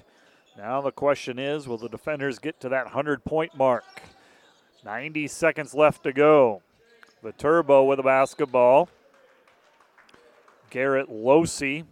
[0.60, 3.86] Now the question is will the defenders get to that 100 point mark?
[4.84, 6.62] 90 seconds left to go.
[7.24, 8.90] Viterbo with a basketball.
[10.70, 11.86] Garrett Losey.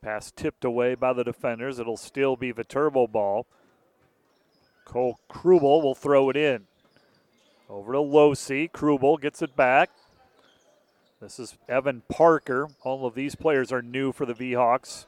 [0.00, 1.78] Pass tipped away by the defenders.
[1.78, 3.46] It'll still be Viterbo ball.
[4.86, 6.62] Cole Krubel will throw it in.
[7.68, 8.70] Over to Losey.
[8.70, 9.90] Krubel gets it back.
[11.20, 12.68] This is Evan Parker.
[12.82, 15.06] All of these players are new for the V-Hawks.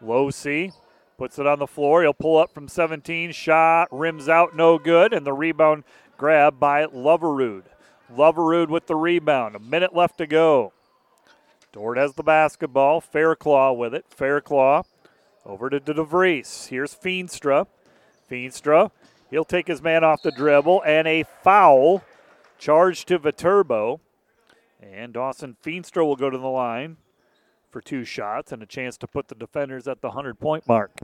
[0.00, 0.72] Losey
[1.20, 2.00] puts it on the floor.
[2.00, 3.32] He'll pull up from 17.
[3.32, 5.12] Shot rims out, no good.
[5.12, 5.84] And the rebound
[6.16, 7.64] grab by Loverud.
[8.10, 9.54] Loverud with the rebound.
[9.54, 10.72] A minute left to go.
[11.72, 13.02] Dordt has the basketball.
[13.02, 14.06] Fairclaw with it.
[14.08, 14.86] Fairclaw
[15.44, 16.68] over to DeVries.
[16.68, 17.66] Here's Feenstra.
[18.30, 18.90] Feenstra.
[19.30, 22.02] He'll take his man off the dribble and a foul
[22.58, 24.00] charged to Viterbo.
[24.80, 26.96] And Dawson Feenstra will go to the line
[27.70, 30.98] for two shots and a chance to put the defenders at the 100 point mark.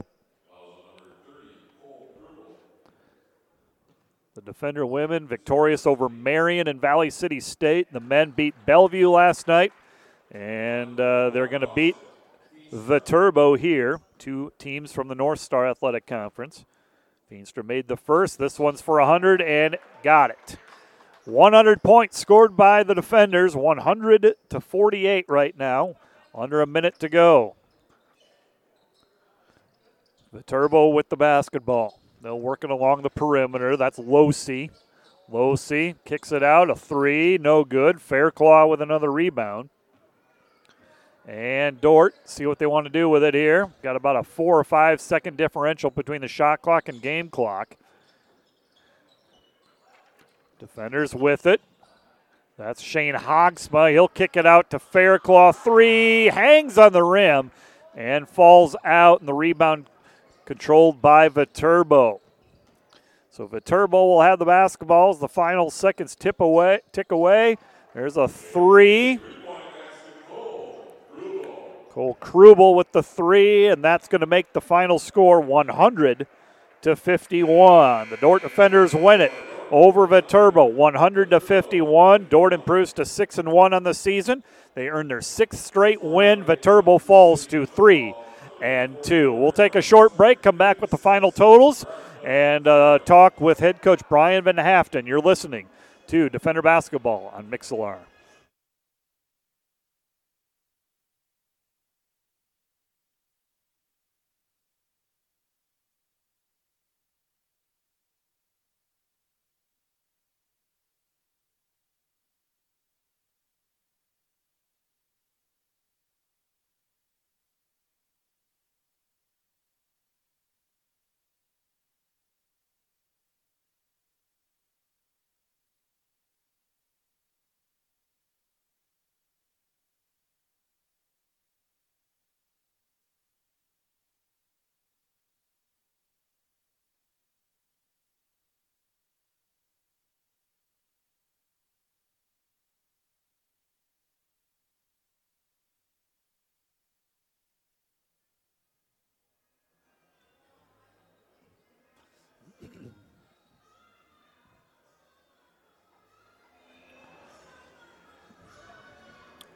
[4.35, 7.91] The defender women victorious over Marian and Valley City State.
[7.91, 9.73] The men beat Bellevue last night,
[10.31, 11.95] and uh, they're going to beat
[12.71, 13.99] Viterbo here.
[14.19, 16.65] Two teams from the North Star Athletic Conference.
[17.31, 18.37] Feenstra made the first.
[18.37, 20.57] This one's for 100 and got it.
[21.25, 25.95] 100 points scored by the defenders, 100 to 48 right now,
[26.37, 27.55] under a minute to go.
[30.31, 31.99] Viterbo with the basketball.
[32.21, 33.75] They're working along the perimeter.
[33.75, 34.69] That's Losey.
[35.31, 36.69] Losey kicks it out.
[36.69, 37.97] A three, no good.
[37.97, 39.69] Fairclaw with another rebound.
[41.27, 43.69] And Dordt, see what they want to do with it here.
[43.83, 47.75] Got about a four or five second differential between the shot clock and game clock.
[50.59, 51.61] Defenders with it.
[52.57, 53.91] That's Shane Hogsma.
[53.91, 55.55] He'll kick it out to Fairclaw.
[55.55, 57.51] Three hangs on the rim
[57.95, 59.91] and falls out, and the rebound
[60.43, 62.19] controlled by Viterbo.
[63.29, 65.19] So Viterbo will have the basketballs.
[65.19, 67.57] The final seconds tip away, tick away.
[67.93, 69.19] There's a three.
[71.91, 76.25] Cole Krubel with the three, and that's going to make the final score 100
[76.81, 78.09] to 51.
[78.09, 79.31] The Dordt defenders win it
[79.71, 82.27] over Viterbo, 100 to 51.
[82.29, 84.43] Dordt improves to six and one on the season.
[84.75, 86.43] They earn their sixth straight win.
[86.43, 88.13] Viterbo falls to three
[88.61, 89.33] and two.
[89.33, 90.41] We'll take a short break.
[90.41, 91.85] Come back with the final totals
[92.23, 95.07] and uh, talk with head coach Brian Van Haften.
[95.07, 95.67] You're listening
[96.07, 97.97] to Defender Basketball on Mixlr.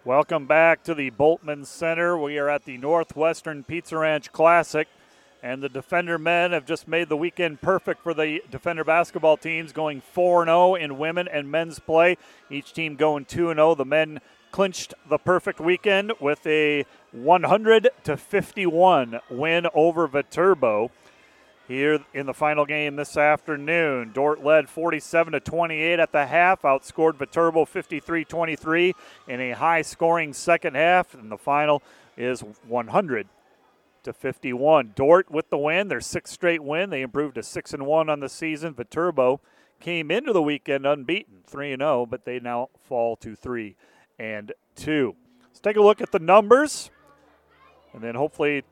[0.03, 2.17] Welcome back to the Bultman Center.
[2.17, 4.87] We are at the Northwestern Pizza Ranch Classic,
[5.43, 9.71] and the Defender men have just made the weekend perfect for the Defender basketball teams,
[9.71, 12.17] going 4 0 in women and men's play.
[12.49, 13.75] Each team going 2 0.
[13.75, 14.21] The men
[14.51, 20.89] clinched the perfect weekend with a 100 to 51 win over Viterbo.
[21.71, 24.11] Here in the final game this afternoon.
[24.13, 28.91] Dordt led 47 to 28 at the half, outscored Viterbo 53-23
[29.29, 31.81] in a high-scoring second half, and the final
[32.17, 33.29] is 100
[34.03, 34.91] to 51.
[34.95, 36.89] Dordt with the win, their sixth straight win.
[36.89, 38.73] They improved to six and one on the season.
[38.73, 39.39] Viterbo
[39.79, 43.77] came into the weekend unbeaten, three and zero, but they now fall to three
[44.19, 45.15] and two.
[45.43, 46.91] Let's take a look at the numbers,
[47.93, 48.63] and then hopefully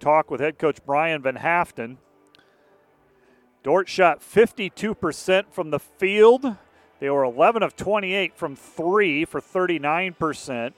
[0.00, 1.98] talk with head coach Brian Van Haften
[3.64, 6.56] Dordt shot 52% from the field.
[7.00, 10.74] They were 11 of 28 from three for 39%,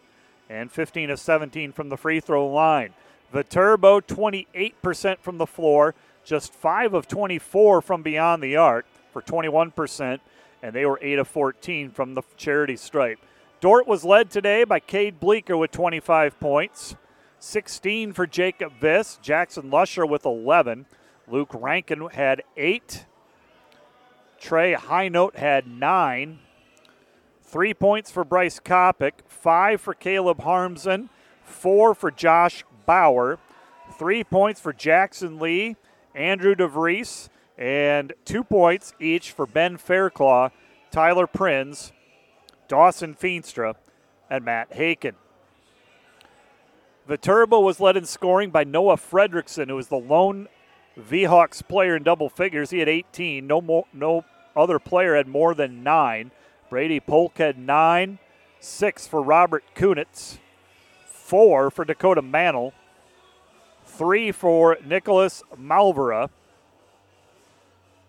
[0.48, 2.94] and 15 of 17 from the free throw line.
[3.32, 10.20] Viterbo 28% from the floor, just 5 of 24 from beyond the arc for 21%,
[10.62, 13.18] and they were 8 of 14 from the charity stripe.
[13.60, 16.94] Dordt was led today by Cade Bleeker with 25 points,
[17.40, 20.86] 16 for Jacob Viss, Jackson Lusher with 11.
[21.28, 23.06] Luke Rankin had eight.
[24.40, 26.38] Trey Highnote had nine.
[27.42, 31.08] Three points for Bryce Kopic, five for Caleb Harmsen,
[31.44, 33.38] four for Josh Bauer,
[33.98, 35.76] three points for Jackson Lee,
[36.14, 40.50] Andrew DeVries, and two points each for Ben Fairclaw,
[40.90, 41.92] Tyler Prinz,
[42.68, 43.74] Dawson Feenstra,
[44.28, 45.14] and Matt Haken.
[47.06, 50.48] Viterbo was led in scoring by Noah Fredrickson, who was the lone
[50.96, 52.70] V-Hawks player in double figures.
[52.70, 53.46] He had 18.
[53.46, 56.30] No more, no other player had more than nine.
[56.70, 58.18] Brady Polk had nine,
[58.58, 60.38] six for Robert Kunitz,
[61.06, 62.72] four for Dakota Mantle,
[63.84, 66.30] three for Nicholas Malvera,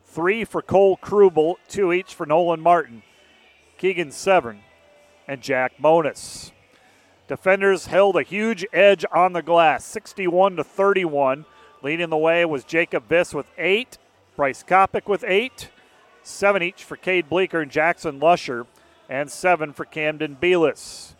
[0.05, 3.03] three for Cole Krubel, two each for Nolan Martin,
[3.77, 4.61] Keegan Severn,
[5.27, 6.51] and Jack Monis.
[7.27, 11.45] Defenders held a huge edge on the glass, 61 to 31.
[11.83, 13.97] Leading the way was Jacob Viss with eight,
[14.35, 15.69] Bryce Kopic with eight,
[16.23, 18.65] seven each for Cade Bleeker and Jackson Lusher,
[19.07, 21.13] and seven for Camden Beelis.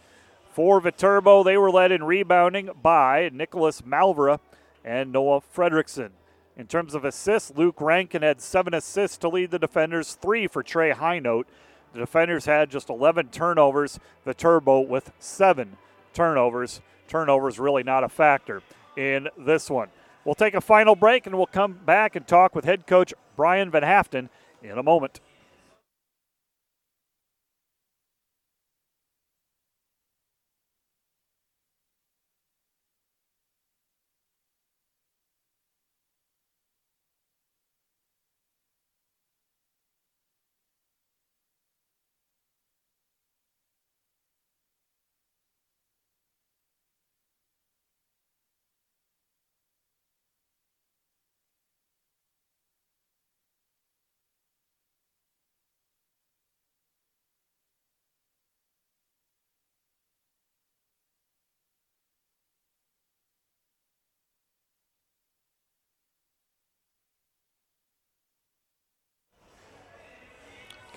[0.52, 4.40] For Viterbo, they were led in rebounding by Nicholas Malvera
[4.84, 6.10] and Noah Fredrickson.
[6.58, 10.64] In terms of assists, Luke Rankin had seven assists to lead the defenders, three for
[10.64, 11.45] Trey Highnote.
[11.94, 15.77] The defenders had just 11 turnovers, Viterbo with seven
[16.14, 16.82] turnovers.
[17.08, 18.64] Turnovers really not a factor
[18.95, 19.90] in this one.
[20.28, 23.72] We'll take a final break and we'll come back and talk with head coach Brian
[23.72, 24.28] Van Haften
[24.62, 25.22] in a moment.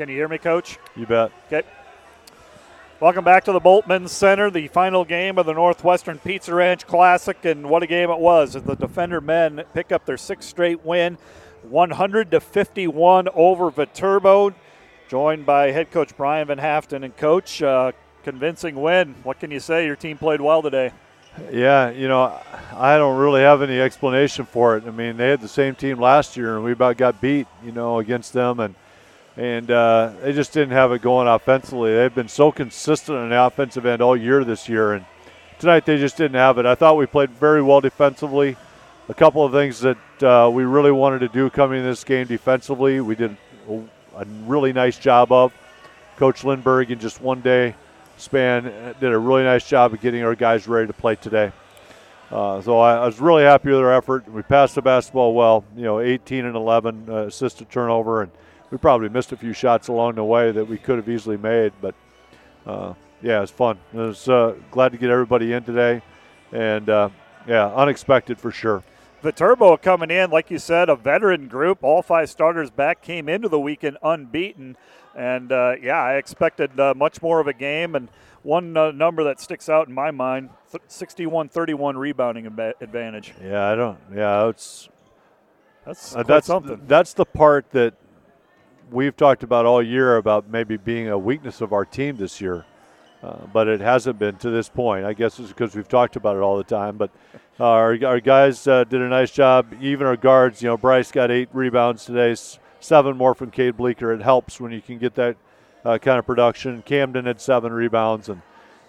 [0.00, 0.78] Can you hear me, Coach?
[0.96, 1.30] You bet.
[1.48, 1.60] Okay.
[3.00, 7.44] Welcome back to the Bultman Center, the final game of the Northwestern Pizza Ranch Classic,
[7.44, 8.56] and what a game it was!
[8.56, 11.18] As the Defender men pick up their sixth straight win,
[11.68, 14.54] 100 to 51 over Viterbo,
[15.10, 17.60] joined by head coach Brian Van Haften and coach.
[17.62, 19.14] Uh, convincing win.
[19.22, 19.84] What can you say?
[19.84, 20.92] Your team played well today.
[21.52, 22.40] Yeah, you know,
[22.74, 24.84] I don't really have any explanation for it.
[24.86, 27.72] I mean, they had the same team last year, and we about got beat, you
[27.72, 28.74] know, against them, and
[29.36, 31.94] and uh, they just didn't have it going offensively.
[31.94, 35.04] They've been so consistent on the offensive end all year this year, and
[35.58, 36.66] tonight they just didn't have it.
[36.66, 38.56] I thought we played very well defensively.
[39.08, 42.26] A couple of things that uh, we really wanted to do coming in this game
[42.26, 43.36] defensively, we did
[43.68, 45.52] a really nice job of.
[46.16, 47.74] Coach Lindberg in just one day
[48.18, 48.64] span
[49.00, 51.50] did a really nice job of getting our guys ready to play today.
[52.30, 54.30] Uh, so I, I, was really happy with our effort.
[54.30, 55.64] We passed the basketball well.
[55.74, 58.30] You know, 18 and 11 uh, assisted turnover, and
[58.70, 61.72] we probably missed a few shots along the way that we could have easily made.
[61.80, 61.94] But
[62.66, 63.78] uh, yeah, it was fun.
[63.92, 66.02] It was uh, glad to get everybody in today,
[66.52, 67.08] and uh,
[67.46, 68.82] yeah, unexpected for sure.
[69.22, 71.80] Viterbo coming in, like you said, a veteran group.
[71.82, 74.76] All five starters back came into the weekend unbeaten,
[75.14, 77.94] and uh, yeah, I expected uh, much more of a game.
[77.94, 78.08] And
[78.42, 83.34] one uh, number that sticks out in my mind: 61-31 rebounding advantage.
[83.42, 83.98] Yeah, I don't.
[84.14, 84.88] Yeah, it's
[85.84, 86.80] that's that's something.
[86.86, 87.94] That's the part that
[88.90, 92.64] we've talked about all year about maybe being a weakness of our team this year.
[93.22, 95.04] uh, but it hasn't been to this point.
[95.04, 96.96] I guess it's because we've talked about it all the time.
[96.96, 97.10] But
[97.58, 99.74] uh, our, our guys uh, did a nice job.
[99.80, 102.34] Even our guards, you know, Bryce got eight rebounds today,
[102.80, 104.12] seven more from Cade Bleeker.
[104.12, 105.36] It helps when you can get that
[105.84, 106.82] uh, kind of production.
[106.82, 108.40] Camden had seven rebounds, and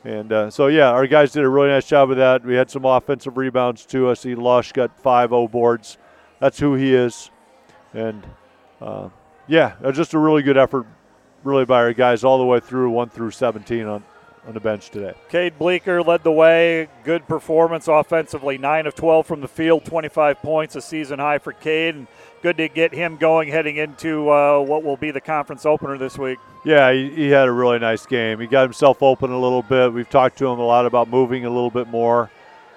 [0.03, 2.43] and uh, so yeah, our guys did a really nice job of that.
[2.43, 4.09] We had some offensive rebounds too.
[4.09, 5.97] I see Lush got five O boards.
[6.39, 7.29] That's who he is,
[7.93, 8.25] and
[8.81, 9.09] uh,
[9.51, 10.87] yeah, just a really good effort,
[11.43, 14.03] really by our guys all the way through one through 17 on
[14.47, 15.13] on the bench today.
[15.29, 16.87] Cade Bleeker led the way.
[17.03, 18.57] Good performance offensively.
[18.57, 21.93] 9 of 12 from the field, 25 points, a season high for Cade.
[21.93, 22.07] And
[22.41, 26.17] good to get him going heading into uh, what will be the conference opener this
[26.17, 26.39] week.
[26.65, 28.39] Yeah, he, he, had a really nice game.
[28.39, 29.93] He got himself open a little bit.
[29.93, 32.31] We've talked to him a lot about moving a little bit more.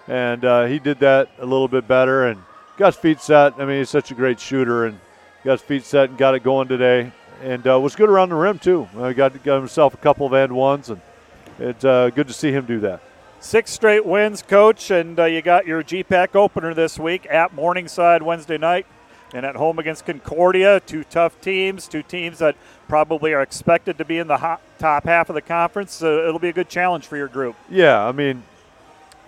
[0.07, 2.43] And uh, he did that a little bit better and
[2.77, 3.55] got his feet set.
[3.59, 5.01] I mean, he's such a great shooter and
[5.45, 7.13] got his feet set and got it going today.
[7.43, 8.89] And uh, was good around the rim, too.
[8.97, 11.01] Uh, got, got himself a couple of and ones and–
[11.59, 13.01] it's uh, good to see him do that.
[13.41, 18.23] Six straight wins, coach, and uh, you got your GPAC opener this week at Morningside
[18.23, 18.87] Wednesday night
[19.33, 20.81] and at home against Concordia.
[20.81, 22.57] Two tough teams, two teams that
[22.89, 26.03] probably are expected to be in the hot, top half of the conference.
[26.03, 27.55] Uh, it'll be a good challenge for your group.
[27.69, 28.43] Yeah, I mean,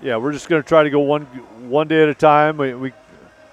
[0.02, 1.26] yeah, we're just going to try to go one
[1.68, 2.56] one day at a time.
[2.56, 2.92] We, we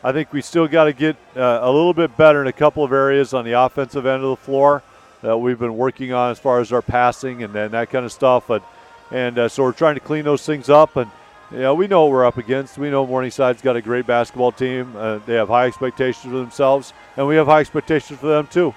[0.06, 2.83] I think we still got to get uh, a little bit better in a couple
[2.83, 4.83] of areas on the offensive end of the floor
[5.22, 8.11] that we've been working on as far as our passing and, and that kind of
[8.11, 8.45] stuff.
[8.48, 8.64] But
[9.11, 10.98] and uh, so we're trying to clean those things up.
[10.98, 11.09] And
[11.51, 12.77] you know, we know what we're up against.
[12.77, 14.93] We know Morningside's got a great basketball team.
[14.98, 18.75] Uh, they have high expectations for themselves, and we have high expectations for them too.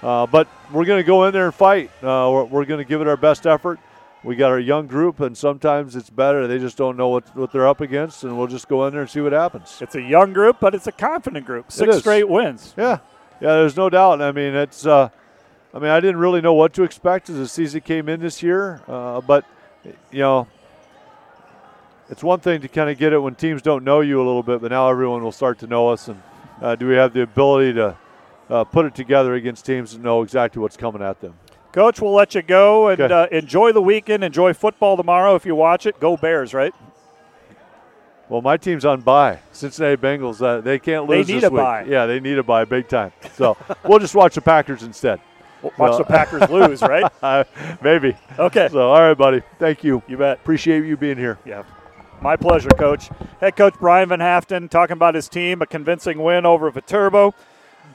[0.00, 1.90] Uh, but we're going to go in there and fight.
[2.04, 3.80] Uh, we're, we're going to give it our best effort.
[4.24, 6.46] We got our young group, and sometimes it's better.
[6.48, 9.02] They just don't know what, what they're up against, and we'll just go in there
[9.02, 9.78] and see what happens.
[9.80, 11.70] It's a young group, but it's a confident group.
[11.70, 12.74] Six straight wins.
[12.76, 12.98] Yeah,
[13.40, 13.54] yeah.
[13.54, 14.20] There's no doubt.
[14.20, 15.10] I mean, it's uh,
[15.72, 18.42] I mean, I didn't really know what to expect as the season came in this
[18.42, 19.44] year, uh, but
[20.10, 20.48] you know,
[22.10, 24.42] it's one thing to kind of get it when teams don't know you a little
[24.42, 26.08] bit, but now everyone will start to know us.
[26.08, 26.20] And
[26.62, 27.96] uh, do we have the ability to
[28.48, 31.34] uh, put it together against teams and know exactly what's coming at them?
[31.72, 33.00] Coach, we'll let you go and.
[33.00, 34.24] Uh, enjoy the weekend.
[34.24, 36.00] Enjoy football tomorrow if you watch it.
[36.00, 36.74] Go Bears, right?
[38.28, 39.38] Well, my team's on bye.
[39.52, 40.42] Cincinnati Bengals.
[40.42, 41.26] Uh, they can't lose.
[41.26, 41.58] They need a week.
[41.58, 41.84] bye.
[41.84, 43.12] Yeah, they need a bye big time.
[43.34, 45.20] So we'll just watch the Packers instead.
[45.76, 47.10] Watch the Packers lose, right?
[47.82, 48.16] Maybe.
[48.38, 48.68] Okay.
[48.70, 49.42] So, all right, buddy.
[49.58, 50.02] Thank you.
[50.06, 50.38] You bet.
[50.38, 51.38] Appreciate you being here.
[51.44, 51.64] Yeah.
[52.20, 53.10] My pleasure, Coach.
[53.40, 57.34] Head coach Brian Van Haften talking about his team, a convincing win over Viterbo.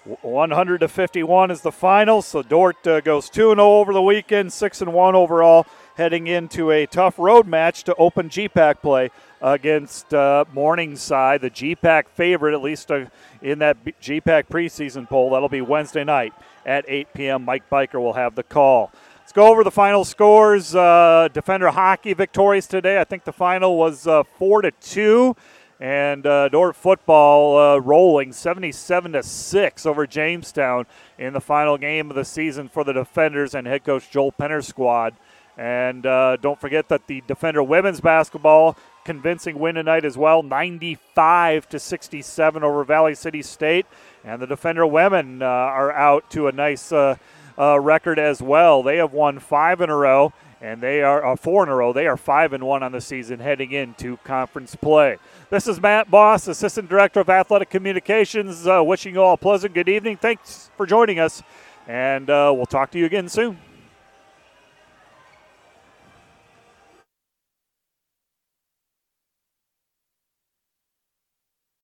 [0.06, 2.22] 100 to 51 is the final.
[2.22, 5.65] So Dordt uh, goes 2 0 over the weekend, 6 and 1 overall,
[5.95, 12.07] heading into a tough road match to open GPAC play against uh, Morningside, the GPAC
[12.09, 13.06] favorite, at least uh,
[13.41, 15.32] in that GPAC preseason poll.
[15.32, 16.33] That'll be Wednesday night
[16.65, 17.45] at 8 p.m.
[17.45, 18.91] Mike Biker will have the call.
[19.19, 20.75] Let's go over the final scores.
[20.75, 22.99] Uh, Defender hockey victorious today.
[22.99, 25.35] I think the final was uh, four to two,
[25.83, 30.85] and uh, football uh, rolling 77 to six over Jamestown
[31.19, 34.65] in the final game of the season for the Defenders and head coach Joel Penner's
[34.65, 35.13] squad.
[35.57, 41.67] And uh, don't forget that the Defender women's basketball convincing win tonight as well, 95
[41.67, 43.85] to 67 over Valley City State.
[44.23, 47.17] And the Defender women uh, are out to a nice uh,
[47.57, 48.83] uh, record as well.
[48.83, 50.31] They have won five in a row,
[50.64, 51.92] and they are uh, four in a row.
[51.92, 55.17] They are five and one on the season heading into conference play.
[55.50, 59.74] This is Matt Boss, Assistant Director of Athletic Communications, uh, wishing you all a pleasant
[59.74, 60.16] good evening.
[60.16, 61.43] Thanks for joining us,
[61.85, 63.59] and uh, we'll talk to you again soon.